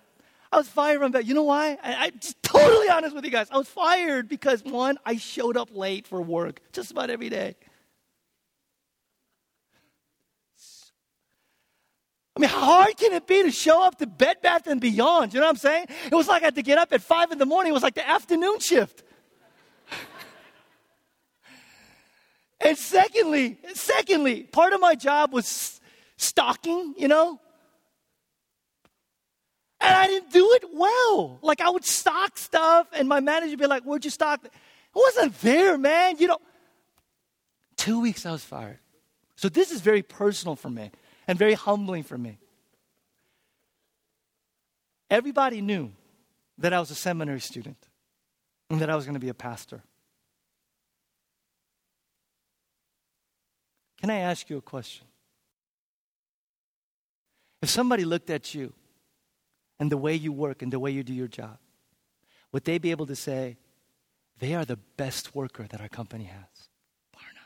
I 0.51 0.57
was 0.57 0.67
fired 0.67 0.99
from 0.99 1.11
that. 1.11 1.25
You 1.25 1.35
know 1.35 1.43
why? 1.43 1.77
I, 1.83 2.07
am 2.07 2.13
just 2.19 2.41
totally 2.41 2.89
honest 2.89 3.15
with 3.15 3.25
you 3.25 3.29
guys. 3.29 3.45
I 3.51 3.57
was 3.59 3.67
fired 3.67 4.27
because 4.27 4.63
one, 4.63 4.97
I 5.05 5.17
showed 5.17 5.55
up 5.55 5.69
late 5.71 6.07
for 6.07 6.19
work 6.19 6.61
just 6.73 6.89
about 6.89 7.11
every 7.11 7.29
day. 7.29 7.55
I 12.35 12.39
mean, 12.39 12.49
how 12.49 12.61
hard 12.61 12.97
can 12.97 13.13
it 13.13 13.27
be 13.27 13.43
to 13.43 13.51
show 13.51 13.83
up 13.83 13.99
to 13.99 14.07
Bed 14.07 14.37
Bath 14.41 14.65
and 14.65 14.81
Beyond? 14.81 15.31
You 15.31 15.41
know 15.41 15.45
what 15.45 15.51
I'm 15.51 15.57
saying? 15.57 15.85
It 16.11 16.15
was 16.15 16.27
like 16.27 16.41
I 16.41 16.45
had 16.45 16.55
to 16.55 16.63
get 16.63 16.79
up 16.79 16.91
at 16.91 17.03
five 17.03 17.31
in 17.31 17.37
the 17.37 17.45
morning. 17.45 17.69
It 17.69 17.73
was 17.73 17.83
like 17.83 17.93
the 17.93 18.09
afternoon 18.09 18.61
shift. 18.61 19.03
And 22.65 22.75
secondly, 22.75 23.59
secondly, 23.75 24.41
part 24.41 24.73
of 24.73 24.81
my 24.81 24.95
job 24.95 25.31
was 25.31 25.79
stocking, 26.17 26.95
you 26.97 27.07
know? 27.07 27.39
And 29.79 29.93
I 29.93 30.07
didn't 30.07 30.31
do 30.31 30.49
it 30.53 30.63
well. 30.73 31.37
Like 31.43 31.61
I 31.61 31.69
would 31.69 31.85
stock 31.85 32.39
stuff, 32.39 32.87
and 32.91 33.07
my 33.07 33.19
manager 33.19 33.51
would 33.51 33.59
be 33.59 33.67
like, 33.67 33.83
Where'd 33.83 34.03
you 34.03 34.09
stock? 34.09 34.43
It 34.43 34.51
wasn't 34.95 35.39
there, 35.41 35.77
man. 35.77 36.17
You 36.17 36.29
know, 36.29 36.39
two 37.77 38.01
weeks 38.01 38.25
I 38.25 38.31
was 38.31 38.43
fired. 38.43 38.79
So 39.35 39.47
this 39.47 39.69
is 39.69 39.81
very 39.81 40.01
personal 40.01 40.55
for 40.55 40.71
me 40.71 40.89
and 41.27 41.37
very 41.37 41.53
humbling 41.53 42.01
for 42.01 42.17
me. 42.17 42.39
Everybody 45.11 45.61
knew 45.61 45.91
that 46.57 46.73
I 46.73 46.79
was 46.79 46.89
a 46.89 46.95
seminary 46.95 47.41
student 47.41 47.77
and 48.71 48.81
that 48.81 48.89
I 48.89 48.95
was 48.95 49.05
going 49.05 49.13
to 49.13 49.19
be 49.19 49.29
a 49.29 49.35
pastor. 49.35 49.83
Can 54.05 54.11
I 54.11 54.19
ask 54.19 54.51
you 54.51 54.57
a 54.57 54.61
question? 54.61 55.07
If 57.63 57.71
somebody 57.71 58.05
looked 58.05 58.29
at 58.29 58.53
you 58.53 58.71
and 59.79 59.91
the 59.91 59.97
way 59.97 60.13
you 60.13 60.31
work 60.31 60.61
and 60.61 60.71
the 60.71 60.77
way 60.77 60.91
you 60.91 61.01
do 61.01 61.11
your 61.11 61.27
job, 61.27 61.57
would 62.51 62.65
they 62.65 62.77
be 62.77 62.91
able 62.91 63.07
to 63.07 63.15
say, 63.15 63.57
they 64.37 64.53
are 64.53 64.63
the 64.63 64.75
best 64.75 65.33
worker 65.33 65.65
that 65.67 65.81
our 65.81 65.87
company 65.87 66.25
has? 66.25 66.69
Bar 67.13 67.23
none. 67.33 67.43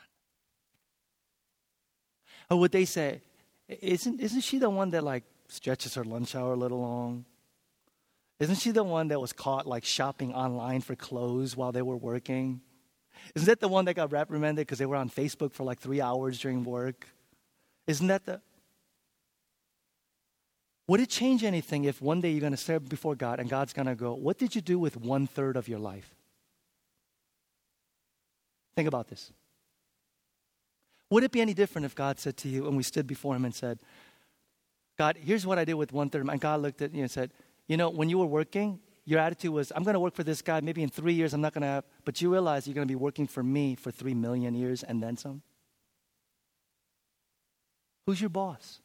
Or 2.50 2.60
would 2.60 2.72
they 2.72 2.84
say, 2.84 3.22
isn't, 3.66 4.20
isn't 4.20 4.42
she 4.42 4.58
the 4.58 4.68
one 4.68 4.90
that 4.90 5.02
like 5.02 5.24
stretches 5.48 5.94
her 5.94 6.04
lunch 6.04 6.34
hour 6.34 6.52
a 6.52 6.56
little 6.56 6.82
long? 6.82 7.24
Isn't 8.38 8.56
she 8.56 8.70
the 8.70 8.84
one 8.84 9.08
that 9.08 9.18
was 9.18 9.32
caught 9.32 9.66
like 9.66 9.86
shopping 9.86 10.34
online 10.34 10.82
for 10.82 10.94
clothes 10.94 11.56
while 11.56 11.72
they 11.72 11.80
were 11.80 11.96
working? 11.96 12.60
Isn't 13.34 13.46
that 13.46 13.60
the 13.60 13.68
one 13.68 13.84
that 13.84 13.94
got 13.94 14.12
reprimanded 14.12 14.66
because 14.66 14.78
they 14.78 14.86
were 14.86 14.96
on 14.96 15.10
Facebook 15.10 15.52
for 15.52 15.64
like 15.64 15.78
three 15.78 16.00
hours 16.00 16.38
during 16.38 16.64
work? 16.64 17.06
Isn't 17.86 18.06
that 18.08 18.26
the. 18.26 18.40
Would 20.88 21.00
it 21.00 21.08
change 21.08 21.44
anything 21.44 21.84
if 21.84 22.02
one 22.02 22.20
day 22.20 22.30
you're 22.30 22.40
going 22.40 22.52
to 22.52 22.56
stand 22.56 22.88
before 22.88 23.14
God 23.14 23.38
and 23.38 23.48
God's 23.48 23.72
going 23.72 23.86
to 23.86 23.94
go, 23.94 24.14
What 24.14 24.38
did 24.38 24.54
you 24.54 24.60
do 24.60 24.78
with 24.78 24.96
one 24.96 25.26
third 25.26 25.56
of 25.56 25.68
your 25.68 25.78
life? 25.78 26.14
Think 28.74 28.88
about 28.88 29.08
this. 29.08 29.32
Would 31.10 31.24
it 31.24 31.32
be 31.32 31.40
any 31.40 31.54
different 31.54 31.84
if 31.84 31.94
God 31.94 32.18
said 32.18 32.36
to 32.38 32.48
you, 32.48 32.66
and 32.66 32.76
we 32.76 32.82
stood 32.82 33.06
before 33.06 33.34
Him 33.34 33.44
and 33.44 33.54
said, 33.54 33.80
God, 34.96 35.16
here's 35.16 35.46
what 35.46 35.58
I 35.58 35.64
did 35.64 35.74
with 35.74 35.92
one 35.92 36.10
third. 36.10 36.28
And 36.28 36.40
God 36.40 36.60
looked 36.60 36.82
at 36.82 36.94
you 36.94 37.02
and 37.02 37.10
said, 37.10 37.30
You 37.66 37.76
know, 37.76 37.88
when 37.88 38.08
you 38.08 38.18
were 38.18 38.26
working, 38.26 38.80
your 39.04 39.20
attitude 39.20 39.52
was, 39.52 39.72
I'm 39.74 39.82
going 39.82 39.94
to 39.94 40.00
work 40.00 40.14
for 40.14 40.24
this 40.24 40.42
guy. 40.42 40.60
Maybe 40.60 40.82
in 40.82 40.88
three 40.88 41.14
years, 41.14 41.34
I'm 41.34 41.40
not 41.40 41.54
going 41.54 41.62
to 41.62 41.84
but 42.04 42.20
you 42.20 42.32
realize 42.32 42.66
you're 42.66 42.74
going 42.74 42.86
to 42.86 42.90
be 42.90 42.96
working 42.96 43.26
for 43.26 43.42
me 43.42 43.74
for 43.74 43.90
three 43.90 44.14
million 44.14 44.54
years 44.54 44.82
and 44.82 45.02
then 45.02 45.16
some? 45.16 45.42
Who's 48.06 48.20
your 48.20 48.30
boss? 48.30 48.80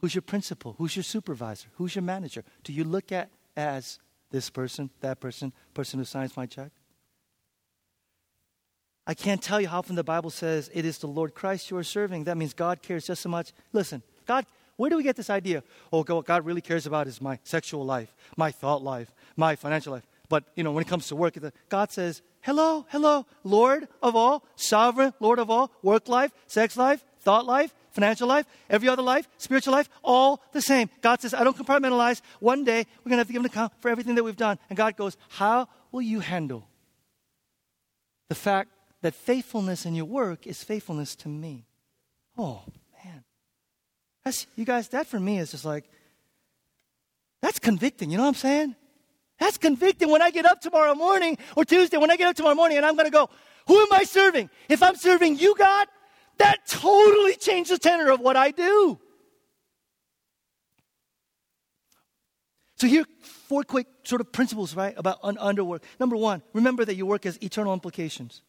Who's 0.00 0.14
your 0.14 0.22
principal? 0.22 0.74
Who's 0.78 0.96
your 0.96 1.02
supervisor? 1.04 1.68
Who's 1.74 1.94
your 1.94 2.02
manager? 2.02 2.44
Do 2.64 2.72
you 2.72 2.84
look 2.84 3.12
at 3.12 3.30
as 3.56 3.98
this 4.30 4.50
person, 4.50 4.90
that 5.00 5.20
person, 5.20 5.52
person 5.74 5.98
who 5.98 6.04
signs 6.04 6.36
my 6.36 6.46
check? 6.46 6.72
I 9.06 9.14
can't 9.14 9.42
tell 9.42 9.60
you 9.60 9.68
how 9.68 9.78
often 9.78 9.96
the 9.96 10.04
Bible 10.04 10.30
says 10.30 10.70
it 10.72 10.84
is 10.84 10.98
the 10.98 11.08
Lord 11.08 11.34
Christ 11.34 11.70
you 11.70 11.76
are 11.76 11.84
serving. 11.84 12.24
That 12.24 12.36
means 12.36 12.54
God 12.54 12.82
cares 12.82 13.06
just 13.06 13.22
so 13.22 13.28
much. 13.28 13.52
Listen, 13.72 14.02
God, 14.26 14.46
where 14.76 14.90
do 14.90 14.96
we 14.96 15.02
get 15.02 15.16
this 15.16 15.30
idea? 15.30 15.62
Oh, 15.92 16.04
what 16.06 16.24
God 16.24 16.44
really 16.44 16.60
cares 16.60 16.86
about 16.86 17.06
is 17.06 17.20
my 17.20 17.38
sexual 17.44 17.84
life, 17.84 18.14
my 18.36 18.50
thought 18.50 18.82
life, 18.82 19.12
my 19.36 19.56
financial 19.56 19.92
life. 19.92 20.06
But, 20.28 20.44
you 20.54 20.64
know, 20.64 20.72
when 20.72 20.82
it 20.82 20.88
comes 20.88 21.08
to 21.08 21.16
work, 21.16 21.36
God 21.68 21.90
says, 21.90 22.22
hello, 22.40 22.86
hello, 22.88 23.26
Lord 23.44 23.88
of 24.02 24.16
all, 24.16 24.44
sovereign, 24.56 25.12
Lord 25.20 25.38
of 25.38 25.50
all, 25.50 25.70
work 25.82 26.08
life, 26.08 26.32
sex 26.46 26.76
life, 26.76 27.04
thought 27.20 27.44
life, 27.44 27.74
financial 27.90 28.26
life, 28.26 28.46
every 28.70 28.88
other 28.88 29.02
life, 29.02 29.28
spiritual 29.36 29.72
life, 29.72 29.90
all 30.02 30.42
the 30.52 30.62
same. 30.62 30.88
God 31.02 31.20
says, 31.20 31.34
I 31.34 31.44
don't 31.44 31.56
compartmentalize. 31.56 32.22
One 32.40 32.64
day, 32.64 32.86
we're 33.04 33.10
going 33.10 33.18
to 33.18 33.18
have 33.18 33.26
to 33.26 33.32
give 33.32 33.42
an 33.42 33.46
account 33.46 33.72
for 33.80 33.90
everything 33.90 34.14
that 34.14 34.24
we've 34.24 34.36
done. 34.36 34.58
And 34.70 34.76
God 34.76 34.96
goes, 34.96 35.18
How 35.28 35.68
will 35.90 36.02
you 36.02 36.20
handle 36.20 36.66
the 38.28 38.34
fact 38.34 38.70
that 39.02 39.14
faithfulness 39.14 39.84
in 39.84 39.94
your 39.94 40.06
work 40.06 40.46
is 40.46 40.64
faithfulness 40.64 41.14
to 41.16 41.28
me. 41.28 41.66
Oh, 42.38 42.62
man. 43.04 43.24
That's, 44.24 44.46
you 44.56 44.64
guys, 44.64 44.88
that 44.88 45.06
for 45.06 45.20
me 45.20 45.38
is 45.38 45.50
just 45.50 45.64
like, 45.64 45.84
that's 47.42 47.58
convicting. 47.58 48.10
You 48.10 48.16
know 48.16 48.22
what 48.22 48.28
I'm 48.28 48.34
saying? 48.36 48.76
That's 49.42 49.58
convicting 49.58 50.08
when 50.08 50.22
I 50.22 50.30
get 50.30 50.46
up 50.46 50.60
tomorrow 50.60 50.94
morning 50.94 51.36
or 51.56 51.64
Tuesday, 51.64 51.96
when 51.96 52.12
I 52.12 52.16
get 52.16 52.28
up 52.28 52.36
tomorrow 52.36 52.54
morning 52.54 52.76
and 52.76 52.86
I'm 52.86 52.94
going 52.94 53.06
to 53.06 53.10
go, 53.10 53.28
who 53.66 53.76
am 53.76 53.92
I 53.92 54.04
serving? 54.04 54.48
If 54.68 54.84
I'm 54.84 54.94
serving 54.94 55.36
you, 55.36 55.56
God, 55.56 55.88
that 56.38 56.58
totally 56.68 57.34
changes 57.34 57.76
the 57.76 57.78
tenor 57.78 58.12
of 58.12 58.20
what 58.20 58.36
I 58.36 58.52
do. 58.52 59.00
So 62.76 62.86
here, 62.86 63.04
four 63.48 63.64
quick 63.64 63.88
sort 64.04 64.20
of 64.20 64.30
principles, 64.30 64.76
right, 64.76 64.94
about 64.96 65.18
un- 65.24 65.38
underwork. 65.38 65.82
Number 65.98 66.16
one, 66.16 66.44
remember 66.52 66.84
that 66.84 66.94
your 66.94 67.06
work 67.06 67.24
has 67.24 67.36
eternal 67.42 67.72
implications. 67.72 68.42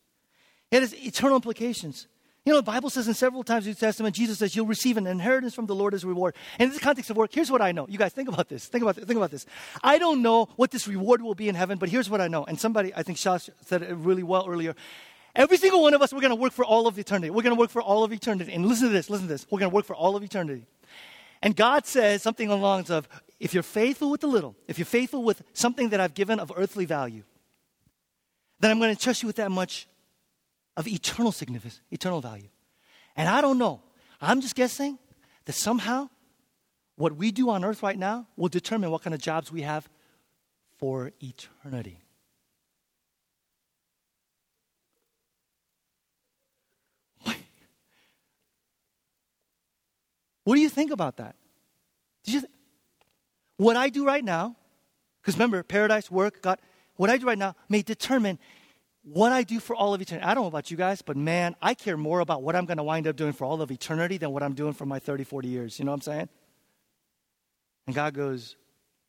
It 0.69 0.81
has 0.81 0.93
eternal 0.93 1.37
implications. 1.37 2.05
You 2.45 2.51
know, 2.51 2.57
the 2.57 2.63
Bible 2.63 2.89
says 2.89 3.07
in 3.07 3.13
several 3.13 3.43
times 3.43 3.65
in 3.65 3.71
the 3.71 3.75
New 3.75 3.79
Testament, 3.79 4.15
Jesus 4.15 4.39
says, 4.39 4.53
You'll 4.53 4.65
receive 4.65 4.97
an 4.97 5.07
inheritance 5.07 5.53
from 5.53 5.65
the 5.65 5.75
Lord 5.75 5.93
as 5.93 6.03
a 6.03 6.07
reward. 6.07 6.35
And 6.59 6.69
in 6.69 6.73
the 6.73 6.81
context 6.81 7.09
of 7.09 7.15
work, 7.15 7.33
here's 7.33 7.49
what 7.49 7.61
I 7.61 7.71
know. 7.71 7.87
You 7.87 7.97
guys, 7.97 8.11
think 8.11 8.27
about 8.27 8.49
this. 8.49 8.65
Think 8.65 8.81
about 8.81 8.95
this. 8.95 9.05
Think 9.05 9.15
about 9.15 9.31
this. 9.31 9.45
I 9.81 9.97
don't 9.97 10.21
know 10.21 10.49
what 10.57 10.69
this 10.69 10.85
reward 10.85 11.21
will 11.21 11.35
be 11.35 11.47
in 11.47 11.55
heaven, 11.55 11.77
but 11.77 11.87
here's 11.87 12.09
what 12.09 12.19
I 12.19 12.27
know. 12.27 12.43
And 12.43 12.59
somebody, 12.59 12.93
I 12.93 13.03
think 13.03 13.17
Shash 13.17 13.49
said 13.65 13.81
it 13.81 13.95
really 13.95 14.23
well 14.23 14.45
earlier. 14.45 14.75
Every 15.35 15.55
single 15.55 15.81
one 15.81 15.93
of 15.93 16.01
us, 16.01 16.11
we're 16.13 16.19
going 16.19 16.31
to 16.31 16.35
work 16.35 16.51
for 16.51 16.65
all 16.65 16.85
of 16.85 16.99
eternity. 16.99 17.29
We're 17.29 17.43
going 17.43 17.55
to 17.55 17.59
work 17.59 17.69
for 17.69 17.81
all 17.81 18.03
of 18.03 18.11
eternity. 18.11 18.51
And 18.53 18.65
listen 18.65 18.87
to 18.87 18.93
this, 18.93 19.09
listen 19.09 19.27
to 19.27 19.33
this. 19.33 19.47
We're 19.49 19.59
going 19.59 19.71
to 19.71 19.75
work 19.75 19.85
for 19.85 19.95
all 19.95 20.17
of 20.17 20.23
eternity. 20.23 20.65
And 21.41 21.55
God 21.55 21.85
says 21.85 22.21
something 22.21 22.49
along 22.49 22.59
the 22.59 22.67
lines 22.67 22.89
of, 22.89 23.07
if 23.39 23.53
you're 23.53 23.63
faithful 23.63 24.11
with 24.11 24.21
the 24.21 24.27
little, 24.27 24.55
if 24.67 24.77
you're 24.77 24.85
faithful 24.85 25.23
with 25.23 25.43
something 25.53 25.89
that 25.89 26.01
I've 26.01 26.13
given 26.13 26.39
of 26.39 26.51
earthly 26.55 26.85
value, 26.85 27.23
then 28.59 28.69
I'm 28.69 28.79
going 28.79 28.95
to 28.95 29.01
trust 29.01 29.23
you 29.23 29.27
with 29.27 29.37
that 29.37 29.49
much 29.49 29.87
of 30.75 30.87
eternal 30.87 31.31
significance, 31.31 31.81
eternal 31.91 32.21
value. 32.21 32.49
And 33.15 33.29
I 33.29 33.41
don't 33.41 33.57
know. 33.57 33.81
I'm 34.21 34.41
just 34.41 34.55
guessing 34.55 34.97
that 35.45 35.53
somehow 35.53 36.09
what 36.95 37.15
we 37.15 37.31
do 37.31 37.49
on 37.49 37.63
earth 37.65 37.83
right 37.83 37.97
now 37.97 38.27
will 38.35 38.49
determine 38.49 38.91
what 38.91 39.01
kind 39.01 39.13
of 39.13 39.21
jobs 39.21 39.51
we 39.51 39.61
have 39.61 39.89
for 40.77 41.11
eternity. 41.21 41.99
What, 50.45 50.55
do 50.55 50.61
you 50.61 50.69
think 50.69 50.91
about 50.91 51.17
that? 51.17 51.35
Th- 52.25 52.43
what 53.55 53.77
I 53.77 53.87
do 53.87 54.05
right 54.05 54.23
now, 54.23 54.57
because 55.21 55.35
remember, 55.35 55.63
paradise, 55.63 56.11
work, 56.11 56.41
God, 56.41 56.59
what 56.97 57.09
I 57.09 57.17
do 57.17 57.25
right 57.25 57.37
now 57.37 57.55
may 57.69 57.81
determine 57.81 58.39
what 59.03 59.31
I 59.31 59.43
do 59.43 59.59
for 59.59 59.75
all 59.75 59.93
of 59.93 60.01
eternity. 60.01 60.25
I 60.25 60.33
don't 60.33 60.43
know 60.43 60.47
about 60.47 60.71
you 60.71 60.77
guys, 60.77 61.01
but 61.01 61.17
man, 61.17 61.55
I 61.61 61.73
care 61.73 61.97
more 61.97 62.21
about 62.21 62.41
what 62.41 62.55
I'm 62.55 62.65
going 62.65 62.77
to 62.77 62.83
wind 62.83 63.05
up 63.05 63.15
doing 63.15 63.33
for 63.33 63.45
all 63.45 63.61
of 63.61 63.69
eternity 63.69 64.17
than 64.17 64.31
what 64.31 64.43
I'm 64.43 64.53
doing 64.53 64.73
for 64.73 64.85
my 64.85 64.99
30, 64.99 65.25
40 65.25 65.47
years. 65.47 65.77
You 65.77 65.85
know 65.85 65.91
what 65.91 65.97
I'm 65.97 66.01
saying? 66.01 66.29
And 67.85 67.95
God 67.95 68.13
goes, 68.13 68.55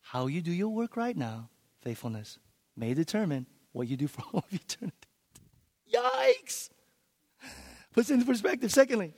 How 0.00 0.26
you 0.26 0.42
do 0.42 0.50
your 0.50 0.68
work 0.68 0.96
right 0.96 1.16
now, 1.16 1.48
faithfulness, 1.82 2.38
may 2.76 2.92
determine 2.92 3.46
what 3.72 3.86
you 3.86 3.96
do 3.96 4.08
for 4.08 4.22
all 4.32 4.44
of 4.50 4.52
eternity. 4.52 4.96
Yikes! 5.92 6.70
Puts 7.92 8.10
it 8.10 8.14
into 8.14 8.26
perspective. 8.26 8.72
Secondly, 8.72 9.14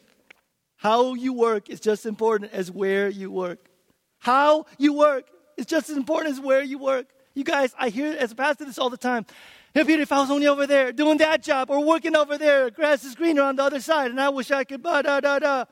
how 0.77 1.15
you 1.15 1.33
work 1.33 1.71
is 1.71 1.81
just 1.81 2.05
as 2.05 2.11
important 2.11 2.53
as 2.53 2.71
where 2.71 3.09
you 3.09 3.31
work. 3.31 3.71
How 4.19 4.67
you 4.77 4.93
work 4.93 5.25
is 5.57 5.65
just 5.65 5.89
as 5.89 5.97
important 5.97 6.35
as 6.35 6.41
where 6.41 6.63
you 6.63 6.79
work. 6.79 7.07
You 7.35 7.45
guys, 7.45 7.75
I 7.79 7.89
hear 7.89 8.15
as 8.19 8.33
a 8.33 8.35
pastor 8.35 8.67
this 8.67 8.79
all 8.79 8.91
the 8.91 8.97
time. 8.97 9.25
Peter, 9.85 10.03
if 10.03 10.13
I 10.13 10.21
was 10.21 10.31
only 10.31 10.47
over 10.47 10.67
there 10.67 10.93
doing 10.93 11.19
that 11.19 11.43
job 11.43 11.71
or 11.71 11.85
working 11.85 12.17
over 12.17 12.39
there, 12.39 12.71
grass 12.71 13.05
is 13.05 13.15
greener 13.15 13.43
on 13.43 13.57
the 13.57 13.63
other 13.63 13.81
side, 13.81 14.11
and 14.11 14.21
I 14.21 14.31
wish 14.31 14.51
I 14.51 14.65
could, 14.65 14.83
da, 14.83 15.03
da, 15.03 15.21
da. 15.21 15.65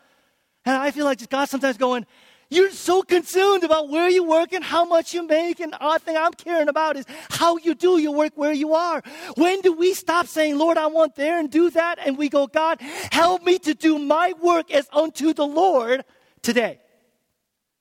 And 0.66 0.76
I 0.76 0.90
feel 0.90 1.04
like 1.04 1.18
just 1.18 1.30
God 1.30 1.48
sometimes 1.48 1.76
going, 1.78 2.04
you're 2.50 2.70
so 2.70 3.02
consumed 3.02 3.64
about 3.64 3.88
where 3.88 4.08
you 4.08 4.22
work 4.22 4.52
and 4.52 4.62
how 4.62 4.84
much 4.84 5.14
you 5.14 5.26
make, 5.26 5.60
and 5.60 5.74
all 5.80 5.98
thing 5.98 6.16
I'm 6.16 6.32
caring 6.32 6.68
about 6.68 6.96
is 6.96 7.06
how 7.30 7.56
you 7.56 7.74
do 7.74 7.98
your 7.98 8.14
work 8.14 8.32
where 8.36 8.52
you 8.52 8.74
are. 8.74 9.02
When 9.36 9.60
do 9.62 9.72
we 9.72 9.94
stop 9.94 10.26
saying, 10.26 10.58
Lord, 10.58 10.76
I 10.76 10.86
want 10.86 11.14
there 11.16 11.38
and 11.38 11.50
do 11.50 11.70
that? 11.70 11.98
And 12.04 12.18
we 12.18 12.28
go, 12.28 12.46
God, 12.46 12.80
help 13.10 13.42
me 13.42 13.58
to 13.60 13.74
do 13.74 13.98
my 13.98 14.34
work 14.40 14.70
as 14.70 14.86
unto 14.92 15.32
the 15.32 15.46
Lord 15.46 16.04
today, 16.42 16.80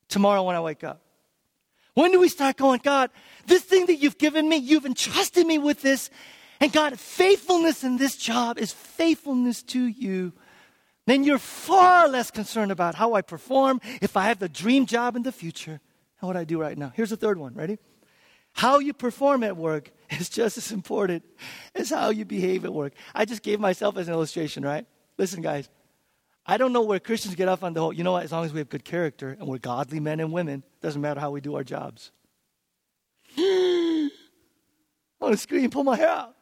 tomorrow 0.08 0.44
when 0.44 0.56
I 0.56 0.62
wake 0.62 0.84
up. 0.84 1.02
When 1.94 2.12
do 2.12 2.20
we 2.20 2.30
start 2.30 2.58
going, 2.58 2.80
God, 2.84 3.12
this 3.46 3.64
thing 3.64 3.86
that 3.88 3.96
you've 3.96 4.18
given 4.18 4.48
me, 4.48 4.58
you've 4.58 4.86
entrusted 4.86 5.46
me 5.46 5.58
with 5.58 5.82
this. 5.82 6.10
And 6.60 6.72
God, 6.72 7.00
faithfulness 7.00 7.84
in 7.84 7.98
this 7.98 8.16
job 8.16 8.58
is 8.58 8.72
faithfulness 8.72 9.64
to 9.64 9.86
you. 9.86 10.34
Then 11.06 11.24
you're 11.24 11.40
far 11.40 12.08
less 12.08 12.32
concerned 12.32 12.72
about 12.72 12.96
how 12.96 13.14
I 13.14 13.22
perform, 13.22 13.82
if 14.02 14.16
I 14.16 14.26
have 14.26 14.40
the 14.40 14.48
dream 14.48 14.86
job 14.86 15.16
in 15.16 15.24
the 15.24 15.32
future, 15.32 15.82
and 16.22 16.28
what 16.28 16.38
I 16.38 16.46
do 16.46 16.60
right 16.60 16.78
now. 16.78 16.94
Here's 16.96 17.10
the 17.10 17.18
third 17.18 17.38
one. 17.38 17.54
Ready? 17.54 17.78
How 18.54 18.80
you 18.80 18.94
perform 18.94 19.44
at 19.44 19.58
work 19.58 19.92
is 20.10 20.30
just 20.30 20.58
as 20.58 20.72
important 20.72 21.24
as 21.76 21.90
how 21.90 22.10
you 22.10 22.24
behave 22.24 22.64
at 22.64 22.74
work. 22.74 22.94
I 23.14 23.26
just 23.26 23.44
gave 23.44 23.60
myself 23.60 23.98
as 23.98 24.08
an 24.08 24.14
illustration, 24.14 24.64
right? 24.64 24.86
Listen, 25.18 25.42
guys, 25.42 25.70
I 26.46 26.58
don't 26.58 26.74
know 26.74 26.82
where 26.82 27.00
Christians 27.00 27.36
get 27.36 27.48
off 27.48 27.64
on 27.64 27.74
the 27.74 27.82
whole, 27.82 27.94
you 27.94 28.04
know 28.04 28.14
what, 28.14 28.24
as 28.24 28.32
long 28.32 28.46
as 28.46 28.54
we 28.54 28.60
have 28.60 28.70
good 28.70 28.86
character 28.86 29.36
and 29.40 29.48
we're 29.48 29.60
godly 29.60 30.00
men 30.00 30.20
and 30.20 30.32
women, 30.32 30.64
doesn't 30.82 31.02
matter 31.02 31.20
how 31.20 31.32
we 31.32 31.42
do 31.42 31.56
our 31.56 31.64
jobs. 31.64 32.12
Oh, 33.38 34.10
I 35.22 35.26
want 35.26 35.34
to 35.34 35.38
scream, 35.42 35.70
pull 35.70 35.84
my 35.84 35.96
hair 35.96 36.10
out. 36.10 36.36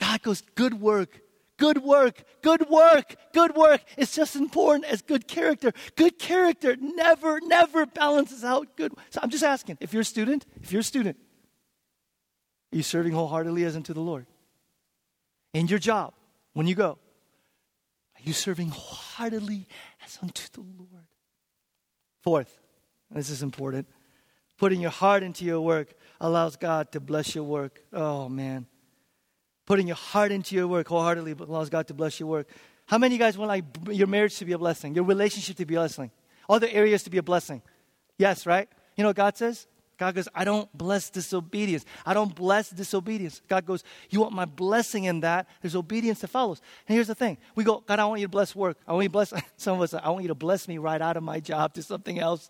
God 0.00 0.22
goes, 0.22 0.42
good 0.54 0.80
work, 0.80 1.20
good 1.58 1.82
work, 1.82 2.24
good 2.42 2.68
work, 2.68 3.14
good 3.32 3.54
work. 3.54 3.82
It's 3.96 4.14
just 4.14 4.34
as 4.34 4.42
important 4.42 4.86
as 4.86 5.02
good 5.02 5.28
character. 5.28 5.72
Good 5.96 6.18
character 6.18 6.76
never, 6.76 7.40
never 7.40 7.86
balances 7.86 8.42
out 8.44 8.76
good. 8.76 8.92
So 9.10 9.20
I'm 9.22 9.30
just 9.30 9.44
asking, 9.44 9.78
if 9.80 9.92
you're 9.92 10.02
a 10.02 10.04
student, 10.04 10.46
if 10.60 10.72
you're 10.72 10.80
a 10.80 10.84
student, 10.84 11.18
Are 12.72 12.76
you 12.76 12.82
serving 12.82 13.12
wholeheartedly 13.12 13.64
as 13.64 13.76
unto 13.76 13.92
the 13.92 14.00
Lord? 14.00 14.26
In 15.52 15.68
your 15.68 15.78
job, 15.78 16.14
when 16.54 16.66
you 16.66 16.74
go, 16.74 16.98
are 18.16 18.22
you 18.22 18.32
serving 18.32 18.68
wholeheartedly 18.68 19.68
as 20.04 20.18
unto 20.22 20.48
the 20.52 20.60
Lord? 20.60 21.04
Fourth, 22.22 22.58
this 23.10 23.28
is 23.28 23.42
important. 23.42 23.86
Putting 24.62 24.80
your 24.80 24.92
heart 24.92 25.24
into 25.24 25.44
your 25.44 25.60
work 25.60 25.92
allows 26.20 26.54
God 26.54 26.92
to 26.92 27.00
bless 27.00 27.34
your 27.34 27.42
work. 27.42 27.82
Oh, 27.92 28.28
man. 28.28 28.66
Putting 29.66 29.88
your 29.88 29.96
heart 29.96 30.30
into 30.30 30.54
your 30.54 30.68
work 30.68 30.86
wholeheartedly 30.86 31.32
allows 31.32 31.68
God 31.68 31.88
to 31.88 31.94
bless 31.94 32.20
your 32.20 32.28
work. 32.28 32.46
How 32.86 32.96
many 32.96 33.16
of 33.16 33.18
you 33.18 33.26
guys 33.26 33.36
want 33.36 33.48
like 33.48 33.64
your 33.90 34.06
marriage 34.06 34.36
to 34.36 34.44
be 34.44 34.52
a 34.52 34.58
blessing, 34.58 34.94
your 34.94 35.02
relationship 35.02 35.56
to 35.56 35.66
be 35.66 35.74
a 35.74 35.78
blessing, 35.78 36.12
other 36.48 36.68
areas 36.70 37.02
to 37.02 37.10
be 37.10 37.18
a 37.18 37.24
blessing? 37.24 37.60
Yes, 38.18 38.46
right? 38.46 38.68
You 38.94 39.02
know 39.02 39.08
what 39.08 39.16
God 39.16 39.36
says? 39.36 39.66
God 39.98 40.14
goes, 40.14 40.28
I 40.32 40.44
don't 40.44 40.72
bless 40.78 41.10
disobedience. 41.10 41.84
I 42.06 42.14
don't 42.14 42.32
bless 42.32 42.70
disobedience. 42.70 43.42
God 43.48 43.66
goes, 43.66 43.82
You 44.10 44.20
want 44.20 44.32
my 44.32 44.44
blessing 44.44 45.04
in 45.04 45.22
that? 45.22 45.48
There's 45.60 45.74
obedience 45.74 46.20
that 46.20 46.28
follows. 46.28 46.62
And 46.86 46.94
here's 46.94 47.08
the 47.08 47.16
thing 47.16 47.36
we 47.56 47.64
go, 47.64 47.82
God, 47.84 47.98
I 47.98 48.04
want 48.04 48.20
you 48.20 48.26
to 48.26 48.30
bless 48.30 48.54
work. 48.54 48.76
I 48.86 48.92
want 48.92 49.02
you 49.02 49.08
to 49.08 49.12
bless, 49.12 49.32
some 49.56 49.74
of 49.74 49.82
us, 49.82 49.92
I 49.92 50.08
want 50.10 50.22
you 50.22 50.28
to 50.28 50.36
bless 50.36 50.68
me 50.68 50.78
right 50.78 51.02
out 51.02 51.16
of 51.16 51.24
my 51.24 51.40
job 51.40 51.74
to 51.74 51.82
something 51.82 52.20
else. 52.20 52.48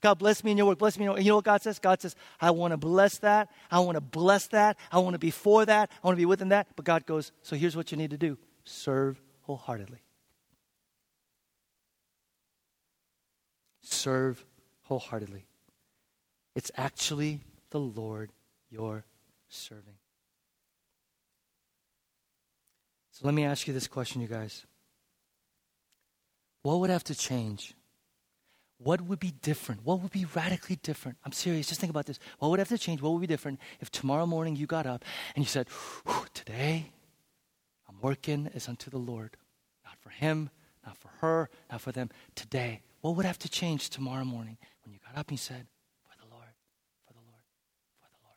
God, 0.00 0.18
bless 0.18 0.44
me 0.44 0.52
in 0.52 0.58
your 0.58 0.66
work. 0.66 0.78
Bless 0.78 0.98
me 0.98 1.02
in 1.02 1.06
your 1.06 1.14
work. 1.14 1.22
You 1.22 1.30
know 1.30 1.36
what 1.36 1.44
God 1.44 1.62
says? 1.62 1.78
God 1.78 2.00
says, 2.00 2.16
I 2.40 2.50
want 2.50 2.72
to 2.72 2.76
bless 2.76 3.18
that. 3.18 3.50
I 3.70 3.80
want 3.80 3.96
to 3.96 4.00
bless 4.00 4.46
that. 4.48 4.76
I 4.90 4.98
want 4.98 5.14
to 5.14 5.18
be 5.18 5.30
for 5.30 5.64
that. 5.64 5.90
I 6.02 6.06
want 6.06 6.16
to 6.16 6.20
be 6.20 6.26
within 6.26 6.48
that. 6.50 6.68
But 6.76 6.84
God 6.84 7.06
goes, 7.06 7.32
So 7.42 7.56
here's 7.56 7.76
what 7.76 7.90
you 7.90 7.98
need 7.98 8.10
to 8.10 8.18
do 8.18 8.38
serve 8.64 9.20
wholeheartedly. 9.42 9.98
Serve 13.82 14.44
wholeheartedly. 14.82 15.46
It's 16.54 16.70
actually 16.76 17.40
the 17.70 17.80
Lord 17.80 18.32
you're 18.70 19.04
serving. 19.48 19.94
So 23.10 23.26
let 23.26 23.34
me 23.34 23.44
ask 23.44 23.68
you 23.68 23.74
this 23.74 23.86
question, 23.86 24.20
you 24.20 24.28
guys. 24.28 24.64
What 26.62 26.80
would 26.80 26.90
have 26.90 27.04
to 27.04 27.14
change? 27.14 27.74
What 28.84 29.00
would 29.00 29.18
be 29.18 29.32
different? 29.40 29.80
What 29.82 30.00
would 30.00 30.12
be 30.12 30.26
radically 30.34 30.76
different? 30.76 31.16
I'm 31.24 31.32
serious. 31.32 31.68
Just 31.68 31.80
think 31.80 31.88
about 31.90 32.04
this. 32.04 32.18
What 32.38 32.50
would 32.50 32.58
have 32.58 32.68
to 32.68 32.76
change? 32.76 33.00
What 33.00 33.12
would 33.12 33.22
be 33.22 33.26
different 33.26 33.58
if 33.80 33.90
tomorrow 33.90 34.26
morning 34.26 34.56
you 34.56 34.66
got 34.66 34.84
up 34.86 35.06
and 35.34 35.42
you 35.42 35.48
said, 35.48 35.68
Today, 36.34 36.92
I'm 37.88 37.96
working 38.02 38.50
as 38.54 38.68
unto 38.68 38.90
the 38.90 38.98
Lord. 38.98 39.38
Not 39.86 39.96
for 39.98 40.10
him, 40.10 40.50
not 40.84 40.98
for 40.98 41.08
her, 41.22 41.48
not 41.72 41.80
for 41.80 41.92
them. 41.92 42.10
Today, 42.34 42.82
what 43.00 43.16
would 43.16 43.24
have 43.24 43.38
to 43.38 43.48
change 43.48 43.88
tomorrow 43.88 44.24
morning 44.24 44.58
when 44.84 44.92
you 44.92 44.98
got 45.00 45.18
up 45.18 45.28
and 45.28 45.38
you 45.38 45.42
said, 45.42 45.66
For 46.06 46.18
the 46.22 46.30
Lord, 46.30 46.52
for 47.06 47.14
the 47.14 47.20
Lord, 47.20 47.42
for 48.02 48.08
the 48.10 48.22
Lord? 48.22 48.36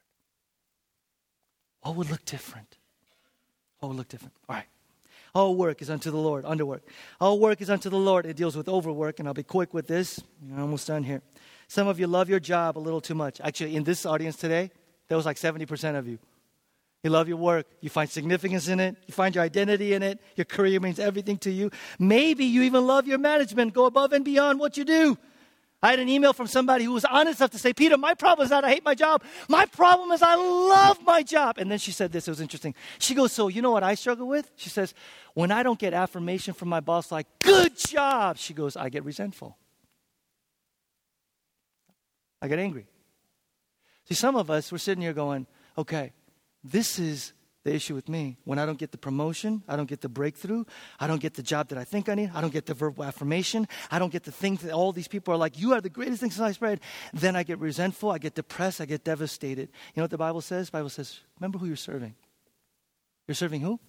What 1.81 1.95
would 1.97 2.09
look 2.09 2.23
different? 2.23 2.77
What 3.79 3.89
would 3.89 3.97
look 3.97 4.07
different? 4.07 4.33
All 4.47 4.55
right. 4.55 4.65
All 5.33 5.55
work 5.55 5.81
is 5.81 5.89
unto 5.89 6.11
the 6.11 6.17
Lord, 6.17 6.45
underwork. 6.45 6.81
All 7.19 7.39
work 7.39 7.61
is 7.61 7.69
unto 7.69 7.89
the 7.89 7.97
Lord. 7.97 8.25
It 8.25 8.35
deals 8.35 8.55
with 8.55 8.67
overwork, 8.67 9.19
and 9.19 9.27
I'll 9.27 9.33
be 9.33 9.43
quick 9.43 9.73
with 9.73 9.87
this. 9.87 10.19
I'm 10.51 10.59
almost 10.59 10.87
done 10.87 11.03
here. 11.03 11.21
Some 11.67 11.87
of 11.87 11.99
you 11.99 12.07
love 12.07 12.29
your 12.29 12.39
job 12.39 12.77
a 12.77 12.79
little 12.79 13.01
too 13.01 13.15
much. 13.15 13.41
Actually, 13.41 13.75
in 13.75 13.83
this 13.83 14.05
audience 14.05 14.37
today, 14.37 14.71
there 15.07 15.17
was 15.17 15.25
like 15.25 15.37
70% 15.37 15.97
of 15.97 16.07
you. 16.07 16.17
You 17.03 17.11
love 17.11 17.27
your 17.27 17.37
work. 17.37 17.67
You 17.81 17.89
find 17.89 18.09
significance 18.09 18.67
in 18.67 18.79
it. 18.79 18.95
You 19.05 19.13
find 19.13 19.35
your 19.35 19.43
identity 19.43 19.93
in 19.93 20.01
it. 20.01 20.19
Your 20.35 20.45
career 20.45 20.79
means 20.79 20.99
everything 20.99 21.37
to 21.39 21.51
you. 21.51 21.71
Maybe 21.99 22.45
you 22.45 22.63
even 22.63 22.87
love 22.87 23.07
your 23.07 23.17
management, 23.17 23.73
go 23.73 23.85
above 23.85 24.13
and 24.13 24.25
beyond 24.25 24.59
what 24.59 24.77
you 24.77 24.83
do. 24.83 25.17
I 25.81 25.91
had 25.91 25.99
an 25.99 26.09
email 26.09 26.33
from 26.33 26.47
somebody 26.47 26.85
who 26.85 26.91
was 26.91 27.05
honest 27.05 27.39
enough 27.39 27.51
to 27.51 27.59
say, 27.59 27.71
Peter, 27.71 27.97
my 27.97 28.15
problem 28.15 28.45
is 28.45 28.49
not 28.49 28.65
I 28.65 28.69
hate 28.69 28.83
my 28.83 28.95
job. 28.95 29.21
My 29.47 29.67
problem 29.67 30.11
is 30.11 30.23
I 30.23 30.33
love 30.33 31.03
my 31.03 31.21
job. 31.21 31.59
And 31.59 31.69
then 31.69 31.77
she 31.77 31.91
said 31.91 32.11
this, 32.11 32.27
it 32.27 32.31
was 32.31 32.41
interesting. 32.41 32.73
She 32.97 33.13
goes, 33.13 33.31
So, 33.31 33.47
you 33.47 33.61
know 33.61 33.71
what 33.71 33.83
I 33.83 33.93
struggle 33.93 34.27
with? 34.27 34.51
She 34.55 34.69
says, 34.69 34.95
When 35.35 35.51
I 35.51 35.61
don't 35.61 35.77
get 35.77 35.93
affirmation 35.93 36.55
from 36.55 36.69
my 36.69 36.79
boss, 36.79 37.11
like, 37.11 37.27
good 37.39 37.77
job, 37.77 38.37
she 38.37 38.55
goes, 38.55 38.75
I 38.75 38.89
get 38.89 39.05
resentful. 39.05 39.55
I 42.41 42.47
get 42.47 42.57
angry. 42.57 42.87
See, 44.05 44.15
some 44.15 44.35
of 44.35 44.49
us, 44.49 44.71
we're 44.71 44.79
sitting 44.79 45.03
here 45.03 45.13
going, 45.13 45.45
Okay, 45.77 46.11
this 46.63 46.97
is 46.97 47.33
the 47.67 47.75
issue 47.75 47.93
with 47.93 48.07
me. 48.07 48.37
When 48.45 48.59
I 48.59 48.65
don't 48.65 48.79
get 48.79 48.91
the 48.91 48.97
promotion, 48.97 49.61
I 49.67 49.75
don't 49.75 49.89
get 49.89 49.99
the 49.99 50.09
breakthrough, 50.09 50.63
I 50.99 51.05
don't 51.05 51.21
get 51.21 51.33
the 51.33 51.43
job 51.43 51.67
that 51.67 51.77
I 51.77 51.83
think 51.83 52.07
I 52.07 52.15
need, 52.15 52.31
I 52.33 52.39
don't 52.39 52.53
get 52.53 52.65
the 52.65 52.73
verbal 52.73 53.03
affirmation, 53.03 53.67
I 53.91 53.99
don't 53.99 54.11
get 54.11 54.23
the 54.23 54.31
things 54.31 54.61
that 54.61 54.71
all 54.71 54.93
these 54.93 55.09
people 55.09 55.33
are 55.33 55.37
like, 55.37 55.59
you 55.59 55.73
are 55.73 55.81
the 55.81 55.89
greatest 55.89 56.21
thing 56.21 56.31
since 56.31 56.41
I 56.41 56.53
spread. 56.53 56.79
Then 57.13 57.35
I 57.35 57.43
get 57.43 57.59
resentful, 57.59 58.09
I 58.09 58.19
get 58.19 58.35
depressed, 58.35 58.79
I 58.79 58.85
get 58.85 59.03
devastated. 59.03 59.69
You 59.93 59.97
know 59.97 60.03
what 60.03 60.11
the 60.11 60.17
Bible 60.17 60.39
says? 60.39 60.67
The 60.67 60.71
Bible 60.71 60.89
says, 60.89 61.19
remember 61.39 61.57
who 61.59 61.67
you're 61.67 61.75
serving. 61.75 62.15
You're 63.27 63.35
serving 63.35 63.61
who? 63.61 63.79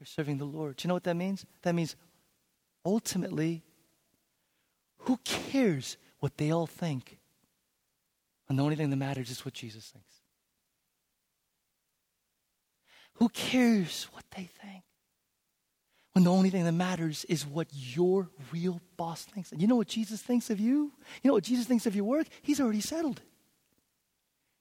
You're 0.00 0.06
serving 0.06 0.38
the 0.38 0.44
Lord. 0.44 0.76
Do 0.76 0.84
you 0.84 0.88
know 0.88 0.94
what 0.94 1.04
that 1.04 1.16
means? 1.16 1.46
That 1.62 1.76
means 1.76 1.94
ultimately, 2.84 3.62
who 4.98 5.18
cares 5.24 5.96
what 6.18 6.36
they 6.36 6.50
all 6.50 6.66
think? 6.66 7.18
And 8.48 8.58
the 8.58 8.64
only 8.64 8.74
thing 8.74 8.90
that 8.90 8.96
matters 8.96 9.30
is 9.30 9.44
what 9.44 9.54
Jesus 9.54 9.86
thinks. 9.86 10.17
Who 13.18 13.28
cares 13.28 14.08
what 14.12 14.24
they 14.34 14.48
think? 14.62 14.82
When 16.12 16.24
the 16.24 16.32
only 16.32 16.50
thing 16.50 16.64
that 16.64 16.72
matters 16.72 17.24
is 17.26 17.46
what 17.46 17.68
your 17.72 18.28
real 18.52 18.80
boss 18.96 19.24
thinks. 19.24 19.52
And 19.52 19.60
you 19.60 19.68
know 19.68 19.76
what 19.76 19.88
Jesus 19.88 20.20
thinks 20.20 20.50
of 20.50 20.58
you? 20.58 20.92
You 21.22 21.28
know 21.28 21.34
what 21.34 21.44
Jesus 21.44 21.66
thinks 21.66 21.86
of 21.86 21.94
your 21.94 22.04
work? 22.04 22.26
He's 22.42 22.60
already 22.60 22.80
settled. 22.80 23.20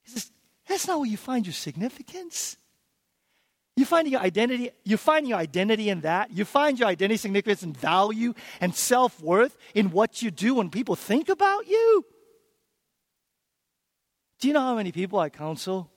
He 0.04 0.12
says, 0.12 0.32
that's 0.68 0.88
not 0.88 1.00
where 1.00 1.10
you 1.10 1.18
find 1.18 1.46
your 1.46 1.54
significance. 1.54 2.58
You 3.76 3.86
find 3.86 4.08
your 4.08 4.22
identity, 4.22 4.72
you 4.84 4.98
find 4.98 5.28
your 5.28 5.38
identity 5.38 5.90
in 5.90 6.02
that. 6.02 6.32
You 6.32 6.46
find 6.46 6.80
your 6.80 6.88
identity, 6.88 7.18
significance, 7.18 7.62
and 7.62 7.78
value 7.78 8.34
and 8.60 8.74
self-worth 8.76 9.56
in 9.76 9.92
what 9.92 10.22
you 10.22 10.32
do 10.32 10.56
when 10.56 10.70
people 10.70 10.96
think 10.96 11.30
about 11.30 11.68
you. 11.68 12.04
Do 14.40 14.48
you 14.48 14.54
know 14.54 14.62
how 14.62 14.76
many 14.76 14.92
people 14.92 15.20
I 15.20 15.30
counsel 15.30 15.92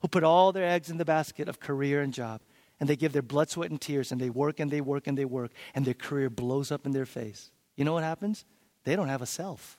who 0.00 0.08
put 0.08 0.24
all 0.24 0.52
their 0.52 0.68
eggs 0.68 0.90
in 0.90 0.98
the 0.98 1.04
basket 1.04 1.48
of 1.48 1.60
career 1.60 2.00
and 2.00 2.12
job. 2.12 2.40
And 2.80 2.88
they 2.88 2.96
give 2.96 3.12
their 3.12 3.22
blood, 3.22 3.50
sweat, 3.50 3.70
and 3.70 3.80
tears, 3.80 4.12
and 4.12 4.20
they 4.20 4.30
work 4.30 4.60
and 4.60 4.70
they 4.70 4.80
work 4.80 5.06
and 5.06 5.18
they 5.18 5.24
work, 5.24 5.50
and 5.74 5.84
their 5.84 5.94
career 5.94 6.30
blows 6.30 6.70
up 6.70 6.86
in 6.86 6.92
their 6.92 7.06
face. 7.06 7.50
You 7.76 7.84
know 7.84 7.92
what 7.92 8.04
happens? 8.04 8.44
They 8.84 8.94
don't 8.94 9.08
have 9.08 9.22
a 9.22 9.26
self. 9.26 9.78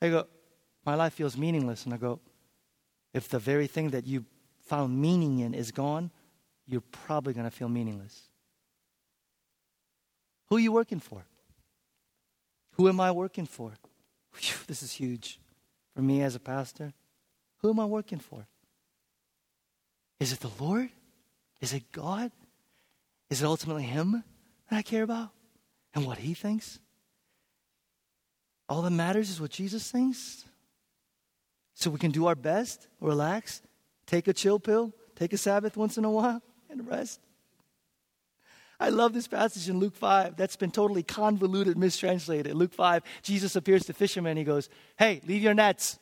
They 0.00 0.10
go, 0.10 0.26
My 0.84 0.94
life 0.94 1.14
feels 1.14 1.36
meaningless. 1.36 1.84
And 1.84 1.94
I 1.94 1.98
go, 1.98 2.20
If 3.14 3.28
the 3.28 3.38
very 3.38 3.66
thing 3.66 3.90
that 3.90 4.06
you 4.06 4.24
found 4.60 5.00
meaning 5.00 5.38
in 5.38 5.54
is 5.54 5.70
gone, 5.70 6.10
you're 6.66 6.80
probably 6.80 7.32
going 7.32 7.44
to 7.44 7.50
feel 7.50 7.68
meaningless. 7.68 8.22
Who 10.48 10.56
are 10.56 10.60
you 10.60 10.72
working 10.72 11.00
for? 11.00 11.24
Who 12.72 12.88
am 12.88 13.00
I 13.00 13.10
working 13.12 13.46
for? 13.46 13.72
Whew, 14.34 14.56
this 14.66 14.82
is 14.82 14.92
huge 14.92 15.38
for 15.94 16.02
me 16.02 16.22
as 16.22 16.34
a 16.34 16.40
pastor. 16.40 16.92
Who 17.62 17.70
am 17.70 17.80
I 17.80 17.84
working 17.84 18.18
for? 18.18 18.46
Is 20.18 20.32
it 20.32 20.40
the 20.40 20.50
Lord? 20.62 20.88
Is 21.60 21.72
it 21.72 21.90
God? 21.92 22.30
Is 23.28 23.42
it 23.42 23.46
ultimately 23.46 23.84
Him 23.84 24.24
that 24.68 24.76
I 24.76 24.82
care 24.82 25.02
about 25.02 25.30
and 25.94 26.06
what 26.06 26.18
He 26.18 26.34
thinks? 26.34 26.78
All 28.68 28.82
that 28.82 28.90
matters 28.90 29.30
is 29.30 29.40
what 29.40 29.50
Jesus 29.50 29.90
thinks. 29.90 30.44
So 31.74 31.90
we 31.90 31.98
can 31.98 32.10
do 32.10 32.26
our 32.26 32.34
best, 32.34 32.88
relax, 33.00 33.62
take 34.06 34.28
a 34.28 34.32
chill 34.32 34.60
pill, 34.60 34.92
take 35.16 35.32
a 35.32 35.38
Sabbath 35.38 35.76
once 35.76 35.96
in 35.96 36.04
a 36.04 36.10
while, 36.10 36.42
and 36.68 36.86
rest. 36.86 37.20
I 38.78 38.88
love 38.88 39.12
this 39.12 39.28
passage 39.28 39.68
in 39.68 39.78
Luke 39.78 39.94
5 39.94 40.36
that's 40.36 40.56
been 40.56 40.70
totally 40.70 41.02
convoluted, 41.02 41.76
mistranslated. 41.76 42.54
Luke 42.54 42.72
5, 42.72 43.02
Jesus 43.22 43.54
appears 43.54 43.84
to 43.86 43.92
fishermen. 43.92 44.36
He 44.36 44.44
goes, 44.44 44.70
Hey, 44.98 45.20
leave 45.26 45.42
your 45.42 45.52
nets. 45.52 45.98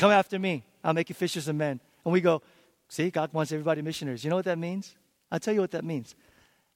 Come 0.00 0.12
after 0.12 0.38
me. 0.38 0.64
I'll 0.82 0.94
make 0.94 1.10
you 1.10 1.14
fishers 1.14 1.46
of 1.46 1.56
men. 1.56 1.78
And 2.06 2.12
we 2.12 2.22
go, 2.22 2.40
see, 2.88 3.10
God 3.10 3.34
wants 3.34 3.52
everybody 3.52 3.82
missionaries. 3.82 4.24
You 4.24 4.30
know 4.30 4.36
what 4.36 4.46
that 4.46 4.56
means? 4.56 4.94
I'll 5.30 5.38
tell 5.38 5.52
you 5.52 5.60
what 5.60 5.72
that 5.72 5.84
means. 5.84 6.14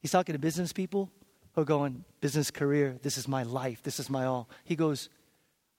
He's 0.03 0.11
talking 0.11 0.35
to 0.35 0.39
business 0.39 0.75
people 0.75 1.11
who 1.55 1.63
are 1.63 1.65
going, 1.65 2.05
business 2.21 2.51
career, 2.51 2.99
this 3.01 3.17
is 3.17 3.27
my 3.27 3.43
life, 3.43 3.83
this 3.83 3.99
is 3.99 4.11
my 4.11 4.27
all. 4.27 4.51
He 4.65 4.77
goes, 4.77 5.09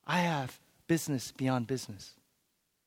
I 0.08 0.22
have 0.22 0.60
business 0.88 1.34
beyond 1.34 1.68
business. 1.68 2.16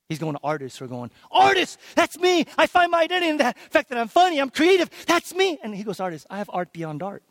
He's 0.08 0.18
going 0.18 0.34
to 0.34 0.40
artists 0.42 0.80
who 0.80 0.86
are 0.86 0.88
going, 0.88 1.12
artists, 1.30 1.78
that's 1.94 2.18
me. 2.18 2.44
I 2.56 2.66
find 2.66 2.90
my 2.90 3.02
identity 3.02 3.28
in 3.28 3.36
that 3.36 3.56
fact 3.70 3.90
that 3.90 3.98
I'm 3.98 4.08
funny, 4.08 4.40
I'm 4.40 4.50
creative, 4.50 4.90
that's 5.06 5.32
me. 5.36 5.60
And 5.62 5.72
he 5.72 5.84
goes, 5.84 6.00
artists, 6.00 6.26
I 6.28 6.38
have 6.38 6.50
art 6.52 6.72
beyond 6.72 7.04
art. 7.04 7.22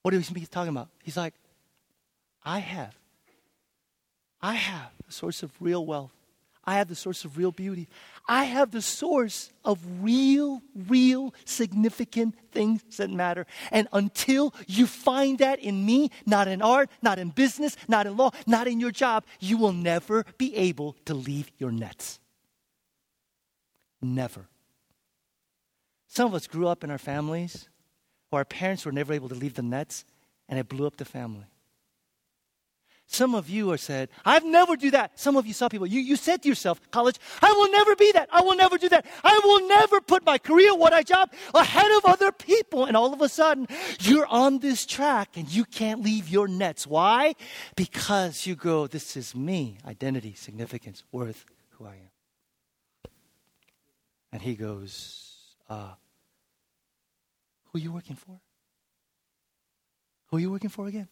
What 0.00 0.14
is 0.14 0.26
he 0.26 0.46
talking 0.46 0.70
about? 0.70 0.88
He's 1.02 1.18
like, 1.18 1.34
I 2.42 2.60
have 2.60 2.96
I 4.42 4.54
have 4.54 4.90
a 5.08 5.12
source 5.12 5.42
of 5.42 5.52
real 5.60 5.86
wealth. 5.86 6.12
I 6.64 6.74
have 6.74 6.88
the 6.88 6.94
source 6.94 7.24
of 7.24 7.36
real 7.36 7.50
beauty. 7.50 7.88
I 8.28 8.44
have 8.44 8.70
the 8.70 8.82
source 8.82 9.50
of 9.64 9.80
real, 10.00 10.62
real, 10.88 11.34
significant 11.44 12.36
things 12.52 12.82
that 12.98 13.10
matter. 13.10 13.46
And 13.72 13.88
until 13.92 14.54
you 14.68 14.86
find 14.86 15.38
that 15.38 15.58
in 15.58 15.84
me, 15.84 16.10
not 16.24 16.46
in 16.46 16.62
art, 16.62 16.88
not 17.02 17.18
in 17.18 17.30
business, 17.30 17.76
not 17.88 18.06
in 18.06 18.16
law, 18.16 18.30
not 18.46 18.68
in 18.68 18.78
your 18.78 18.92
job, 18.92 19.24
you 19.40 19.56
will 19.56 19.72
never 19.72 20.24
be 20.38 20.54
able 20.54 20.96
to 21.06 21.14
leave 21.14 21.50
your 21.58 21.72
nets. 21.72 22.20
Never. 24.00 24.46
Some 26.06 26.26
of 26.26 26.34
us 26.34 26.46
grew 26.46 26.68
up 26.68 26.84
in 26.84 26.90
our 26.90 26.98
families 26.98 27.68
where 28.30 28.40
our 28.40 28.44
parents 28.44 28.84
were 28.86 28.92
never 28.92 29.12
able 29.12 29.28
to 29.28 29.34
leave 29.34 29.54
the 29.54 29.62
nets, 29.62 30.04
and 30.48 30.58
it 30.58 30.68
blew 30.68 30.86
up 30.86 30.96
the 30.96 31.04
family. 31.04 31.46
Some 33.12 33.34
of 33.34 33.50
you 33.50 33.70
are 33.70 33.76
said, 33.76 34.08
I've 34.24 34.44
never 34.44 34.74
do 34.74 34.90
that. 34.92 35.20
Some 35.20 35.36
of 35.36 35.46
you 35.46 35.52
saw 35.52 35.68
people, 35.68 35.86
you, 35.86 36.00
you 36.00 36.16
said 36.16 36.42
to 36.42 36.48
yourself, 36.48 36.80
college, 36.90 37.18
I 37.42 37.52
will 37.52 37.70
never 37.70 37.94
be 37.94 38.10
that. 38.12 38.30
I 38.32 38.40
will 38.40 38.56
never 38.56 38.78
do 38.78 38.88
that. 38.88 39.04
I 39.22 39.38
will 39.44 39.68
never 39.68 40.00
put 40.00 40.24
my 40.24 40.38
career, 40.38 40.74
what 40.74 40.94
I 40.94 41.02
job, 41.02 41.30
ahead 41.54 41.92
of 41.92 42.06
other 42.06 42.32
people. 42.32 42.86
And 42.86 42.96
all 42.96 43.12
of 43.12 43.20
a 43.20 43.28
sudden, 43.28 43.68
you're 44.00 44.26
on 44.26 44.60
this 44.60 44.86
track 44.86 45.36
and 45.36 45.46
you 45.46 45.66
can't 45.66 46.00
leave 46.02 46.30
your 46.30 46.48
nets. 46.48 46.86
Why? 46.86 47.34
Because 47.76 48.46
you 48.46 48.54
go, 48.54 48.86
this 48.86 49.14
is 49.14 49.34
me, 49.34 49.76
identity, 49.86 50.32
significance, 50.32 51.04
worth, 51.12 51.44
who 51.72 51.84
I 51.84 51.96
am. 51.96 53.10
And 54.32 54.40
he 54.40 54.54
goes, 54.54 55.54
uh, 55.68 55.92
who 57.64 57.78
are 57.78 57.82
you 57.82 57.92
working 57.92 58.16
for? 58.16 58.40
Who 60.28 60.38
are 60.38 60.40
you 60.40 60.50
working 60.50 60.70
for 60.70 60.86
again? 60.86 61.08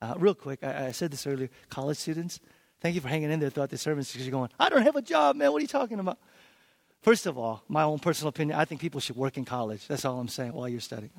Uh, 0.00 0.14
real 0.18 0.34
quick, 0.34 0.62
I, 0.62 0.86
I, 0.86 0.92
said 0.92 1.10
this 1.10 1.26
earlier. 1.26 1.48
College 1.70 1.96
students, 1.96 2.40
thank 2.80 2.94
you 2.94 3.00
for 3.00 3.08
hanging 3.08 3.30
in 3.30 3.40
there 3.40 3.48
throughout 3.50 3.70
the 3.70 3.78
service 3.78 4.12
because 4.12 4.26
you're 4.26 4.32
going, 4.32 4.50
I 4.60 4.68
don't 4.68 4.82
have 4.82 4.96
a 4.96 5.02
job, 5.02 5.36
man. 5.36 5.52
What 5.52 5.58
are 5.58 5.62
you 5.62 5.68
talking 5.68 5.98
about? 5.98 6.18
First 7.00 7.26
of 7.26 7.38
all, 7.38 7.62
my 7.68 7.82
own 7.84 7.98
personal 7.98 8.28
opinion, 8.28 8.58
I 8.58 8.64
think 8.64 8.80
people 8.80 9.00
should 9.00 9.16
work 9.16 9.36
in 9.36 9.44
college. 9.44 9.86
That's 9.86 10.04
all 10.04 10.18
I'm 10.18 10.28
saying 10.28 10.52
while 10.52 10.68
you're 10.68 10.80
studying. 10.80 11.12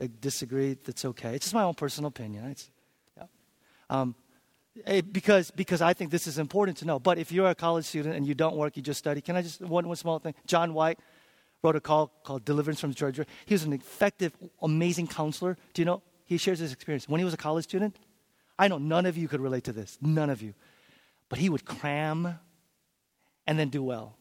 I 0.00 0.10
disagree, 0.20 0.74
that's 0.74 1.04
okay. 1.04 1.34
It's 1.34 1.46
just 1.46 1.54
my 1.54 1.62
own 1.62 1.74
personal 1.74 2.08
opinion. 2.08 2.46
It's, 2.46 2.70
yeah. 3.16 3.24
um, 3.88 4.14
eh, 4.84 5.00
because, 5.00 5.50
because 5.50 5.80
I 5.80 5.92
think 5.92 6.10
this 6.10 6.26
is 6.26 6.38
important 6.38 6.78
to 6.78 6.84
know. 6.84 6.98
But 6.98 7.18
if 7.18 7.30
you're 7.32 7.48
a 7.48 7.54
college 7.54 7.84
student 7.84 8.16
and 8.16 8.26
you 8.26 8.34
don't 8.34 8.56
work, 8.56 8.76
you 8.76 8.82
just 8.82 8.98
study, 8.98 9.20
can 9.20 9.36
I 9.36 9.42
just, 9.42 9.60
one, 9.60 9.86
one 9.86 9.96
small 9.96 10.18
thing? 10.18 10.34
John 10.46 10.74
White 10.74 10.98
wrote 11.62 11.76
a 11.76 11.80
call 11.80 12.10
called 12.24 12.44
Deliverance 12.44 12.80
from 12.80 12.92
Drudgery. 12.92 13.26
He 13.46 13.54
was 13.54 13.64
an 13.64 13.72
effective, 13.72 14.32
amazing 14.60 15.06
counselor. 15.06 15.56
Do 15.74 15.82
you 15.82 15.86
know? 15.86 16.02
He 16.32 16.38
shares 16.38 16.60
his 16.60 16.72
experience. 16.72 17.06
When 17.06 17.18
he 17.18 17.26
was 17.26 17.34
a 17.34 17.38
college 17.38 17.64
student, 17.64 17.94
I 18.58 18.66
know 18.68 18.78
none 18.78 19.04
of 19.04 19.18
you 19.18 19.28
could 19.28 19.40
relate 19.40 19.64
to 19.64 19.72
this, 19.72 19.98
none 20.00 20.30
of 20.30 20.40
you. 20.40 20.54
But 21.28 21.38
he 21.38 21.50
would 21.50 21.66
cram 21.66 22.38
and 23.46 23.58
then 23.58 23.68
do 23.68 23.82
well. 23.82 24.16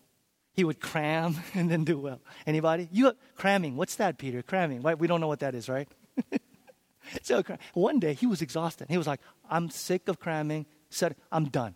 He 0.53 0.65
would 0.65 0.81
cram 0.81 1.37
and 1.53 1.71
then 1.71 1.85
do 1.85 1.97
well. 1.97 2.19
Anybody? 2.45 2.89
You 2.91 3.13
cramming. 3.35 3.77
What's 3.77 3.95
that, 3.95 4.17
Peter? 4.17 4.41
Cramming. 4.41 4.81
Right? 4.81 4.99
We 4.99 5.07
don't 5.07 5.21
know 5.21 5.29
what 5.29 5.39
that 5.39 5.55
is, 5.55 5.69
right? 5.69 5.87
so 7.21 7.41
one 7.73 7.99
day 7.99 8.13
he 8.13 8.27
was 8.27 8.41
exhausted. 8.41 8.87
He 8.89 8.97
was 8.97 9.07
like, 9.07 9.21
I'm 9.49 9.69
sick 9.69 10.09
of 10.09 10.19
cramming. 10.19 10.65
Said, 10.89 11.15
I'm 11.31 11.45
done. 11.45 11.75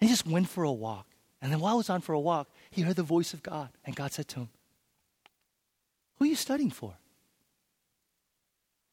And 0.00 0.08
he 0.08 0.14
just 0.14 0.26
went 0.26 0.48
for 0.48 0.64
a 0.64 0.72
walk. 0.72 1.06
And 1.42 1.52
then 1.52 1.60
while 1.60 1.74
he 1.74 1.78
was 1.78 1.90
on 1.90 2.00
for 2.00 2.14
a 2.14 2.20
walk, 2.20 2.48
he 2.70 2.80
heard 2.80 2.96
the 2.96 3.02
voice 3.02 3.34
of 3.34 3.42
God. 3.42 3.68
And 3.84 3.94
God 3.94 4.12
said 4.12 4.26
to 4.28 4.40
him, 4.40 4.48
Who 6.16 6.24
are 6.24 6.28
you 6.28 6.34
studying 6.34 6.70
for? 6.70 6.96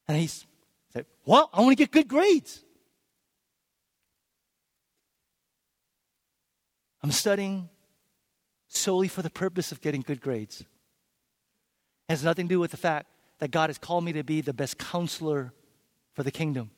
And 0.07 0.17
he 0.17 0.27
said, 0.27 1.05
Well, 1.25 1.49
I 1.53 1.61
want 1.61 1.71
to 1.71 1.75
get 1.75 1.91
good 1.91 2.07
grades. 2.07 2.63
I'm 7.01 7.11
studying 7.11 7.69
solely 8.67 9.07
for 9.07 9.21
the 9.21 9.29
purpose 9.29 9.71
of 9.71 9.81
getting 9.81 10.01
good 10.01 10.21
grades. 10.21 10.61
It 10.61 10.67
has 12.09 12.23
nothing 12.23 12.47
to 12.47 12.55
do 12.55 12.59
with 12.59 12.71
the 12.71 12.77
fact 12.77 13.07
that 13.39 13.51
God 13.51 13.69
has 13.69 13.77
called 13.77 14.03
me 14.03 14.13
to 14.13 14.23
be 14.23 14.41
the 14.41 14.53
best 14.53 14.77
counselor 14.77 15.53
for 16.13 16.23
the 16.23 16.31
kingdom. 16.31 16.71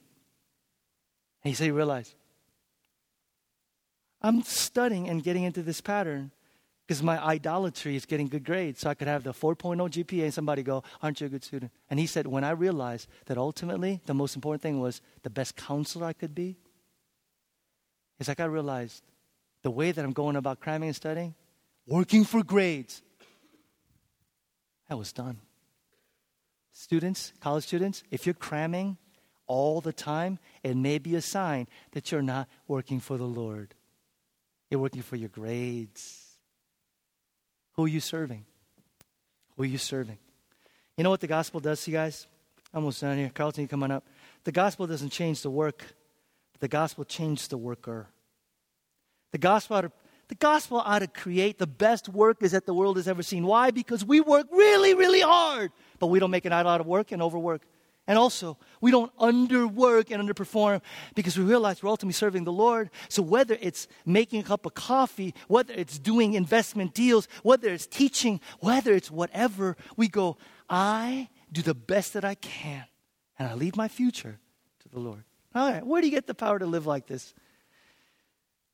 And 1.43 1.51
he 1.51 1.55
said, 1.55 1.65
he 1.65 1.71
realized, 1.71 2.15
I'm 4.21 4.41
studying 4.43 5.07
and 5.07 5.23
getting 5.23 5.43
into 5.43 5.61
this 5.61 5.79
pattern 5.79 6.31
because 6.87 7.03
my 7.03 7.21
idolatry 7.21 7.97
is 7.97 8.05
getting 8.05 8.27
good 8.27 8.45
grades. 8.45 8.79
So 8.79 8.89
I 8.89 8.93
could 8.93 9.09
have 9.09 9.23
the 9.23 9.33
4.0 9.33 9.77
GPA 9.89 10.23
and 10.23 10.33
somebody 10.33 10.63
go, 10.63 10.83
Aren't 11.01 11.19
you 11.19 11.27
a 11.27 11.29
good 11.29 11.43
student? 11.43 11.71
And 11.89 11.99
he 11.99 12.05
said, 12.05 12.27
When 12.27 12.45
I 12.45 12.51
realized 12.51 13.09
that 13.25 13.37
ultimately 13.37 14.01
the 14.05 14.13
most 14.13 14.35
important 14.35 14.61
thing 14.61 14.79
was 14.79 15.01
the 15.23 15.29
best 15.29 15.57
counselor 15.57 16.07
I 16.07 16.13
could 16.13 16.33
be, 16.33 16.55
it's 18.19 18.29
like 18.29 18.39
I 18.39 18.45
realized 18.45 19.03
the 19.63 19.71
way 19.71 19.91
that 19.91 20.03
I'm 20.03 20.13
going 20.13 20.37
about 20.37 20.61
cramming 20.61 20.87
and 20.87 20.95
studying, 20.95 21.35
working 21.85 22.23
for 22.23 22.41
grades, 22.41 23.01
that 24.87 24.97
was 24.97 25.11
done. 25.11 25.39
Students, 26.71 27.33
college 27.41 27.65
students, 27.65 28.03
if 28.11 28.25
you're 28.25 28.33
cramming 28.35 28.97
all 29.45 29.81
the 29.81 29.91
time, 29.91 30.39
it 30.63 30.77
may 30.77 30.99
be 30.99 31.15
a 31.15 31.21
sign 31.21 31.67
that 31.91 32.11
you're 32.11 32.21
not 32.21 32.47
working 32.67 33.01
for 33.01 33.17
the 33.17 33.25
Lord. 33.25 33.75
You're 34.69 34.79
working 34.79 35.01
for 35.01 35.15
your 35.17 35.29
grades. 35.29 36.26
Who 37.77 37.85
are 37.85 37.87
you 37.87 37.99
serving? 37.99 38.43
Who 39.55 39.63
are 39.63 39.67
you 39.67 39.77
serving? 39.77 40.17
You 40.97 41.03
know 41.03 41.11
what 41.11 41.21
the 41.21 41.27
gospel 41.27 41.59
does 41.59 41.87
you 41.87 41.93
guys? 41.93 42.25
Almost 42.73 43.01
done 43.01 43.17
here. 43.17 43.31
Carlton, 43.33 43.61
you 43.61 43.67
come 43.67 43.83
on 43.83 43.91
up. 43.91 44.03
The 44.43 44.51
gospel 44.51 44.87
doesn't 44.87 45.11
change 45.11 45.43
the 45.43 45.51
work, 45.51 45.85
the 46.59 46.67
gospel 46.67 47.05
changes 47.05 47.47
the 47.47 47.57
worker. 47.57 48.07
The 49.31 49.37
gospel 49.37 49.77
ought 49.77 49.81
to, 49.81 49.91
the 50.27 50.35
gospel 50.35 50.81
ought 50.83 50.99
to 50.99 51.07
create 51.07 51.59
the 51.59 51.67
best 51.67 52.09
workers 52.09 52.51
that 52.51 52.65
the 52.65 52.73
world 52.73 52.97
has 52.97 53.07
ever 53.07 53.21
seen. 53.21 53.45
Why? 53.45 53.69
Because 53.71 54.03
we 54.03 54.21
work 54.21 54.47
really, 54.51 54.95
really 54.95 55.21
hard, 55.21 55.71
but 55.99 56.07
we 56.07 56.19
don't 56.19 56.31
make 56.31 56.45
an 56.45 56.53
idol 56.53 56.71
out 56.71 56.81
of 56.81 56.87
work 56.87 57.11
and 57.11 57.21
overwork. 57.21 57.61
And 58.07 58.17
also, 58.17 58.57
we 58.79 58.89
don't 58.89 59.15
underwork 59.17 60.11
and 60.11 60.23
underperform 60.23 60.81
because 61.13 61.37
we 61.37 61.43
realize 61.43 61.83
we're 61.83 61.89
ultimately 61.89 62.13
serving 62.13 62.45
the 62.45 62.53
Lord. 62.53 62.89
So, 63.09 63.21
whether 63.21 63.57
it's 63.59 63.89
making 64.05 64.39
a 64.39 64.43
cup 64.43 64.65
of 64.65 64.73
coffee, 64.73 65.35
whether 65.49 65.73
it's 65.73 65.99
doing 65.99 66.33
investment 66.33 66.93
deals, 66.93 67.27
whether 67.43 67.67
it's 67.67 67.85
teaching, 67.85 68.39
whether 68.59 68.93
it's 68.93 69.11
whatever, 69.11 69.75
we 69.97 70.07
go, 70.07 70.37
I 70.69 71.27
do 71.51 71.61
the 71.61 71.75
best 71.75 72.13
that 72.13 72.23
I 72.23 72.35
can 72.35 72.85
and 73.37 73.49
I 73.49 73.53
leave 73.55 73.75
my 73.75 73.89
future 73.89 74.39
to 74.79 74.89
the 74.89 74.99
Lord. 74.99 75.23
All 75.53 75.69
right, 75.69 75.85
where 75.85 76.01
do 76.01 76.07
you 76.07 76.13
get 76.13 76.27
the 76.27 76.33
power 76.33 76.59
to 76.59 76.65
live 76.65 76.85
like 76.85 77.07
this? 77.07 77.33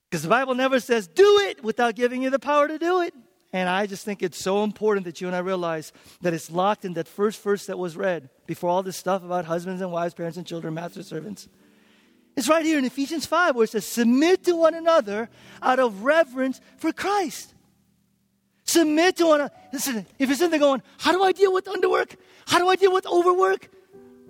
Because 0.09 0.21
the 0.21 0.29
Bible 0.29 0.53
never 0.53 0.79
says, 0.79 1.07
do 1.07 1.39
it 1.49 1.63
without 1.63 1.95
giving 1.95 2.21
you 2.21 2.29
the 2.29 2.39
power 2.39 2.67
to 2.67 2.77
do 2.77 3.01
it. 3.01 3.15
And 3.53 3.69
I 3.69 3.85
just 3.85 4.03
think 4.03 4.23
it's 4.23 4.41
so 4.41 4.63
important 4.63 5.05
that 5.05 5.21
you 5.21 5.27
and 5.27 5.35
I 5.35 5.39
realize 5.39 5.93
that 6.21 6.33
it's 6.33 6.49
locked 6.49 6.85
in 6.85 6.93
that 6.93 7.07
first 7.07 7.41
verse 7.41 7.67
that 7.67 7.77
was 7.77 7.95
read 7.95 8.29
before 8.47 8.71
all 8.71 8.81
this 8.81 8.97
stuff 8.97 9.23
about 9.23 9.45
husbands 9.45 9.79
and 9.79 9.91
wives, 9.91 10.15
parents 10.15 10.37
and 10.37 10.47
children, 10.47 10.73
master 10.73 11.03
servants. 11.03 11.47
It's 12.35 12.49
right 12.49 12.65
here 12.65 12.79
in 12.79 12.85
Ephesians 12.85 13.27
5 13.27 13.55
where 13.55 13.65
it 13.65 13.69
says, 13.69 13.85
Submit 13.85 14.43
to 14.45 14.55
one 14.55 14.73
another 14.73 15.29
out 15.61 15.79
of 15.79 16.03
reverence 16.03 16.59
for 16.77 16.91
Christ. 16.91 17.53
Submit 18.65 19.17
to 19.17 19.27
one 19.27 19.41
another. 19.41 19.53
Listen, 19.71 20.07
if 20.17 20.29
you're 20.29 20.35
sitting 20.35 20.49
there 20.49 20.59
going, 20.59 20.81
How 20.97 21.11
do 21.11 21.23
I 21.23 21.31
deal 21.31 21.53
with 21.53 21.65
underwork? 21.65 22.15
How 22.47 22.57
do 22.57 22.67
I 22.69 22.75
deal 22.75 22.91
with 22.91 23.05
overwork? 23.05 23.69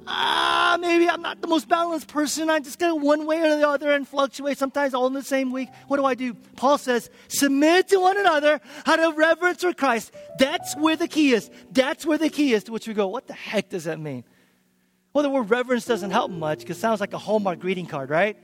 Ah, 0.08 0.78
maybe 0.80 1.10
I'm 1.10 1.22
not 1.22 1.42
the 1.42 1.48
most 1.48 1.68
balanced 1.68 2.08
person. 2.08 2.50
I 2.50 2.60
just 2.60 2.80
go 2.80 2.96
one 2.96 3.26
way 3.26 3.42
or 3.42 3.58
the 3.58 3.68
other 3.68 3.92
and 3.92 4.08
fluctuate, 4.08 4.58
sometimes 4.58 4.94
all 4.94 5.08
in 5.08 5.14
the 5.14 5.24
same 5.24 5.52
week. 5.52 5.70
What 5.88 5.98
do 5.98 6.06
I 6.06 6.16
do? 6.16 6.34
Paul 6.56 6.78
says, 6.78 7.10
submit 7.28 7.90
to 7.90 7.98
one 7.98 8.18
another 8.18 8.62
out 8.86 9.00
of 9.00 9.18
reverence 9.18 9.62
for 9.62 9.74
Christ. 9.74 10.14
That's 10.38 10.76
where 10.76 10.96
the 10.96 11.08
key 11.08 11.34
is. 11.34 11.50
That's 11.72 12.06
where 12.06 12.18
the 12.18 12.30
key 12.30 12.54
is, 12.54 12.64
to 12.66 12.72
which 12.72 12.88
we 12.88 12.94
go, 12.94 13.08
what 13.08 13.28
the 13.28 13.34
heck 13.34 13.70
does 13.70 13.86
that 13.86 14.00
mean? 14.00 14.24
Well, 15.14 15.24
the 15.24 15.30
word 15.30 15.50
reverence 15.50 15.86
doesn't 15.86 16.12
help 16.12 16.32
much 16.32 16.60
because 16.60 16.78
it 16.78 16.82
sounds 16.82 17.00
like 17.00 17.14
a 17.14 17.20
Hallmark 17.20 17.60
greeting 17.60 17.86
card, 17.86 18.10
right? 18.10 18.38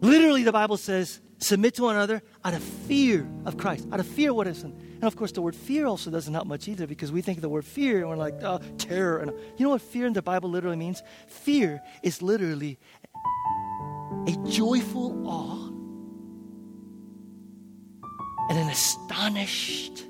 Literally, 0.00 0.42
the 0.42 0.52
Bible 0.52 0.76
says, 0.76 1.20
submit 1.38 1.74
to 1.74 1.82
one 1.84 1.94
another 1.94 2.22
out 2.44 2.54
of 2.54 2.62
fear 2.62 3.28
of 3.44 3.56
Christ. 3.56 3.86
Out 3.92 4.00
of 4.00 4.06
fear, 4.06 4.34
what 4.34 4.48
is 4.48 4.64
it? 4.64 4.72
And 5.02 5.08
of 5.08 5.16
course, 5.16 5.32
the 5.32 5.42
word 5.42 5.56
fear 5.56 5.86
also 5.86 6.12
doesn't 6.12 6.32
help 6.32 6.46
much 6.46 6.68
either 6.68 6.86
because 6.86 7.10
we 7.10 7.22
think 7.22 7.38
of 7.38 7.42
the 7.42 7.48
word 7.48 7.64
fear 7.64 7.98
and 7.98 8.08
we're 8.08 8.14
like, 8.14 8.40
oh, 8.44 8.60
terror. 8.78 9.18
And 9.18 9.32
you 9.56 9.64
know 9.64 9.70
what 9.70 9.82
fear 9.82 10.06
in 10.06 10.12
the 10.12 10.22
Bible 10.22 10.48
literally 10.48 10.76
means? 10.76 11.02
Fear 11.26 11.82
is 12.04 12.22
literally 12.22 12.78
a 14.28 14.36
joyful 14.48 15.26
awe 15.26 15.70
and 18.48 18.60
an 18.60 18.68
astonished, 18.68 20.04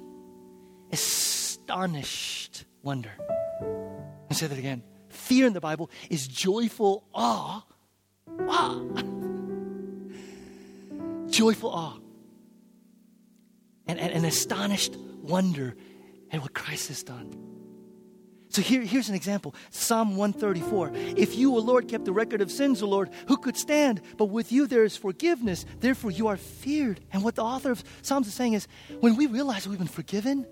astonished 0.92 2.66
wonder. 2.82 3.12
I'll 3.62 4.36
say 4.36 4.46
that 4.46 4.58
again. 4.58 4.82
Fear 5.08 5.46
in 5.46 5.54
the 5.54 5.60
Bible 5.62 5.90
is 6.10 6.28
joyful 6.28 7.04
awe. 7.14 7.64
Wow. 8.26 8.86
joyful 11.30 11.70
awe 11.70 12.01
and, 13.98 14.12
and, 14.12 14.26
astonished 14.26 14.96
wonder 14.96 15.74
at 16.30 16.40
what 16.40 16.54
Christ 16.54 16.88
has 16.88 17.02
done. 17.02 17.36
So 18.52 18.60
here, 18.60 18.82
here's 18.82 19.08
an 19.08 19.14
example 19.14 19.54
Psalm 19.70 20.16
134. 20.16 20.92
If 21.16 21.36
you, 21.36 21.54
O 21.56 21.58
Lord, 21.58 21.88
kept 21.88 22.04
the 22.04 22.12
record 22.12 22.42
of 22.42 22.50
sins, 22.50 22.82
O 22.82 22.86
Lord, 22.86 23.10
who 23.26 23.38
could 23.38 23.56
stand? 23.56 24.02
But 24.18 24.26
with 24.26 24.52
you 24.52 24.66
there 24.66 24.84
is 24.84 24.96
forgiveness. 24.96 25.64
Therefore 25.80 26.10
you 26.10 26.28
are 26.28 26.36
feared. 26.36 27.00
And 27.12 27.24
what 27.24 27.34
the 27.34 27.42
author 27.42 27.70
of 27.70 27.82
Psalms 28.02 28.26
is 28.26 28.34
saying 28.34 28.52
is 28.52 28.68
when 29.00 29.16
we 29.16 29.26
realize 29.26 29.66
we've 29.66 29.78
been 29.78 29.86
forgiven, 29.86 30.46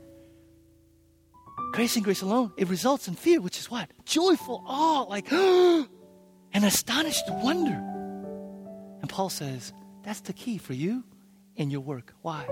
grace 1.72 1.94
and 1.96 2.04
grace 2.04 2.22
alone, 2.22 2.52
it 2.56 2.68
results 2.68 3.06
in 3.06 3.14
fear, 3.14 3.40
which 3.40 3.58
is 3.58 3.70
what? 3.70 3.90
Joyful 4.06 4.64
awe, 4.66 5.02
like, 5.02 5.30
an 5.32 5.86
astonished 6.54 7.24
wonder. 7.28 7.78
And 9.02 9.10
Paul 9.10 9.28
says, 9.28 9.74
that's 10.02 10.20
the 10.20 10.32
key 10.32 10.56
for 10.56 10.72
you 10.72 11.04
in 11.56 11.70
your 11.70 11.80
work. 11.80 12.14
Why? 12.22 12.46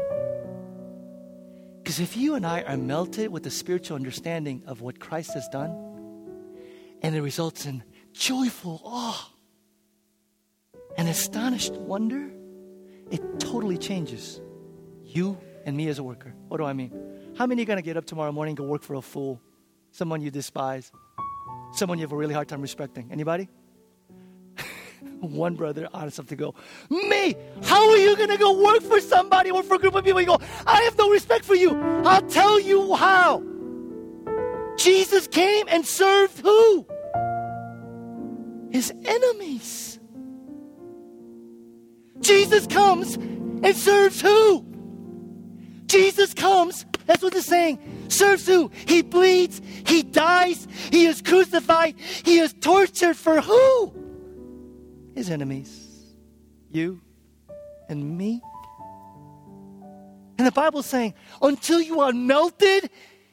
Because 1.88 2.00
if 2.00 2.18
you 2.18 2.34
and 2.34 2.44
I 2.44 2.60
are 2.64 2.76
melted 2.76 3.32
with 3.32 3.44
the 3.44 3.50
spiritual 3.50 3.96
understanding 3.96 4.62
of 4.66 4.82
what 4.82 5.00
Christ 5.00 5.32
has 5.32 5.48
done, 5.48 5.70
and 7.00 7.16
it 7.16 7.22
results 7.22 7.64
in 7.64 7.82
joyful 8.12 8.82
awe 8.84 9.32
and 10.98 11.08
astonished 11.08 11.72
wonder, 11.72 12.30
it 13.10 13.40
totally 13.40 13.78
changes 13.78 14.38
you 15.02 15.38
and 15.64 15.78
me 15.78 15.88
as 15.88 15.98
a 15.98 16.02
worker. 16.02 16.34
What 16.48 16.58
do 16.58 16.64
I 16.64 16.74
mean? 16.74 16.92
How 17.38 17.46
many 17.46 17.62
are 17.62 17.64
going 17.64 17.78
to 17.78 17.82
get 17.82 17.96
up 17.96 18.04
tomorrow 18.04 18.32
morning 18.32 18.50
and 18.50 18.58
go 18.58 18.64
work 18.64 18.82
for 18.82 18.92
a 18.92 19.00
fool? 19.00 19.40
Someone 19.90 20.20
you 20.20 20.30
despise? 20.30 20.92
Someone 21.72 21.96
you 21.96 22.02
have 22.02 22.12
a 22.12 22.16
really 22.16 22.34
hard 22.34 22.48
time 22.48 22.60
respecting? 22.60 23.08
Anybody? 23.10 23.48
One 25.20 25.54
brother 25.54 25.88
honest 25.92 26.18
enough 26.18 26.28
to 26.28 26.36
go, 26.36 26.54
Me, 26.90 27.34
how 27.62 27.88
are 27.90 27.96
you 27.96 28.16
going 28.16 28.30
to 28.30 28.36
go 28.36 28.62
work 28.62 28.82
for 28.82 29.00
somebody 29.00 29.50
or 29.50 29.62
for 29.62 29.74
a 29.74 29.78
group 29.78 29.94
of 29.94 30.04
people? 30.04 30.20
You 30.20 30.26
go, 30.26 30.40
I 30.66 30.82
have 30.82 30.96
no 30.96 31.10
respect 31.10 31.44
for 31.44 31.54
you. 31.54 31.70
I'll 32.04 32.22
tell 32.22 32.60
you 32.60 32.94
how. 32.94 33.42
Jesus 34.76 35.26
came 35.26 35.66
and 35.68 35.84
served 35.84 36.38
who? 36.40 36.86
His 38.70 38.92
enemies. 39.04 39.98
Jesus 42.20 42.66
comes 42.66 43.14
and 43.16 43.74
serves 43.74 44.20
who? 44.20 44.64
Jesus 45.86 46.34
comes, 46.34 46.84
that's 47.06 47.22
what 47.22 47.32
they're 47.32 47.42
saying, 47.42 47.78
serves 48.08 48.46
who? 48.46 48.70
He 48.86 49.02
bleeds, 49.02 49.62
he 49.86 50.02
dies, 50.02 50.68
he 50.92 51.06
is 51.06 51.22
crucified, 51.22 51.94
he 51.98 52.38
is 52.38 52.52
tortured 52.52 53.16
for 53.16 53.40
who? 53.40 53.92
His 55.18 55.30
enemies, 55.30 56.14
you 56.70 57.00
and 57.88 58.16
me. 58.16 58.40
And 60.38 60.46
the 60.46 60.52
Bible 60.52 60.80
is 60.80 60.86
saying, 60.86 61.14
until 61.42 61.80
you 61.80 62.00
are 62.00 62.12
melted 62.12 62.88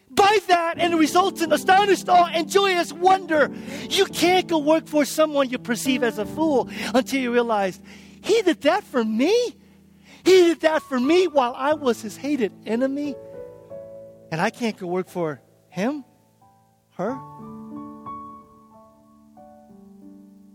by 0.10 0.40
that 0.48 0.80
and 0.80 0.94
it 0.94 0.98
results 0.98 1.42
in 1.42 1.52
astonished 1.52 2.10
awe 2.10 2.30
and 2.34 2.50
joyous 2.50 2.92
wonder, 2.92 3.52
you 3.90 4.06
can't 4.06 4.48
go 4.48 4.58
work 4.58 4.88
for 4.88 5.06
someone 5.06 5.50
you 5.50 5.60
perceive 5.60 6.04
as 6.04 6.18
a 6.18 6.26
fool 6.26 6.70
until 6.94 7.22
you 7.22 7.32
realize 7.32 7.80
he 8.24 8.42
did 8.42 8.62
that 8.62 8.84
for 8.84 9.04
me. 9.04 9.56
He 10.24 10.32
did 10.32 10.62
that 10.62 10.82
for 10.82 11.00
me 11.00 11.28
while 11.28 11.54
I 11.56 11.76
was 11.76 12.02
his 12.02 12.18
hated 12.18 12.52
enemy. 12.66 13.16
And 14.32 14.42
I 14.42 14.50
can't 14.50 14.76
go 14.76 14.88
work 14.88 15.08
for 15.08 15.40
him, 15.70 16.04
her. 16.96 17.16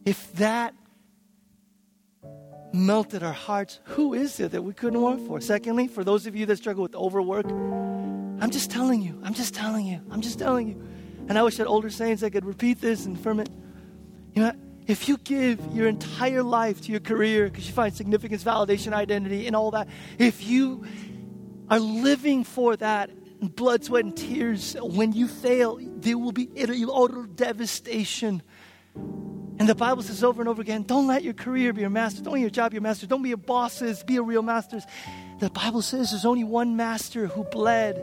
If 0.04 0.32
that 0.34 0.74
melted 2.72 3.22
our 3.22 3.32
hearts. 3.32 3.80
Who 3.84 4.14
is 4.14 4.40
it 4.40 4.52
that 4.52 4.62
we 4.62 4.72
couldn't 4.72 5.00
work 5.00 5.18
for? 5.26 5.40
Secondly, 5.40 5.88
for 5.88 6.04
those 6.04 6.26
of 6.26 6.36
you 6.36 6.46
that 6.46 6.56
struggle 6.56 6.82
with 6.82 6.94
overwork, 6.94 7.46
I'm 7.46 8.50
just 8.50 8.70
telling 8.70 9.02
you, 9.02 9.20
I'm 9.22 9.34
just 9.34 9.54
telling 9.54 9.86
you, 9.86 10.00
I'm 10.10 10.20
just 10.20 10.38
telling 10.38 10.68
you. 10.68 10.82
And 11.28 11.38
I 11.38 11.42
wish 11.42 11.56
that 11.56 11.66
older 11.66 11.90
saints 11.90 12.22
I 12.22 12.30
could 12.30 12.44
repeat 12.44 12.80
this 12.80 13.06
and 13.06 13.16
affirm 13.16 13.40
it. 13.40 13.48
You 14.34 14.42
know, 14.42 14.52
if 14.86 15.08
you 15.08 15.18
give 15.18 15.60
your 15.72 15.86
entire 15.86 16.42
life 16.42 16.80
to 16.82 16.90
your 16.90 17.00
career 17.00 17.44
because 17.44 17.66
you 17.66 17.72
find 17.72 17.94
significance, 17.94 18.42
validation, 18.42 18.92
identity, 18.92 19.46
and 19.46 19.54
all 19.54 19.70
that, 19.72 19.88
if 20.18 20.46
you 20.46 20.84
are 21.68 21.78
living 21.78 22.42
for 22.44 22.76
that, 22.76 23.10
blood, 23.40 23.84
sweat, 23.84 24.04
and 24.04 24.16
tears, 24.16 24.74
when 24.80 25.12
you 25.12 25.28
fail, 25.28 25.78
there 25.80 26.18
will 26.18 26.32
be 26.32 26.48
utter 26.56 27.26
devastation. 27.26 28.42
And 29.60 29.68
the 29.68 29.74
Bible 29.74 30.02
says 30.02 30.24
over 30.24 30.40
and 30.40 30.48
over 30.48 30.62
again 30.62 30.84
don't 30.84 31.06
let 31.06 31.22
your 31.22 31.34
career 31.34 31.74
be 31.74 31.82
your 31.82 31.90
master. 31.90 32.22
Don't 32.22 32.32
let 32.32 32.40
your 32.40 32.48
job 32.48 32.70
be 32.70 32.76
your 32.76 32.82
master. 32.82 33.06
Don't 33.06 33.22
be 33.22 33.28
your 33.28 33.36
bosses. 33.38 34.02
Be 34.02 34.16
a 34.16 34.22
real 34.22 34.40
master. 34.40 34.80
The 35.38 35.50
Bible 35.50 35.82
says 35.82 36.12
there's 36.12 36.24
only 36.24 36.44
one 36.44 36.76
master 36.76 37.26
who 37.26 37.44
bled, 37.44 38.02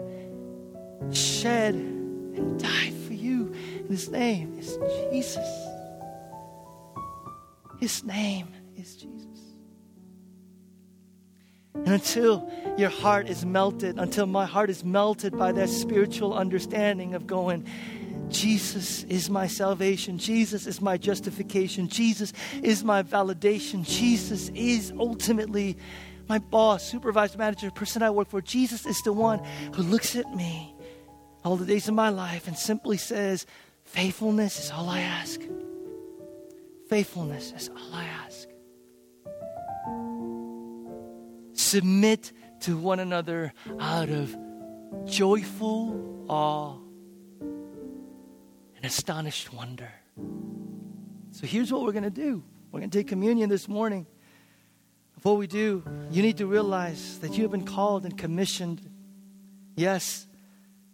shed, 1.12 1.74
and 1.74 2.60
died 2.60 2.94
for 3.08 3.14
you. 3.14 3.56
And 3.80 3.90
his 3.90 4.08
name 4.08 4.60
is 4.60 4.78
Jesus. 5.12 5.48
His 7.80 8.04
name 8.04 8.54
is 8.78 8.96
Jesus. 8.96 9.18
And 11.74 11.88
until 11.88 12.52
your 12.78 12.90
heart 12.90 13.28
is 13.30 13.46
melted, 13.46 13.98
until 13.98 14.28
my 14.28 14.46
heart 14.46 14.70
is 14.70 14.84
melted 14.84 15.36
by 15.36 15.54
that 15.54 15.70
spiritual 15.70 16.36
understanding 16.36 17.16
of 17.16 17.26
going, 17.26 17.68
Jesus 18.30 19.04
is 19.04 19.30
my 19.30 19.48
salvation. 19.48 20.18
Jesus 20.18 20.68
is 20.68 20.82
my 20.82 20.98
justification. 20.98 21.88
Jesus 21.88 22.34
is 22.62 22.84
my 22.84 23.04
validation. 23.04 23.86
Jesus 23.88 24.50
is 24.50 24.92
ultimately 24.98 25.78
my 26.28 26.40
boss, 26.40 26.84
supervisor, 26.84 27.38
manager, 27.38 27.72
person 27.72 28.04
I 28.04 28.10
work 28.10 28.30
for. 28.30 28.42
Jesus 28.42 28.86
is 28.86 29.02
the 29.04 29.14
one 29.14 29.42
who 29.74 29.84
looks 29.84 30.16
at 30.16 30.30
me 30.36 30.76
all 31.44 31.56
the 31.56 31.66
days 31.66 31.88
of 31.88 31.94
my 31.94 32.10
life 32.10 32.48
and 32.48 32.58
simply 32.58 32.98
says, 32.98 33.46
Faithfulness 33.86 34.60
is 34.60 34.72
all 34.72 34.90
I 34.90 35.00
ask. 35.00 35.40
Faithfulness 36.90 37.54
is 37.56 37.70
all 37.70 37.94
I 37.94 38.04
ask. 38.04 38.48
Submit 41.54 42.34
to 42.62 42.78
one 42.78 43.00
another 43.00 43.54
out 43.80 44.10
of 44.10 44.36
joyful 45.06 46.26
awe 46.28 46.78
astonished 48.88 49.54
wonder. 49.54 49.92
So 51.32 51.46
here's 51.46 51.72
what 51.72 51.84
we're 51.84 51.92
going 51.92 52.04
to 52.04 52.10
do 52.10 52.44
we're 52.72 52.80
going 52.80 52.90
to 52.90 52.98
take 52.98 53.08
communion 53.08 53.50
this 53.50 53.68
morning. 53.68 54.08
Before 55.14 55.38
we 55.38 55.48
do, 55.48 55.84
you 56.12 56.22
need 56.22 56.38
to 56.38 56.48
realize 56.48 57.20
that 57.20 57.38
you 57.38 57.44
have 57.44 57.52
been 57.52 57.66
called 57.66 58.06
and 58.06 58.18
commissioned. 58.18 58.82
Yes, 59.76 60.28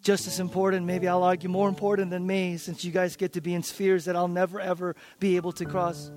just 0.01 0.27
as 0.27 0.39
important, 0.39 0.85
maybe 0.85 1.07
I'll 1.07 1.23
argue 1.23 1.49
more 1.49 1.69
important 1.69 2.09
than 2.09 2.25
me, 2.25 2.57
since 2.57 2.83
you 2.83 2.91
guys 2.91 3.15
get 3.15 3.33
to 3.33 3.41
be 3.41 3.53
in 3.53 3.63
spheres 3.63 4.05
that 4.05 4.15
I'll 4.15 4.27
never 4.27 4.59
ever 4.59 4.95
be 5.19 5.35
able 5.35 5.51
to 5.53 5.65
cross. 5.65 6.11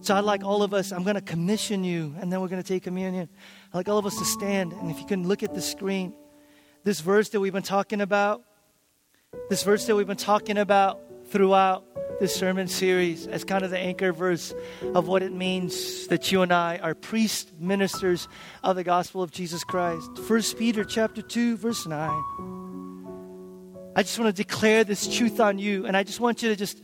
So 0.00 0.14
I'd 0.14 0.24
like 0.24 0.44
all 0.44 0.62
of 0.62 0.74
us, 0.74 0.92
I'm 0.92 1.02
going 1.04 1.16
to 1.16 1.20
commission 1.20 1.84
you, 1.84 2.14
and 2.20 2.32
then 2.32 2.40
we're 2.40 2.48
going 2.48 2.62
to 2.62 2.68
take 2.68 2.82
communion. 2.82 3.28
I'd 3.72 3.76
like 3.76 3.88
all 3.88 3.98
of 3.98 4.06
us 4.06 4.16
to 4.18 4.24
stand, 4.24 4.72
and 4.72 4.90
if 4.90 4.98
you 4.98 5.06
can 5.06 5.26
look 5.28 5.42
at 5.42 5.54
the 5.54 5.62
screen, 5.62 6.14
this 6.84 7.00
verse 7.00 7.28
that 7.30 7.40
we've 7.40 7.52
been 7.52 7.62
talking 7.62 8.00
about, 8.00 8.42
this 9.50 9.62
verse 9.62 9.86
that 9.86 9.94
we've 9.94 10.06
been 10.06 10.16
talking 10.16 10.56
about 10.56 11.00
throughout 11.26 11.84
this 12.18 12.34
sermon 12.34 12.66
series 12.66 13.26
as 13.26 13.44
kind 13.44 13.62
of 13.62 13.70
the 13.70 13.78
anchor 13.78 14.10
verse 14.12 14.54
of 14.94 15.06
what 15.06 15.22
it 15.22 15.32
means 15.32 16.06
that 16.06 16.32
you 16.32 16.40
and 16.40 16.50
I 16.50 16.78
are 16.78 16.94
priests, 16.94 17.52
ministers 17.58 18.26
of 18.62 18.76
the 18.76 18.84
gospel 18.84 19.22
of 19.22 19.30
Jesus 19.30 19.62
Christ. 19.64 20.18
First 20.26 20.58
Peter 20.58 20.82
chapter 20.82 21.20
2, 21.20 21.58
verse 21.58 21.86
9. 21.86 22.10
I 23.94 24.02
just 24.02 24.18
want 24.18 24.34
to 24.34 24.42
declare 24.42 24.84
this 24.84 25.14
truth 25.14 25.40
on 25.40 25.58
you, 25.58 25.84
and 25.84 25.96
I 25.96 26.04
just 26.04 26.20
want 26.20 26.42
you 26.42 26.48
to 26.48 26.56
just 26.56 26.82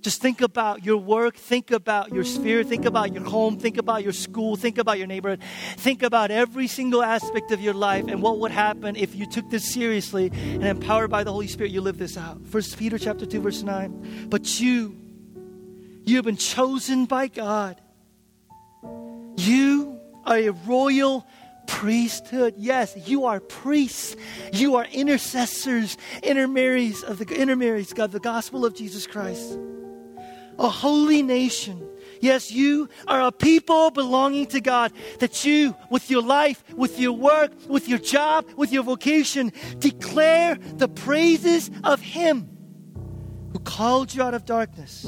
just 0.00 0.22
think 0.22 0.40
about 0.40 0.84
your 0.84 0.96
work, 0.96 1.36
think 1.36 1.70
about 1.72 2.12
your 2.12 2.22
sphere, 2.22 2.62
think 2.62 2.84
about 2.84 3.12
your 3.12 3.24
home, 3.24 3.58
think 3.58 3.78
about 3.78 4.04
your 4.04 4.12
school, 4.12 4.54
think 4.54 4.78
about 4.78 4.96
your 4.96 5.08
neighborhood, 5.08 5.40
think 5.76 6.02
about 6.02 6.30
every 6.30 6.68
single 6.68 7.02
aspect 7.02 7.50
of 7.50 7.60
your 7.60 7.74
life 7.74 8.06
and 8.06 8.22
what 8.22 8.38
would 8.38 8.52
happen 8.52 8.94
if 8.94 9.16
you 9.16 9.26
took 9.26 9.50
this 9.50 9.72
seriously 9.72 10.30
and 10.32 10.64
empowered 10.64 11.10
by 11.10 11.24
the 11.24 11.32
Holy 11.32 11.48
Spirit, 11.48 11.72
you 11.72 11.80
live 11.80 11.98
this 11.98 12.16
out. 12.16 12.40
First 12.46 12.78
Peter 12.78 12.96
chapter 12.96 13.26
2, 13.26 13.40
verse 13.40 13.62
9. 13.62 14.28
But 14.28 14.60
you, 14.60 14.96
you 16.04 16.16
have 16.16 16.24
been 16.24 16.36
chosen 16.36 17.06
by 17.06 17.26
God. 17.26 17.80
You 19.36 19.98
are 20.24 20.36
a 20.36 20.50
royal 20.50 21.26
priesthood. 21.66 22.54
Yes, 22.56 22.96
you 23.08 23.24
are 23.24 23.40
priests. 23.40 24.14
You 24.52 24.76
are 24.76 24.84
intercessors, 24.84 25.96
intermarries 26.22 27.02
of 27.02 27.18
the 27.18 27.26
intermarries, 27.34 27.92
God, 27.92 28.12
the 28.12 28.20
gospel 28.20 28.64
of 28.64 28.76
Jesus 28.76 29.06
Christ 29.06 29.58
a 30.58 30.68
holy 30.68 31.22
nation. 31.22 31.88
Yes, 32.20 32.50
you 32.50 32.88
are 33.06 33.22
a 33.22 33.32
people 33.32 33.90
belonging 33.90 34.46
to 34.46 34.60
God. 34.60 34.92
That 35.20 35.44
you, 35.44 35.76
with 35.90 36.10
your 36.10 36.22
life, 36.22 36.64
with 36.74 36.98
your 36.98 37.12
work, 37.12 37.52
with 37.68 37.88
your 37.88 37.98
job, 37.98 38.46
with 38.56 38.72
your 38.72 38.82
vocation, 38.82 39.52
declare 39.78 40.56
the 40.56 40.88
praises 40.88 41.70
of 41.84 42.00
Him 42.00 42.48
who 43.52 43.58
called 43.60 44.14
you 44.14 44.22
out 44.22 44.34
of 44.34 44.44
darkness 44.44 45.04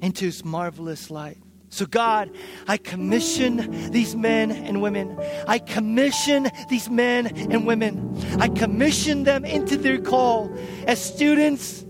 into 0.00 0.24
His 0.24 0.44
marvelous 0.44 1.10
light. 1.10 1.38
So, 1.70 1.84
God, 1.84 2.30
I 2.66 2.78
commission 2.78 3.90
these 3.90 4.16
men 4.16 4.50
and 4.50 4.80
women. 4.80 5.18
I 5.46 5.58
commission 5.58 6.48
these 6.70 6.88
men 6.88 7.26
and 7.26 7.66
women. 7.66 8.16
I 8.40 8.48
commission 8.48 9.24
them 9.24 9.44
into 9.44 9.76
their 9.76 10.00
call 10.00 10.50
as 10.86 11.02
students, 11.02 11.84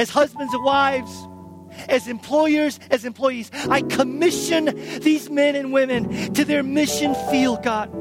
as 0.00 0.08
husbands 0.08 0.54
and 0.54 0.64
wives, 0.64 1.28
as 1.90 2.08
employers, 2.08 2.80
as 2.90 3.04
employees. 3.04 3.50
I 3.68 3.82
commission 3.82 4.64
these 5.00 5.28
men 5.28 5.54
and 5.54 5.74
women 5.74 6.32
to 6.32 6.44
their 6.44 6.62
mission 6.62 7.14
field, 7.30 7.62
God. 7.62 7.92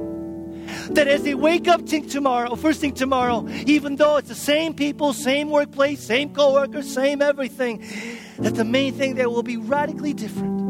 That 0.95 1.09
as 1.09 1.23
they 1.23 1.35
wake 1.35 1.67
up 1.67 1.85
tomorrow, 1.85 2.55
first 2.55 2.79
thing 2.79 2.93
tomorrow, 2.93 3.45
even 3.65 3.97
though 3.97 4.15
it's 4.15 4.29
the 4.29 4.35
same 4.35 4.73
people, 4.73 5.11
same 5.11 5.49
workplace, 5.49 5.99
same 5.99 6.33
coworkers, 6.33 6.91
same 6.91 7.21
everything, 7.21 7.83
that 8.37 8.55
the 8.55 8.63
main 8.63 8.93
thing 8.93 9.15
that 9.15 9.29
will 9.29 9.43
be 9.43 9.57
radically 9.57 10.13
different 10.13 10.61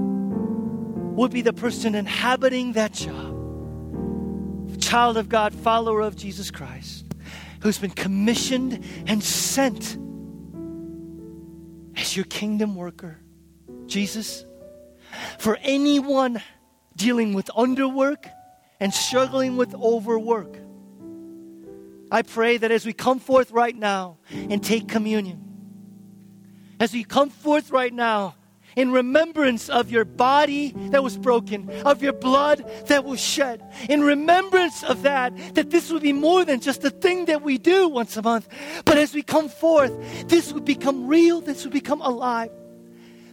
would 1.15 1.32
be 1.32 1.41
the 1.41 1.53
person 1.53 1.93
inhabiting 1.93 2.73
that 2.73 2.93
job. 2.93 3.38
Child 4.82 5.17
of 5.17 5.30
God, 5.30 5.53
follower 5.53 6.01
of 6.01 6.15
Jesus 6.15 6.49
Christ, 6.49 7.05
who's 7.61 7.77
been 7.77 7.91
commissioned 7.91 8.84
and 9.05 9.23
sent 9.23 9.97
as 12.00 12.16
your 12.16 12.26
kingdom 12.26 12.76
worker. 12.76 13.20
Jesus, 13.86 14.45
for 15.38 15.58
anyone 15.62 16.41
dealing 16.95 17.34
with 17.34 17.47
underwork 17.47 18.30
and 18.80 18.93
struggling 18.93 19.58
with 19.58 19.74
overwork, 19.76 20.58
I 22.12 22.22
pray 22.24 22.58
that 22.58 22.72
as 22.72 22.86
we 22.86 22.93
come 22.93 23.20
forth 23.20 23.52
right 23.52 23.76
now 23.76 24.18
and 24.32 24.64
take 24.64 24.88
communion, 24.88 25.45
as 26.80 26.93
we 26.93 27.04
come 27.04 27.30
forth 27.30 27.72
right 27.72 27.93
now 27.93 28.36
in 28.76 28.91
remembrance 28.91 29.70
of 29.70 29.91
your 29.91 30.05
body 30.05 30.74
that 30.91 31.03
was 31.03 31.17
broken, 31.17 31.70
of 31.86 32.01
your 32.01 32.13
blood 32.13 32.63
that 32.88 33.03
was 33.05 33.20
shed, 33.20 33.61
in 33.89 34.01
remembrance 34.01 34.84
of 34.84 35.03
that, 35.03 35.36
that 35.55 35.70
this 35.70 35.91
would 35.91 36.01
be 36.01 36.13
more 36.13 36.45
than 36.45 36.59
just 36.59 36.84
a 36.84 36.89
thing 36.89 37.26
that 37.26 37.41
we 37.41 37.57
do 37.57 37.88
once 37.88 38.17
a 38.17 38.22
month, 38.22 38.47
but 38.86 38.97
as 38.97 39.13
we 39.13 39.22
come 39.22 39.49
forth, 39.49 39.93
this 40.28 40.53
would 40.53 40.65
become 40.65 41.07
real, 41.07 41.41
this 41.41 41.63
would 41.63 41.74
become 41.74 42.01
alive. 42.01 42.51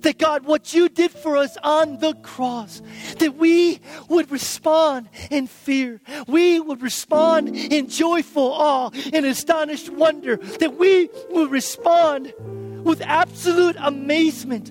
That 0.02 0.18
God, 0.18 0.44
what 0.44 0.72
you 0.72 0.88
did 0.88 1.10
for 1.10 1.36
us 1.36 1.56
on 1.64 1.98
the 1.98 2.14
cross, 2.14 2.80
that 3.18 3.34
we 3.36 3.80
would 4.08 4.30
respond 4.30 5.08
in 5.30 5.48
fear. 5.48 6.00
We 6.28 6.60
would 6.60 6.80
respond 6.80 7.56
in 7.56 7.88
joyful 7.88 8.52
awe, 8.52 8.90
in 9.12 9.24
astonished 9.24 9.90
wonder. 9.90 10.36
That 10.36 10.76
we 10.76 11.08
would 11.30 11.50
respond 11.50 12.32
with 12.84 13.00
absolute 13.00 13.74
amazement 13.80 14.70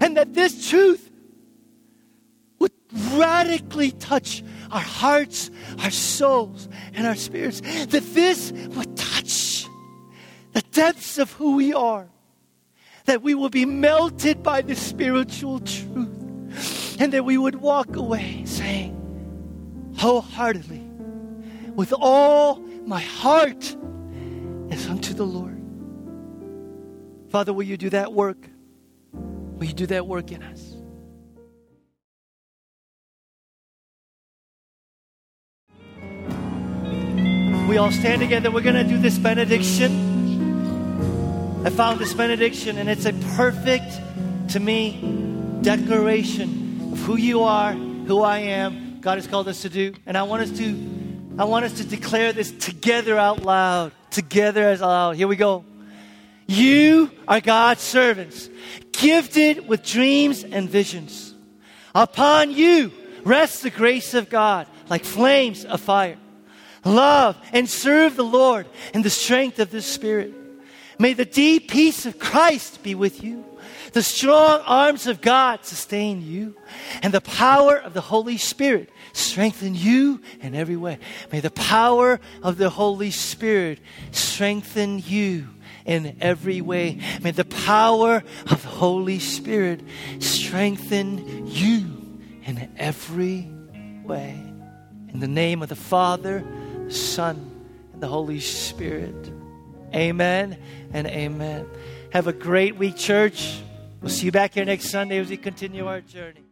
and 0.00 0.16
that 0.16 0.34
this 0.34 0.68
truth 0.68 1.10
would 2.58 2.72
radically 3.12 3.92
touch 3.92 4.42
our 4.70 4.80
hearts, 4.80 5.50
our 5.80 5.90
souls, 5.90 6.68
and 6.94 7.06
our 7.06 7.14
spirits. 7.14 7.60
That 7.60 8.04
this 8.14 8.52
would 8.52 8.96
touch 8.96 9.66
the 10.52 10.62
depths 10.72 11.18
of 11.18 11.32
who 11.32 11.56
we 11.56 11.72
are. 11.72 12.08
That 13.06 13.22
we 13.22 13.34
will 13.34 13.48
be 13.50 13.64
melted 13.64 14.42
by 14.42 14.62
the 14.62 14.74
spiritual 14.74 15.60
truth. 15.60 17.00
And 17.00 17.12
that 17.12 17.24
we 17.24 17.38
would 17.38 17.56
walk 17.56 17.96
away 17.96 18.44
saying, 18.44 18.94
wholeheartedly, 19.96 20.84
with 21.74 21.94
all 21.96 22.56
my 22.86 23.00
heart, 23.00 23.76
is 24.70 24.86
unto 24.88 25.14
the 25.14 25.24
Lord. 25.24 25.54
Father, 27.30 27.52
will 27.52 27.64
you 27.64 27.76
do 27.76 27.90
that 27.90 28.12
work? 28.12 28.48
Will 29.58 29.66
you 29.66 29.72
do 29.72 29.86
that 29.86 30.06
work 30.06 30.30
in 30.30 30.42
us? 30.42 30.74
We 37.68 37.76
all 37.76 37.90
stand 37.90 38.20
together. 38.20 38.50
We're 38.50 38.62
going 38.62 38.76
to 38.76 38.84
do 38.84 38.98
this 38.98 39.18
benediction. 39.18 40.06
I 41.66 41.70
found 41.70 41.98
this 41.98 42.14
benediction, 42.14 42.78
and 42.78 42.88
it's 42.88 43.04
a 43.04 43.12
perfect, 43.34 44.00
to 44.52 44.60
me, 44.60 45.00
declaration 45.62 46.92
of 46.92 47.00
who 47.00 47.16
you 47.16 47.42
are, 47.42 47.72
who 47.72 48.22
I 48.22 48.38
am, 48.38 49.00
God 49.00 49.18
has 49.18 49.26
called 49.26 49.48
us 49.48 49.62
to 49.62 49.68
do. 49.68 49.92
And 50.06 50.16
I 50.16 50.22
want 50.22 50.42
us 50.42 50.56
to, 50.58 50.64
I 51.36 51.44
want 51.44 51.64
us 51.64 51.74
to 51.74 51.84
declare 51.84 52.32
this 52.32 52.52
together 52.52 53.18
out 53.18 53.42
loud. 53.42 53.92
Together 54.10 54.68
as 54.68 54.80
loud. 54.80 55.16
Here 55.16 55.28
we 55.28 55.36
go. 55.36 55.64
You 56.46 57.10
are 57.26 57.40
God's 57.40 57.82
servants, 57.82 58.48
gifted 58.98 59.66
with 59.66 59.84
dreams 59.84 60.44
and 60.44 60.68
visions. 60.68 61.34
Upon 61.94 62.50
you 62.50 62.92
rests 63.24 63.62
the 63.62 63.70
grace 63.70 64.14
of 64.14 64.28
God 64.28 64.66
like 64.88 65.04
flames 65.04 65.64
of 65.64 65.80
fire. 65.80 66.18
Love 66.84 67.36
and 67.52 67.68
serve 67.68 68.16
the 68.16 68.24
Lord 68.24 68.66
in 68.94 69.02
the 69.02 69.10
strength 69.10 69.58
of 69.58 69.70
the 69.70 69.82
Spirit. 69.82 70.34
May 70.98 71.12
the 71.12 71.24
deep 71.24 71.70
peace 71.70 72.06
of 72.06 72.18
Christ 72.18 72.82
be 72.82 72.94
with 72.94 73.22
you. 73.22 73.44
The 73.92 74.02
strong 74.02 74.60
arms 74.66 75.06
of 75.06 75.20
God 75.20 75.64
sustain 75.64 76.22
you, 76.22 76.56
and 77.02 77.12
the 77.12 77.20
power 77.20 77.76
of 77.76 77.94
the 77.94 78.00
Holy 78.00 78.36
Spirit 78.36 78.90
strengthen 79.12 79.74
you 79.74 80.20
in 80.40 80.54
every 80.54 80.76
way. 80.76 80.98
May 81.32 81.40
the 81.40 81.50
power 81.50 82.20
of 82.42 82.58
the 82.58 82.70
Holy 82.70 83.10
Spirit 83.10 83.80
strengthen 84.10 84.98
you 84.98 85.48
in 85.88 86.16
every 86.20 86.60
way. 86.60 87.00
May 87.22 87.32
the 87.32 87.46
power 87.46 88.22
of 88.48 88.62
the 88.62 88.68
Holy 88.68 89.18
Spirit 89.18 89.80
strengthen 90.20 91.46
you 91.48 92.20
in 92.44 92.70
every 92.76 93.48
way. 94.04 94.40
In 95.12 95.18
the 95.18 95.26
name 95.26 95.62
of 95.62 95.70
the 95.70 95.76
Father, 95.76 96.44
the 96.84 96.92
Son, 96.92 97.50
and 97.92 98.02
the 98.02 98.06
Holy 98.06 98.38
Spirit. 98.38 99.32
Amen 99.94 100.58
and 100.92 101.06
amen. 101.06 101.66
Have 102.12 102.26
a 102.26 102.32
great 102.32 102.76
week, 102.76 102.96
church. 102.96 103.60
We'll 104.02 104.10
see 104.10 104.26
you 104.26 104.32
back 104.32 104.54
here 104.54 104.66
next 104.66 104.90
Sunday 104.90 105.18
as 105.18 105.30
we 105.30 105.38
continue 105.38 105.86
our 105.86 106.02
journey. 106.02 106.47